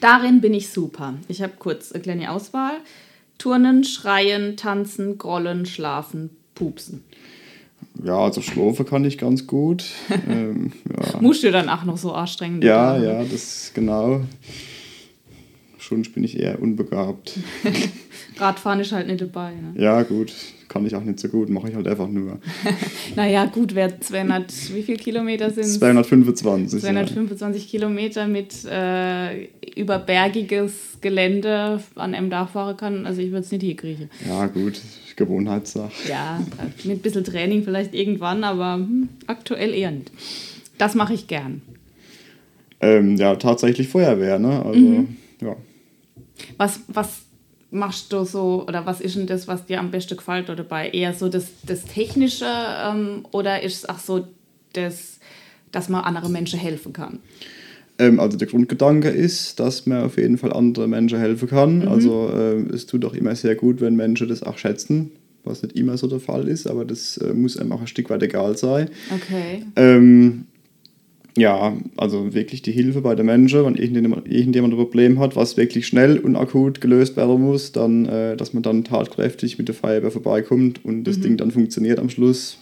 Darin 0.00 0.40
bin 0.40 0.54
ich 0.54 0.68
super. 0.68 1.14
Ich 1.28 1.42
habe 1.42 1.54
kurz 1.58 1.92
eine 1.92 2.02
kleine 2.02 2.30
Auswahl. 2.30 2.74
Turnen, 3.38 3.84
schreien, 3.84 4.56
tanzen, 4.56 5.18
grollen, 5.18 5.66
schlafen, 5.66 6.30
pupsen. 6.54 7.02
Ja, 8.02 8.18
also 8.18 8.40
schlafen 8.40 8.86
kann 8.86 9.04
ich 9.04 9.18
ganz 9.18 9.46
gut. 9.46 9.84
ähm, 10.28 10.72
ja. 10.88 11.20
Musst 11.20 11.42
du 11.42 11.50
dann 11.50 11.68
auch 11.68 11.84
noch 11.84 11.96
so 11.96 12.12
anstrengen? 12.12 12.62
Ja, 12.62 12.96
ja, 12.96 13.24
das 13.24 13.72
genau. 13.74 14.22
Schon 15.84 16.00
bin 16.00 16.24
ich 16.24 16.40
eher 16.40 16.62
unbegabt. 16.62 17.34
Radfahren 18.38 18.80
ist 18.80 18.92
halt 18.92 19.06
nicht 19.06 19.20
dabei. 19.20 19.50
Ne? 19.50 19.74
Ja, 19.76 20.02
gut, 20.02 20.32
kann 20.66 20.86
ich 20.86 20.96
auch 20.96 21.04
nicht 21.04 21.20
so 21.20 21.28
gut, 21.28 21.50
mache 21.50 21.68
ich 21.68 21.74
halt 21.74 21.86
einfach 21.86 22.08
nur. 22.08 22.38
naja, 23.16 23.44
gut, 23.44 23.74
wer 23.74 24.00
200, 24.00 24.74
wie 24.74 24.82
viele 24.82 24.96
Kilometer 24.96 25.50
sind 25.50 25.64
es? 25.64 25.78
225. 25.78 26.80
225 26.80 27.64
ja. 27.64 27.70
Kilometer 27.70 28.26
mit 28.26 28.64
äh, 28.64 29.44
über 29.76 29.98
bergiges 29.98 30.96
Gelände 31.02 31.82
an 31.96 32.14
einem 32.14 32.30
Tag 32.30 32.48
fahren 32.48 32.78
kann, 32.78 33.04
also 33.04 33.20
ich 33.20 33.28
würde 33.28 33.44
es 33.44 33.52
nicht 33.52 33.64
hinkriegen. 33.64 34.08
Ja, 34.26 34.46
gut, 34.46 34.80
Gewohnheitssache. 35.16 35.92
Ja, 36.08 36.42
mit 36.84 36.96
ein 36.96 37.02
bisschen 37.02 37.24
Training 37.24 37.62
vielleicht 37.62 37.92
irgendwann, 37.92 38.42
aber 38.42 38.76
hm, 38.76 39.10
aktuell 39.26 39.74
eher 39.74 39.90
nicht. 39.90 40.10
Das 40.78 40.94
mache 40.94 41.12
ich 41.12 41.26
gern. 41.26 41.60
Ähm, 42.80 43.16
ja, 43.16 43.36
tatsächlich 43.36 43.88
Feuerwehr, 43.88 44.38
ne? 44.38 44.64
Also, 44.64 44.80
mhm. 44.80 45.16
ja. 45.42 45.54
Was, 46.56 46.80
was 46.88 47.22
machst 47.70 48.12
du 48.12 48.24
so, 48.24 48.64
oder 48.66 48.86
was 48.86 49.00
ist 49.00 49.16
denn 49.16 49.26
das, 49.26 49.48
was 49.48 49.66
dir 49.66 49.80
am 49.80 49.90
besten 49.90 50.16
gefällt 50.16 50.44
oder 50.44 50.56
dabei? 50.56 50.90
Eher 50.90 51.12
so 51.12 51.28
das, 51.28 51.46
das 51.66 51.84
Technische 51.84 52.46
ähm, 52.46 53.26
oder 53.32 53.62
ist 53.62 53.84
es 53.84 53.88
auch 53.88 53.98
so, 53.98 54.26
das, 54.72 55.18
dass 55.72 55.88
man 55.88 56.04
anderen 56.04 56.32
Menschen 56.32 56.58
helfen 56.58 56.92
kann? 56.92 57.18
Ähm, 57.98 58.18
also 58.20 58.36
der 58.36 58.48
Grundgedanke 58.48 59.08
ist, 59.08 59.60
dass 59.60 59.86
man 59.86 60.02
auf 60.02 60.16
jeden 60.16 60.38
Fall 60.38 60.52
anderen 60.52 60.90
Menschen 60.90 61.18
helfen 61.18 61.48
kann. 61.48 61.80
Mhm. 61.80 61.88
Also 61.88 62.30
äh, 62.32 62.74
es 62.74 62.86
tut 62.86 63.04
auch 63.04 63.14
immer 63.14 63.34
sehr 63.36 63.54
gut, 63.54 63.80
wenn 63.80 63.96
Menschen 63.96 64.28
das 64.28 64.42
auch 64.42 64.58
schätzen, 64.58 65.12
was 65.44 65.62
nicht 65.62 65.76
immer 65.76 65.96
so 65.96 66.06
der 66.06 66.20
Fall 66.20 66.48
ist, 66.48 66.66
aber 66.66 66.84
das 66.84 67.18
äh, 67.18 67.32
muss 67.34 67.56
einem 67.56 67.72
auch 67.72 67.80
ein 67.80 67.86
Stück 67.86 68.10
weit 68.10 68.22
egal 68.22 68.56
sein. 68.56 68.88
Okay. 69.14 69.64
Ähm, 69.76 70.46
ja, 71.36 71.76
also 71.96 72.32
wirklich 72.32 72.62
die 72.62 72.72
Hilfe 72.72 73.00
bei 73.00 73.14
den 73.14 73.26
Menschen, 73.26 73.64
wenn 73.64 73.74
irgendjemand, 73.74 74.30
irgendjemand 74.30 74.74
ein 74.74 74.76
Problem 74.78 75.18
hat, 75.18 75.34
was 75.34 75.56
wirklich 75.56 75.86
schnell 75.86 76.18
und 76.18 76.36
akut 76.36 76.80
gelöst 76.80 77.16
werden 77.16 77.42
muss, 77.42 77.72
dann, 77.72 78.06
äh, 78.06 78.36
dass 78.36 78.52
man 78.52 78.62
dann 78.62 78.84
tatkräftig 78.84 79.58
mit 79.58 79.68
der 79.68 79.74
Feuerwehr 79.74 80.12
vorbeikommt 80.12 80.84
und 80.84 81.04
das 81.04 81.18
mhm. 81.18 81.22
Ding 81.22 81.36
dann 81.38 81.50
funktioniert 81.50 81.98
am 81.98 82.08
Schluss. 82.08 82.58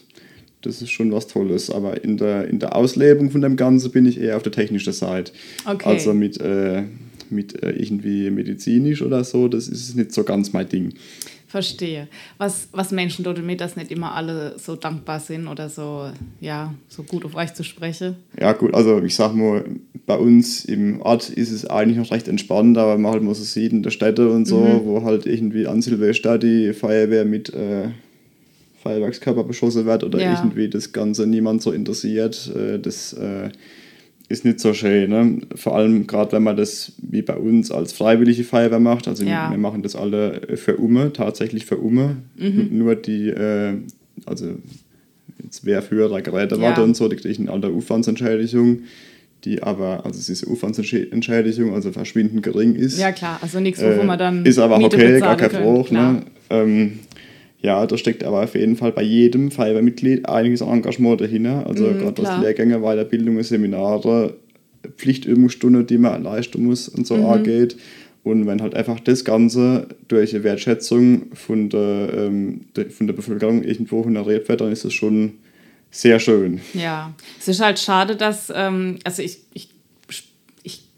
Das 0.63 0.81
ist 0.81 0.91
schon 0.91 1.13
was 1.13 1.27
Tolles. 1.27 1.71
Aber 1.71 2.03
in 2.03 2.17
der, 2.17 2.49
in 2.49 2.61
der 2.61 2.77
Auslebung 2.77 3.31
von 3.31 3.43
dem 3.43 3.57
Ganzen 3.57 3.91
bin 3.91 4.07
ich 4.07 4.21
eher 4.21 4.37
auf 4.37 4.43
der 4.43 4.53
technischen 4.53 4.93
Seite. 4.93 5.33
Okay. 5.67 5.89
Also 5.89 6.15
mit, 6.15 6.41
äh, 6.41 6.85
mit 7.31 7.63
äh, 7.63 7.73
irgendwie 7.73 8.31
medizinisch 8.31 9.03
oder 9.03 9.25
so, 9.25 9.49
das 9.49 9.69
ist 9.69 9.97
nicht 9.97 10.13
so 10.13 10.23
ganz 10.23 10.53
mein 10.53 10.69
Ding. 10.69 10.95
Verstehe. 11.53 12.09
Was, 12.39 12.69
was 12.73 12.93
Menschen 12.93 13.27
dort 13.27 13.45
mit, 13.45 13.61
dass 13.61 13.77
nicht 13.77 13.91
immer 13.91 14.15
alle 14.15 14.59
so 14.59 14.75
dankbar 14.75 15.21
sind 15.21 15.49
oder 15.49 15.69
so, 15.69 16.11
ja, 16.41 16.73
so 16.89 17.03
gut 17.03 17.27
auf 17.27 17.35
euch 17.35 17.53
zu 17.53 17.63
sprechen? 17.63 18.17
Ja, 18.41 18.55
gut, 18.55 18.73
also 18.73 19.03
ich 19.03 19.15
sag 19.15 19.35
mal, 19.35 19.63
bei 20.07 20.17
uns 20.17 20.65
im 20.65 21.03
Ort 21.03 21.29
ist 21.29 21.51
es 21.51 21.67
eigentlich 21.67 21.99
noch 21.99 22.11
recht 22.11 22.27
entspannt, 22.27 22.79
aber 22.79 22.97
man 22.97 23.13
halt 23.13 23.23
muss 23.23 23.39
es 23.39 23.53
sieht 23.53 23.73
in 23.73 23.83
der 23.83 23.91
Städte 23.91 24.31
und 24.31 24.47
so, 24.47 24.61
mhm. 24.61 24.87
wo 24.87 25.03
halt 25.03 25.27
irgendwie 25.27 25.67
an 25.67 25.83
Silvester 25.83 26.39
die 26.39 26.73
Feuerwehr 26.73 27.27
mit 27.27 27.53
äh, 27.53 27.89
Feuerwerkskörper 28.83 29.45
beschossen 29.45 29.85
wird 29.85 30.05
oder 30.05 30.23
ja. 30.23 30.33
irgendwie 30.33 30.71
das 30.71 30.95
Ganze 30.95 31.27
niemand 31.27 31.61
so 31.61 31.71
interessiert. 31.71 32.51
Äh, 32.57 32.79
das 32.79 33.13
äh, 33.13 33.51
ist 34.33 34.45
nicht 34.45 34.61
so 34.61 34.75
schön. 34.75 35.11
Ne? 35.11 35.39
Vor 35.55 35.77
allem 35.77 36.07
gerade, 36.07 36.33
wenn 36.33 36.43
man 36.43 36.57
das 36.57 36.93
wie 36.99 37.23
bei 37.23 37.37
uns 37.37 37.71
als 37.71 37.93
freiwillige 37.93 38.45
Feuerwehr 38.45 38.81
macht. 38.81 39.07
Also 39.07 39.25
ja. 39.25 39.51
wir 39.51 39.59
machen 39.59 39.83
das 39.83 39.95
alle 39.95 40.57
für 40.57 40.77
Umme, 40.77 41.13
tatsächlich 41.13 41.67
für 41.67 41.77
Umme. 41.77 42.17
Mhm. 42.37 42.69
Nur 42.73 42.97
die, 42.97 43.29
äh, 43.29 43.75
also 44.27 44.57
jetzt 45.43 45.65
wer 45.65 45.83
früher 45.83 46.09
da 46.09 46.21
Geräte 46.21 46.57
ja. 46.57 46.75
und 46.83 46.97
so, 46.97 47.09
die 47.09 47.17
kriegen 47.17 47.49
alle 47.49 47.69
Aufwandsentschädigung 47.69 48.81
die 49.45 49.63
aber, 49.63 50.05
also 50.05 50.19
es 50.19 50.29
ist 50.29 50.47
Aufwandsentschädigung, 50.47 51.75
also 51.75 51.91
verschwindend 51.91 52.43
gering 52.43 52.75
ist. 52.77 52.99
Ja 52.99 53.11
klar, 53.13 53.39
also 53.43 53.59
nichts, 53.59 53.83
wovon 53.83 54.07
man 54.07 54.19
dann 54.19 54.47
Ist 54.47 54.59
aber 54.59 54.79
Miete 54.79 54.97
okay, 54.97 55.19
gar 55.19 55.37
kein 55.37 55.63
Bruch. 55.63 55.91
Ne? 55.91 56.23
Ähm, 56.51 57.01
ja, 57.63 57.87
da 57.87 57.97
steckt 57.97 58.25
aber 58.25 58.43
auf 58.43 58.55
jeden 58.55 58.77
Fall 58.77 58.93
bei 58.93 59.03
jedem 59.03 59.51
Feuerwehrmitglied 59.53 60.29
einiges 60.29 60.61
Engagement 60.61 61.21
dahinter. 61.21 61.65
Also 61.67 61.85
mm, 61.85 61.99
gerade 61.99 62.23
was 62.23 62.41
Lehrgänge, 62.41 62.81
Weiterbildungen, 62.81 63.43
Seminare, 63.45 64.35
Pflichtübungsstunden, 64.97 65.87
die 65.87 65.99
man 65.99 66.25
leisten 66.25 66.65
muss 66.65 66.89
und 66.89 67.07
so 67.07 67.17
mhm. 67.17 67.27
angeht. 67.27 67.77
Und 68.25 68.47
wenn 68.47 68.63
halt 68.63 68.75
einfach 68.75 69.01
das 69.01 69.25
Ganze 69.25 69.87
durch 70.09 70.35
eine 70.35 70.45
Wertschätzung 70.45 71.35
von 71.35 71.69
der, 71.69 72.13
ähm, 72.15 72.63
von 72.91 73.07
der 73.07 73.15
Bevölkerung 73.15 73.63
irgendwo 73.63 74.05
honoriert 74.05 74.49
wird, 74.49 74.61
dann 74.61 74.73
ist 74.73 74.85
es 74.85 74.93
schon 74.93 75.35
sehr 75.91 76.19
schön. 76.19 76.61
Ja, 76.75 77.15
es 77.39 77.49
ist 77.49 77.61
halt 77.61 77.79
schade, 77.79 78.17
dass, 78.17 78.53
ähm, 78.55 78.99
also 79.05 79.23
ich, 79.23 79.39
ich 79.55 79.69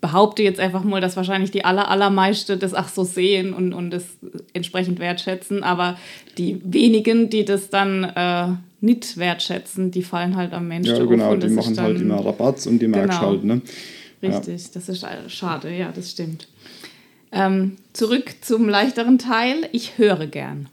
behaupte 0.05 0.43
jetzt 0.43 0.61
einfach 0.61 0.85
mal, 0.85 1.01
dass 1.01 1.17
wahrscheinlich 1.17 1.51
die 1.51 1.65
aller, 1.65 1.89
allermeiste 1.89 2.59
das 2.59 2.75
auch 2.75 2.89
so 2.89 3.05
sehen 3.05 3.55
und, 3.55 3.73
und 3.73 3.91
das 3.91 4.05
entsprechend 4.53 4.99
wertschätzen. 4.99 5.63
Aber 5.63 5.97
die 6.37 6.61
wenigen, 6.63 7.31
die 7.31 7.47
das 7.47 7.71
dann 7.71 8.05
äh, 8.05 8.49
nicht 8.83 9.17
wertschätzen, 9.17 9.91
die 9.91 10.03
fallen 10.03 10.37
halt 10.37 10.53
am 10.53 10.69
Menschen. 10.69 10.95
Ja, 10.95 11.07
genau, 11.07 11.35
die 11.37 11.49
machen 11.49 11.81
halt 11.81 11.99
immer 11.99 12.23
Rabatz 12.23 12.67
und 12.67 12.81
die 12.81 12.85
genau, 12.85 12.99
merkst 12.99 13.21
halt. 13.23 13.45
Ne? 13.45 13.63
Richtig, 14.23 14.65
ja. 14.65 14.71
das 14.75 14.91
ist 14.91 15.07
schade, 15.29 15.75
ja, 15.75 15.91
das 15.91 16.11
stimmt. 16.11 16.49
Ähm, 17.33 17.77
zurück 17.95 18.35
zum 18.43 18.69
leichteren 18.69 19.19
Teil. 19.19 19.71
Ich 19.73 19.97
höre 19.97 20.27
gern 20.27 20.69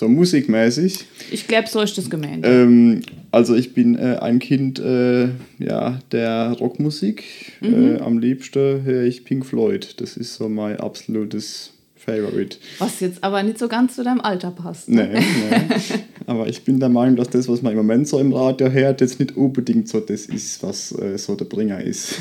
so 0.00 0.08
musikmäßig. 0.08 1.04
Ich 1.30 1.46
glaube, 1.46 1.68
so 1.68 1.80
ist 1.80 1.96
das 1.96 2.08
gemeint. 2.08 2.44
Ähm, 2.44 3.02
also 3.30 3.54
ich 3.54 3.74
bin 3.74 3.96
äh, 3.96 4.16
ein 4.20 4.38
Kind 4.38 4.78
äh, 4.78 5.28
ja, 5.58 6.00
der 6.10 6.56
Rockmusik. 6.58 7.22
Mhm. 7.60 7.96
Äh, 7.96 8.00
am 8.00 8.18
liebsten 8.18 8.82
höre 8.82 9.04
ich 9.04 9.24
Pink 9.24 9.44
Floyd. 9.44 10.00
Das 10.00 10.16
ist 10.16 10.34
so 10.34 10.48
mein 10.48 10.80
absolutes 10.80 11.74
Favorite. 11.96 12.56
Was 12.78 13.00
jetzt 13.00 13.22
aber 13.22 13.42
nicht 13.42 13.58
so 13.58 13.68
ganz 13.68 13.94
zu 13.94 14.02
deinem 14.02 14.22
Alter 14.22 14.50
passt. 14.50 14.88
Ne? 14.88 15.10
Nee, 15.12 15.20
nee. 15.20 15.98
aber 16.26 16.48
ich 16.48 16.64
bin 16.64 16.80
der 16.80 16.88
Meinung, 16.88 17.16
dass 17.16 17.28
das, 17.28 17.46
was 17.46 17.60
man 17.60 17.72
im 17.72 17.78
Moment 17.78 18.08
so 18.08 18.18
im 18.18 18.32
Radio 18.32 18.70
hört, 18.70 19.02
jetzt 19.02 19.20
nicht 19.20 19.36
unbedingt 19.36 19.86
so 19.86 20.00
das 20.00 20.24
ist, 20.26 20.62
was 20.62 20.92
äh, 20.98 21.18
so 21.18 21.34
der 21.34 21.44
Bringer 21.44 21.82
ist. 21.82 22.14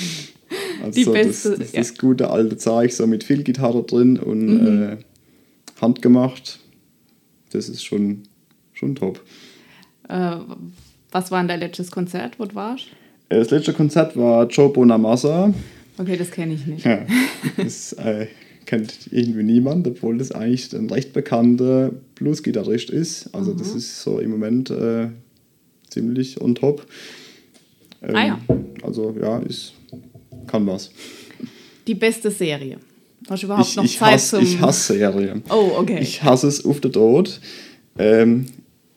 also 0.82 0.98
Die 0.98 1.04
beste, 1.04 1.50
das, 1.50 1.58
das, 1.58 1.72
ja. 1.72 1.78
das 1.80 1.98
gute 1.98 2.30
alte 2.30 2.56
Zeug, 2.56 2.90
so 2.90 3.06
mit 3.06 3.22
viel 3.22 3.42
Gitarre 3.42 3.82
drin 3.82 4.18
und 4.18 4.46
mhm. 4.46 4.82
Äh, 4.82 4.96
handgemacht 5.78 6.61
das 7.54 7.68
ist 7.68 7.84
schon, 7.84 8.22
schon 8.72 8.94
top. 8.94 9.20
Äh, 10.08 10.36
was 11.10 11.30
war 11.30 11.40
denn 11.40 11.48
dein 11.48 11.60
letztes 11.60 11.90
Konzert? 11.90 12.38
Wo 12.38 12.46
warst 12.54 12.86
du? 13.28 13.34
Äh, 13.34 13.38
das 13.40 13.50
letzte 13.50 13.72
Konzert 13.72 14.16
war 14.16 14.46
Joe 14.48 14.70
Bonamassa. 14.70 15.52
Okay, 15.98 16.16
das 16.16 16.30
kenne 16.30 16.54
ich 16.54 16.66
nicht. 16.66 16.84
Ja, 16.84 17.04
das 17.56 17.92
äh, 17.94 18.26
kennt 18.66 19.08
irgendwie 19.10 19.42
niemand, 19.42 19.86
obwohl 19.86 20.18
das 20.18 20.32
eigentlich 20.32 20.72
ein 20.72 20.88
recht 20.88 21.12
bekannter 21.12 21.92
Bluesgitarrist 22.14 22.90
ist. 22.90 23.34
Also 23.34 23.52
mhm. 23.52 23.58
das 23.58 23.74
ist 23.74 24.02
so 24.02 24.18
im 24.18 24.30
Moment 24.30 24.70
äh, 24.70 25.08
ziemlich 25.88 26.40
on 26.40 26.54
top. 26.54 26.86
Ähm, 28.02 28.16
ah 28.16 28.26
ja. 28.26 28.40
Also 28.82 29.14
ja, 29.20 29.38
ist, 29.40 29.74
kann 30.46 30.66
was. 30.66 30.90
Die 31.86 31.94
beste 31.94 32.30
Serie. 32.30 32.78
Hast 33.28 33.42
du 33.42 33.46
überhaupt 33.46 33.68
ich, 33.68 33.76
noch 33.76 33.84
ich 33.84 33.98
Zeit 33.98 34.14
hasse, 34.14 34.36
zum... 34.36 34.44
Ich 34.44 34.60
hasse 34.60 34.94
Serien. 34.94 35.42
Oh, 35.50 35.72
okay. 35.78 35.98
Ich 36.00 36.22
hasse 36.22 36.48
es 36.48 36.64
auf 36.64 36.80
den 36.80 36.92
Tod. 36.92 37.40
Ähm, 37.98 38.46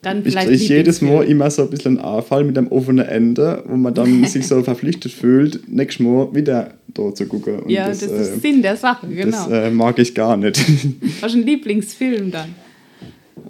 dann 0.05 0.23
ich 0.23 0.35
kriege 0.35 0.53
jedes 0.53 1.01
Mal 1.01 1.23
immer 1.23 1.49
so 1.49 1.63
ein 1.63 1.69
bisschen 1.71 1.97
einen 1.97 2.07
Anfall 2.07 2.43
mit 2.43 2.57
einem 2.57 2.67
offenen 2.67 3.07
Ende, 3.07 3.63
wo 3.67 3.75
man 3.75 3.93
dann 3.93 4.23
sich 4.25 4.47
so 4.47 4.61
verpflichtet 4.61 5.11
fühlt, 5.11 5.67
nächstes 5.67 6.05
Mal 6.05 6.33
wieder 6.35 6.75
da 6.87 7.13
zu 7.13 7.25
gucken. 7.25 7.61
Und 7.61 7.69
ja, 7.69 7.87
das, 7.87 8.01
das 8.01 8.11
ist 8.11 8.37
äh, 8.37 8.39
Sinn 8.39 8.61
der 8.61 8.77
Sache, 8.77 9.07
genau. 9.07 9.31
Das 9.31 9.49
äh, 9.49 9.71
mag 9.71 9.97
ich 9.97 10.13
gar 10.13 10.37
nicht. 10.37 10.63
Was 11.21 11.31
ist 11.31 11.39
ein 11.39 11.45
Lieblingsfilm 11.45 12.31
dann? 12.31 12.53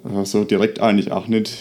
So 0.02 0.18
also 0.18 0.44
direkt 0.44 0.80
eigentlich 0.80 1.12
auch 1.12 1.28
nicht. 1.28 1.52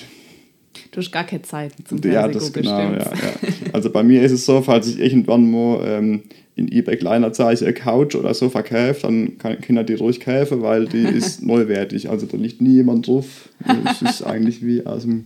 Du 0.91 1.01
hast 1.01 1.12
gar 1.12 1.25
keine 1.25 1.41
Zeit 1.41 1.73
zum 1.86 1.99
Ja, 2.04 2.28
das 2.30 2.54
genau, 2.54 2.80
ja, 2.80 2.93
ja. 2.93 3.10
Also 3.76 3.90
bei 3.90 4.04
mir 4.04 4.24
ist 4.24 4.32
es 4.32 4.46
so, 4.46 4.62
falls 4.62 4.88
ich 4.88 5.00
irgendwann 5.00 5.52
mal 5.52 5.82
ähm, 5.86 6.24
in 6.56 6.72
eBay 6.72 6.95
Kleinanzeigen 6.95 7.68
eine 7.68 7.74
Couch 7.74 8.16
oder 8.16 8.34
so 8.34 8.49
verkauft, 8.49 9.04
dann 9.04 9.38
kann, 9.38 9.60
kann 9.60 9.76
er 9.76 9.84
die 9.84 9.95
ruhig 9.95 10.22
kaufen, 10.22 10.62
weil 10.62 10.86
die 10.86 11.04
ist 11.04 11.43
neuwertig. 11.43 12.10
Also 12.10 12.26
da 12.26 12.38
liegt 12.38 12.62
nie 12.62 12.76
jemand 12.76 13.06
drauf. 13.06 13.49
Das 13.84 14.02
ist 14.02 14.22
eigentlich 14.22 14.66
wie 14.66 14.86
aus 14.86 15.02
dem, 15.02 15.26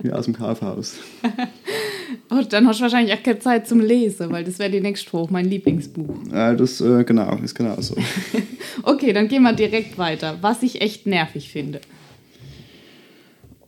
wie 0.00 0.10
aus 0.10 0.24
dem 0.24 0.34
Kaufhaus. 0.34 0.96
oh, 2.30 2.42
dann 2.50 2.66
hast 2.66 2.80
du 2.80 2.82
wahrscheinlich 2.82 3.14
auch 3.16 3.22
keine 3.22 3.38
Zeit 3.38 3.68
zum 3.68 3.78
Lesen, 3.78 4.32
weil 4.32 4.42
das 4.42 4.58
wäre 4.58 4.70
die 4.70 4.80
nächste 4.80 5.12
Hoch, 5.12 5.30
mein 5.30 5.44
Lieblingsbuch. 5.44 6.16
Ja, 6.32 6.52
das 6.52 6.80
äh, 6.80 7.04
genau, 7.04 7.38
ist 7.44 7.54
genau 7.54 7.80
so. 7.80 7.94
okay, 8.82 9.12
dann 9.12 9.28
gehen 9.28 9.44
wir 9.44 9.52
direkt 9.52 9.98
weiter. 9.98 10.38
Was 10.40 10.64
ich 10.64 10.80
echt 10.80 11.06
nervig 11.06 11.48
finde. 11.48 11.80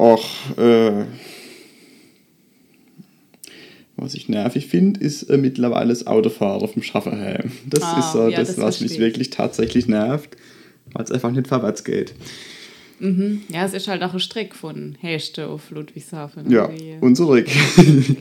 Och, 0.00 0.26
äh, 0.58 1.04
Was 3.98 4.14
ich 4.14 4.28
nervig 4.28 4.66
finde, 4.66 5.00
ist 5.00 5.22
äh, 5.24 5.38
mittlerweile 5.38 5.88
das 5.88 6.06
Autofahren 6.06 6.68
vom 6.68 6.82
Schaffen 6.82 7.18
her. 7.18 7.44
Das 7.66 7.82
Ah, 7.82 7.98
ist 7.98 8.12
so 8.12 8.28
ja, 8.28 8.38
das, 8.38 8.48
das 8.56 8.58
was 8.58 8.80
mich 8.82 8.92
ich. 8.92 8.98
wirklich 8.98 9.30
tatsächlich 9.30 9.86
nervt, 9.88 10.36
weil 10.92 11.04
es 11.04 11.10
einfach 11.10 11.30
nicht 11.30 11.48
vorwärts 11.48 11.82
geht. 11.84 12.14
Ja, 13.00 13.64
es 13.66 13.74
ist 13.74 13.88
halt 13.88 14.02
auch 14.02 14.14
ein 14.14 14.20
Streck 14.20 14.54
von 14.54 14.96
Hechte 15.00 15.48
auf 15.48 15.70
Ludwigshafen. 15.70 16.50
Ja, 16.50 16.64
irgendwie. 16.70 16.96
und 17.00 17.14
zurück. 17.16 17.46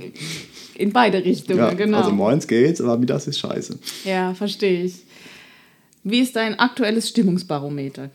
In 0.78 0.91
beide 0.91 1.23
Richtungen, 1.23 1.59
ja, 1.59 1.73
genau. 1.73 1.99
Also 1.99 2.11
morgens 2.11 2.47
geht's, 2.47 2.82
aber 2.82 2.97
mittags 2.97 3.28
ist 3.28 3.39
scheiße. 3.39 3.80
Ja, 4.03 4.34
verstehe 4.34 4.84
ich. 4.84 4.95
Wie 6.03 6.19
ist 6.19 6.36
dein 6.36 6.59
aktuelles 6.59 7.07
Stimmungsbarometer? 7.09 8.09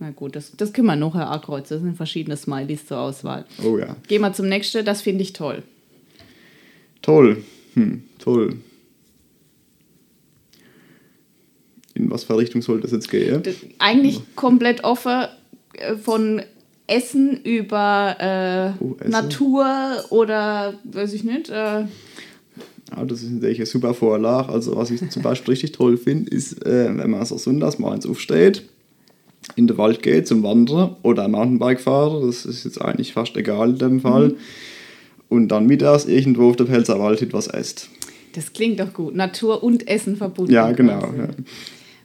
Na 0.00 0.10
gut, 0.10 0.34
das, 0.34 0.50
das 0.56 0.72
können 0.72 0.88
wir 0.88 0.96
nachher 0.96 1.28
ankreuzen. 1.30 1.76
Das 1.76 1.82
sind 1.84 1.96
verschiedene 1.96 2.36
Smileys 2.36 2.86
zur 2.86 2.98
Auswahl. 2.98 3.44
Oh 3.64 3.78
ja. 3.78 3.94
Gehen 4.08 4.22
wir 4.22 4.32
zum 4.32 4.48
nächsten, 4.48 4.84
das 4.84 5.02
finde 5.02 5.22
ich 5.22 5.32
toll. 5.32 5.62
Toll. 7.02 7.42
Hm, 7.74 8.02
toll. 8.18 8.56
In 11.94 12.10
was 12.10 12.24
für 12.24 12.36
Richtung 12.36 12.62
soll 12.62 12.80
das 12.80 12.92
jetzt 12.92 13.10
gehen? 13.10 13.42
Das, 13.42 13.54
eigentlich 13.78 14.20
komplett 14.36 14.84
offen 14.84 15.26
äh, 15.74 15.96
von 15.96 16.42
Essen 16.86 17.40
über 17.44 18.16
Oh, 18.80 18.96
äh, 18.98 19.00
Essen. 19.00 19.10
Natur 19.10 20.04
oder, 20.10 20.74
weiß 20.84 21.12
ich 21.12 21.24
nicht, 21.24 21.48
äh, 21.50 21.54
Ja, 22.92 23.04
das 23.06 23.22
ist 23.22 23.30
natürlich 23.30 23.58
eine 23.58 23.66
super 23.66 23.94
Vorlage. 23.94 24.48
Also 24.50 24.76
was 24.76 24.90
ich 24.90 25.08
zum 25.10 25.22
Beispiel 25.22 25.52
richtig 25.52 25.72
toll 25.72 25.96
finde, 25.96 26.30
ist, 26.30 26.64
äh, 26.66 26.96
wenn 26.96 27.10
man 27.10 27.24
so 27.24 27.38
sonntags 27.38 27.78
morgens 27.78 28.06
aufsteht, 28.06 28.68
in 29.56 29.66
den 29.66 29.78
Wald 29.78 30.02
geht 30.02 30.26
zum 30.28 30.42
Wandern 30.42 30.96
oder 31.02 31.26
Mountainbike 31.28 31.80
fahren, 31.80 32.26
das 32.26 32.44
ist 32.44 32.64
jetzt 32.64 32.80
eigentlich 32.80 33.12
fast 33.12 33.36
egal 33.36 33.70
in 33.70 33.78
dem 33.78 34.00
Fall. 34.00 34.34
Und 35.30 35.48
dann 35.48 35.66
mittags 35.66 36.04
irgendwo 36.04 36.50
auf 36.50 36.56
der 36.56 36.64
Pelzerwald 36.64 37.22
etwas 37.22 37.46
esst. 37.46 37.88
das 38.34 38.52
klingt 38.52 38.80
doch 38.80 38.92
gut. 38.92 39.14
Natur 39.14 39.62
und 39.62 39.88
Essen 39.88 40.16
verbunden. 40.16 40.52
Ja, 40.52 40.72
genau. 40.72 41.00
Ja. 41.16 41.28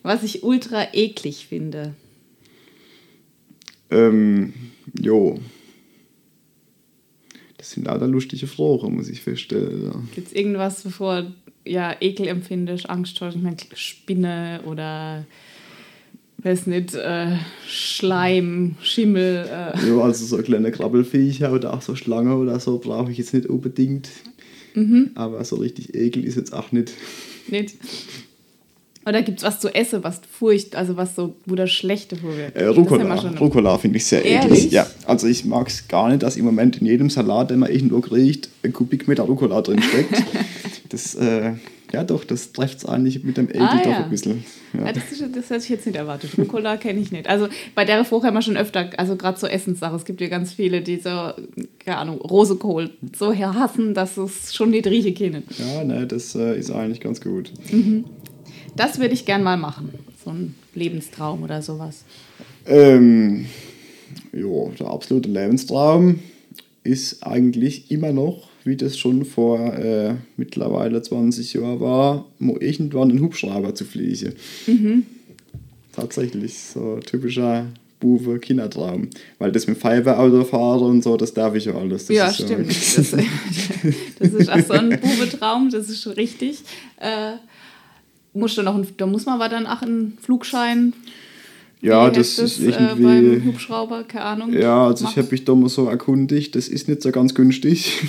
Was 0.03 0.23
ich 0.23 0.43
ultra 0.43 0.93
eklig 0.93 1.47
finde. 1.47 1.95
Ähm, 3.89 4.53
jo. 4.99 5.39
Das 7.57 7.71
sind 7.71 7.87
lauter 7.87 8.07
lustige 8.07 8.45
Fragen, 8.45 8.95
muss 8.95 9.09
ich 9.09 9.21
feststellen. 9.21 9.85
Ja. 9.85 9.99
Gibt 10.13 10.27
es 10.27 10.33
irgendwas, 10.33 10.85
wovor 10.85 11.25
ja, 11.65 11.95
Ekel 11.99 12.27
empfindest, 12.27 12.89
Angst 12.89 13.19
hast? 13.21 13.35
Ich 13.35 13.41
meine, 13.41 13.57
Spinne 13.73 14.61
oder 14.65 15.25
weiß 16.45 16.67
nicht, 16.67 16.93
äh, 16.93 17.37
Schleim, 17.67 18.75
Schimmel. 18.81 19.45
Äh. 19.47 19.87
Ja, 19.89 19.97
also 19.99 20.25
so 20.25 20.41
kleine 20.41 20.71
Krabbelfiecher 20.71 21.51
oder 21.51 21.73
auch 21.73 21.81
so 21.81 21.95
Schlange 21.95 22.35
oder 22.35 22.59
so 22.59 22.77
brauche 22.77 23.11
ich 23.11 23.17
jetzt 23.17 23.33
nicht 23.33 23.47
unbedingt. 23.47 24.09
Mhm. 24.75 25.11
Aber 25.15 25.43
so 25.43 25.55
richtig 25.55 25.95
Ekel 25.95 26.23
ist 26.23 26.35
jetzt 26.35 26.53
auch 26.53 26.71
nicht. 26.71 26.91
Nicht? 27.47 27.75
Oder 29.07 29.21
gibt 29.21 29.39
es 29.39 29.43
was 29.43 29.59
zu 29.59 29.73
essen, 29.73 30.03
was 30.03 30.21
furcht, 30.29 30.75
also 30.75 30.97
was 30.97 31.15
so, 31.15 31.35
wo 31.45 31.53
das 31.55 31.71
Schlechte 31.71 32.15
vor 32.15 32.35
wird? 32.35 32.55
Äh, 32.55 32.65
Rucola. 32.65 33.15
Rucola 33.39 33.77
finde 33.77 33.97
ich 33.97 34.05
sehr 34.05 34.25
Ehrlich? 34.25 34.59
eklig. 34.59 34.71
Ja, 34.71 34.87
also 35.05 35.27
ich 35.27 35.45
mag 35.45 35.67
es 35.67 35.87
gar 35.87 36.09
nicht, 36.09 36.23
dass 36.23 36.37
im 36.37 36.45
Moment 36.45 36.77
in 36.77 36.87
jedem 36.87 37.09
Salat, 37.11 37.51
den 37.51 37.59
man 37.59 37.71
irgendwo 37.71 38.01
kriegt, 38.01 38.49
ein 38.63 38.73
Kubikmeter 38.73 39.23
Rucola 39.23 39.61
drin 39.61 39.81
steckt. 39.81 40.23
das, 40.89 41.13
äh, 41.15 41.53
ja 41.95 42.03
doch, 42.03 42.25
das 42.25 42.51
trifft 42.51 42.79
es 42.79 42.85
eigentlich 42.85 43.23
mit 43.23 43.37
dem 43.37 43.47
Ekel 43.47 43.61
Ah, 43.61 43.77
doch 43.77 43.89
ja. 43.89 44.03
ein 44.03 44.09
bisschen. 44.09 44.43
Ja. 44.73 44.87
Ja, 44.87 44.91
das, 44.91 45.11
ist, 45.13 45.21
das 45.33 45.49
hätte 45.49 45.63
ich 45.63 45.69
jetzt 45.69 45.85
nicht 45.85 45.95
erwartet. 45.95 46.37
Rucola 46.37 46.75
kenne 46.75 46.99
ich 46.99 47.09
nicht. 47.11 47.27
Also 47.27 47.47
bei 47.73 47.85
der 47.85 48.03
haben 48.03 48.33
wir 48.33 48.41
schon 48.41 48.57
öfter, 48.57 48.89
also 48.97 49.15
gerade 49.15 49.39
so 49.39 49.47
Essenssache. 49.47 49.95
Es 49.95 50.03
gibt 50.03 50.19
ja 50.19 50.27
ganz 50.27 50.51
viele, 50.51 50.81
die 50.81 50.97
so, 50.97 51.09
keine 51.79 51.97
Ahnung, 51.97 52.19
Rosekohl 52.19 52.89
so 53.17 53.33
hassen, 53.33 53.93
dass 53.93 54.17
es 54.17 54.53
schon 54.53 54.71
nicht 54.71 54.87
riechen 54.87 55.15
können. 55.15 55.43
Ja, 55.57 55.85
ne, 55.85 56.05
das 56.05 56.35
äh, 56.35 56.59
ist 56.59 56.69
eigentlich 56.69 56.99
ganz 56.99 57.21
gut. 57.21 57.53
Das 58.75 58.99
würde 58.99 59.13
ich 59.13 59.25
gern 59.25 59.41
mal 59.41 59.57
machen. 59.57 59.93
So 60.23 60.31
ein 60.31 60.55
Lebenstraum 60.73 61.43
oder 61.43 61.61
sowas. 61.61 62.03
Ähm, 62.67 63.45
jo, 64.33 64.73
der 64.77 64.87
absolute 64.87 65.29
Lebenstraum 65.29 66.19
ist 66.83 67.23
eigentlich 67.25 67.89
immer 67.89 68.11
noch, 68.11 68.49
wie 68.65 68.75
das 68.75 68.97
schon 68.97 69.25
vor 69.25 69.59
äh, 69.75 70.15
mittlerweile 70.37 71.01
20 71.01 71.53
Jahren 71.53 71.79
war, 71.79 72.25
mal 72.39 72.57
irgendwann 72.61 73.11
einen 73.11 73.21
Hubschrauber 73.21 73.73
zu 73.75 73.85
fliegen. 73.85 74.33
Tatsächlich, 75.91 76.57
so 76.59 76.99
typischer 76.99 77.67
Buwe 77.99 78.39
Kindertraum. 78.39 79.09
Weil 79.39 79.51
das 79.51 79.67
mit 79.67 79.77
Feuerwehrauto 79.77 80.43
fahren 80.43 80.81
und 80.81 81.03
so, 81.03 81.15
das 81.15 81.33
darf 81.33 81.55
ich 81.55 81.65
ja 81.65 81.75
alles. 81.75 82.07
Das 82.07 82.15
ja, 82.15 82.33
stimmt. 82.33 82.69
Das, 82.69 82.95
das 84.19 84.33
ist 84.33 84.49
auch 84.49 84.59
so 84.59 84.73
ein 84.73 84.89
Bubetraum, 84.89 85.69
das 85.69 85.89
ist 85.89 86.01
schon 86.01 86.13
richtig. 86.13 86.63
Äh, 86.97 87.33
du 88.33 88.63
noch 88.63 88.75
ein, 88.75 88.87
da 88.97 89.05
muss 89.05 89.25
man 89.25 89.35
aber 89.35 89.47
dann 89.47 89.67
auch 89.67 89.81
einen 89.81 90.17
Flugschein. 90.21 90.93
Ja, 91.85 92.09
das 92.09 92.39
ist 92.39 92.59
Äh, 92.59 92.71
beim 92.71 93.03
irgendwie. 93.03 93.47
Hubschrauber, 93.47 94.03
keine 94.03 94.25
Ahnung. 94.25 94.53
Ja, 94.53 94.87
also 94.87 95.03
ich 95.05 95.11
machen. 95.11 95.23
habe 95.23 95.31
mich 95.31 95.45
da 95.45 95.55
mal 95.55 95.69
so 95.69 95.87
erkundigt, 95.87 96.55
das 96.55 96.67
ist 96.67 96.87
nicht 96.87 97.01
so 97.01 97.11
ganz 97.11 97.33
günstig. 97.35 98.03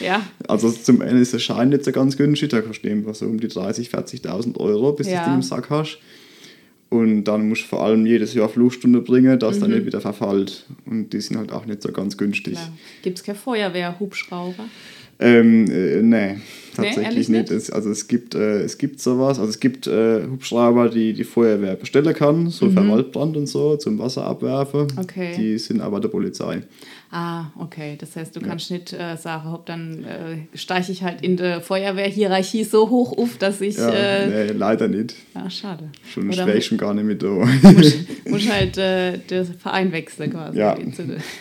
Ja, 0.00 0.20
Also 0.48 0.70
zum 0.70 1.00
einen 1.02 1.20
ist 1.22 1.32
der 1.32 1.38
Schein 1.38 1.68
nicht 1.70 1.84
so 1.84 1.92
ganz 1.92 2.16
günstig, 2.16 2.50
da 2.50 2.60
kostet 2.60 2.86
irgendwas 2.86 3.20
so 3.20 3.26
um 3.26 3.38
die 3.40 3.48
30.000, 3.48 3.90
40.000 3.90 4.56
Euro, 4.58 4.92
bis 4.92 5.08
Ja. 5.08 5.24
du 5.24 5.30
die 5.30 5.34
im 5.36 5.42
Sack 5.42 5.70
hast. 5.70 5.98
Und 6.88 7.22
dann 7.24 7.48
musst 7.48 7.62
du 7.62 7.66
vor 7.68 7.84
allem 7.84 8.04
jedes 8.04 8.34
Jahr 8.34 8.48
Flugstunde 8.48 9.00
bringen, 9.00 9.38
dass 9.38 9.60
dann 9.60 9.70
nicht 9.70 9.86
wieder 9.86 10.00
verfallt. 10.00 10.66
Und 10.86 11.10
die 11.12 11.20
sind 11.20 11.36
halt 11.36 11.52
auch 11.52 11.64
nicht 11.64 11.82
so 11.82 11.92
ganz 11.92 12.16
günstig. 12.16 12.58
Gibt 13.02 13.18
es 13.18 13.24
keine 13.24 13.38
Feuerwehr-Hubschrauber? 13.38 14.64
Ähm, 15.20 15.70
äh, 15.70 16.02
nee, 16.02 16.38
tatsächlich 16.74 17.04
ehrlich 17.04 17.28
nicht. 17.28 17.50
nicht? 17.50 17.50
Es, 17.50 17.70
also 17.70 17.90
es 17.90 18.08
gibt, 18.08 18.34
äh, 18.34 18.62
es 18.62 18.78
gibt 18.78 19.00
sowas, 19.00 19.38
also 19.38 19.50
es 19.50 19.60
gibt 19.60 19.86
äh, 19.86 20.26
Hubschrauber, 20.26 20.88
die 20.88 21.12
die 21.12 21.24
Feuerwehr 21.24 21.76
bestellen 21.76 22.14
kann, 22.14 22.48
so 22.50 22.70
für 22.70 22.88
Waldbrand 22.88 23.36
und 23.36 23.46
so, 23.46 23.76
zum 23.76 23.98
Wasser 23.98 24.24
abwerfen. 24.24 24.82
Mhm. 24.82 24.98
Okay. 24.98 25.34
Die 25.36 25.58
sind 25.58 25.80
aber 25.80 26.00
der 26.00 26.08
Polizei. 26.08 26.62
Ah, 27.12 27.46
okay. 27.58 27.96
Das 27.98 28.14
heißt, 28.14 28.36
du 28.36 28.40
kannst 28.40 28.70
nicht 28.70 28.92
äh, 28.92 29.16
sagen, 29.16 29.50
hopp, 29.50 29.66
dann 29.66 30.04
äh, 30.04 30.56
steige 30.56 30.92
ich 30.92 31.02
halt 31.02 31.22
in 31.22 31.36
der 31.36 31.60
Feuerwehrhierarchie 31.60 32.62
so 32.62 32.88
hoch 32.88 33.18
auf, 33.18 33.36
dass 33.36 33.60
ich. 33.60 33.76
Ja, 33.76 33.90
äh, 33.90 34.28
nee, 34.28 34.52
leider 34.52 34.86
nicht. 34.86 35.16
ah, 35.34 35.50
schade. 35.50 35.90
Schon 36.08 36.30
wäre 36.30 36.56
ich 36.56 36.66
schon 36.66 36.78
gar 36.78 36.94
nicht 36.94 37.04
mit 37.04 37.20
da. 37.20 37.26
muss, 37.26 37.94
muss 38.28 38.48
halt 38.48 38.78
äh, 38.78 39.18
den 39.18 39.44
Verein 39.44 39.90
wechseln 39.90 40.30
quasi. 40.30 40.58
Ja. 40.58 40.78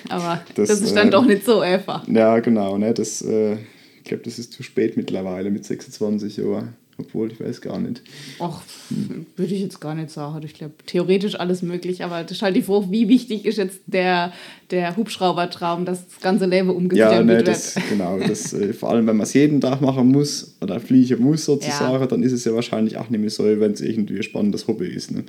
Aber 0.09 0.41
das, 0.55 0.69
Das, 0.69 0.81
ist 0.81 0.95
dann 0.95 1.09
äh, 1.09 1.11
doch 1.11 1.25
nicht 1.25 1.45
so 1.45 1.59
einfach. 1.59 2.07
Ja, 2.07 2.39
genau. 2.39 2.79
Ne, 2.79 2.91
das, 2.91 3.21
äh, 3.21 3.57
ich 3.99 4.03
glaube, 4.05 4.23
das 4.23 4.39
ist 4.39 4.53
zu 4.53 4.63
spät 4.63 4.97
mittlerweile 4.97 5.51
mit 5.51 5.65
26 5.65 6.37
Jahren. 6.37 6.73
Obwohl, 7.01 7.31
ich 7.31 7.39
weiß 7.39 7.61
gar 7.61 7.79
nicht. 7.79 8.01
Ach, 8.39 8.61
würde 9.37 9.53
ich 9.55 9.61
jetzt 9.61 9.79
gar 9.79 9.95
nicht 9.95 10.09
sagen. 10.09 10.41
Ich 10.45 10.53
glaube, 10.53 10.73
theoretisch 10.85 11.39
alles 11.39 11.61
möglich, 11.61 12.03
aber 12.03 12.23
das 12.23 12.33
ist 12.33 12.41
halt 12.41 12.57
die 12.57 12.61
Frage, 12.61 12.87
wie 12.91 13.07
wichtig 13.07 13.45
ist 13.45 13.57
jetzt 13.57 13.79
der, 13.87 14.33
der 14.69 14.97
Hubschraubertraum, 14.97 15.85
dass 15.85 16.05
das 16.07 16.19
ganze 16.19 16.45
Leben 16.45 16.67
Ja, 16.67 16.73
umgekrempelt 16.75 17.25
ne, 17.25 17.35
wird. 17.37 17.47
das, 17.47 17.75
genau. 17.89 18.19
Das, 18.19 18.51
äh, 18.53 18.73
vor 18.73 18.89
allem, 18.89 19.07
wenn 19.07 19.15
man 19.15 19.23
es 19.23 19.33
jeden 19.33 19.61
Tag 19.61 19.79
machen 19.79 20.09
muss 20.09 20.57
oder 20.59 20.81
fliegen 20.81 21.21
muss 21.23 21.45
sozusagen, 21.45 22.01
Ja. 22.01 22.05
dann 22.05 22.21
ist 22.21 22.33
es 22.33 22.43
ja 22.43 22.53
wahrscheinlich 22.53 22.97
auch 22.97 23.09
nicht 23.09 23.21
mehr 23.21 23.29
so, 23.29 23.45
wenn 23.45 23.71
es 23.71 23.79
irgendwie 23.79 24.17
ein 24.17 24.23
spannendes 24.23 24.67
Hobby 24.67 24.87
ist. 24.87 25.11
Ne? 25.11 25.23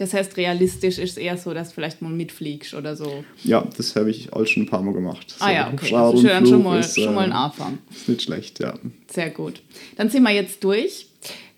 Das 0.00 0.14
heißt, 0.14 0.38
realistisch 0.38 0.96
ist 0.98 1.10
es 1.10 1.16
eher 1.18 1.36
so, 1.36 1.52
dass 1.52 1.68
du 1.68 1.74
vielleicht 1.74 2.00
mal 2.00 2.10
mitfliegst 2.10 2.72
oder 2.72 2.96
so. 2.96 3.22
Ja, 3.44 3.68
das 3.76 3.94
habe 3.96 4.10
ich 4.10 4.32
alles 4.32 4.48
schon 4.48 4.62
ein 4.62 4.66
paar 4.66 4.80
Mal 4.80 4.94
gemacht. 4.94 5.36
Ah 5.40 5.48
So, 5.48 5.52
ja, 5.52 5.70
okay. 5.70 5.90
Dann 6.26 6.42
und 6.42 6.48
schon 6.48 6.62
mal, 6.62 6.80
ist, 6.80 6.98
schon 6.98 7.14
mal 7.14 7.24
ein 7.24 7.32
äh, 7.32 7.34
Anfang. 7.34 7.78
Ist 7.90 8.08
nicht 8.08 8.22
schlecht, 8.22 8.60
ja. 8.60 8.72
Sehr 9.08 9.28
gut. 9.28 9.60
Dann 9.96 10.08
sind 10.08 10.22
wir 10.22 10.30
jetzt 10.30 10.64
durch. 10.64 11.06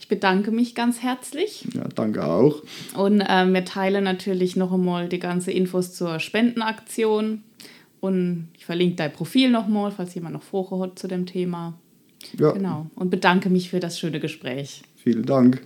Ich 0.01 0.09
bedanke 0.09 0.51
mich 0.51 0.75
ganz 0.75 0.99
herzlich 1.05 1.65
Ja, 1.73 1.85
danke 1.95 2.25
auch. 2.25 2.65
und 2.97 3.21
äh, 3.21 3.47
wir 3.47 3.65
teilen 3.65 4.03
natürlich 4.03 4.57
noch 4.57 4.73
einmal 4.73 5.09
die 5.09 5.21
ganze 5.21 5.53
Infos 5.53 5.95
zur 5.95 6.19
Spendenaktion 6.19 7.45
und 8.01 8.49
ich 8.59 8.65
verlinke 8.65 8.97
dein 8.97 9.13
Profil 9.13 9.51
nochmal, 9.51 9.93
falls 9.93 10.17
jemand 10.17 10.35
noch 10.35 10.43
Fragen 10.43 10.83
hat 10.83 10.99
zu 10.99 11.07
dem 11.07 11.27
Thema. 11.27 11.79
Ja, 12.37 12.51
Genau. 12.51 12.87
Und 12.97 13.11
bedanke 13.11 13.49
mich 13.51 13.71
für 13.71 13.79
das 13.79 14.01
schöne 14.01 14.19
Gespräch. 14.19 14.83
vielen 14.97 15.25
Dank. 15.25 15.63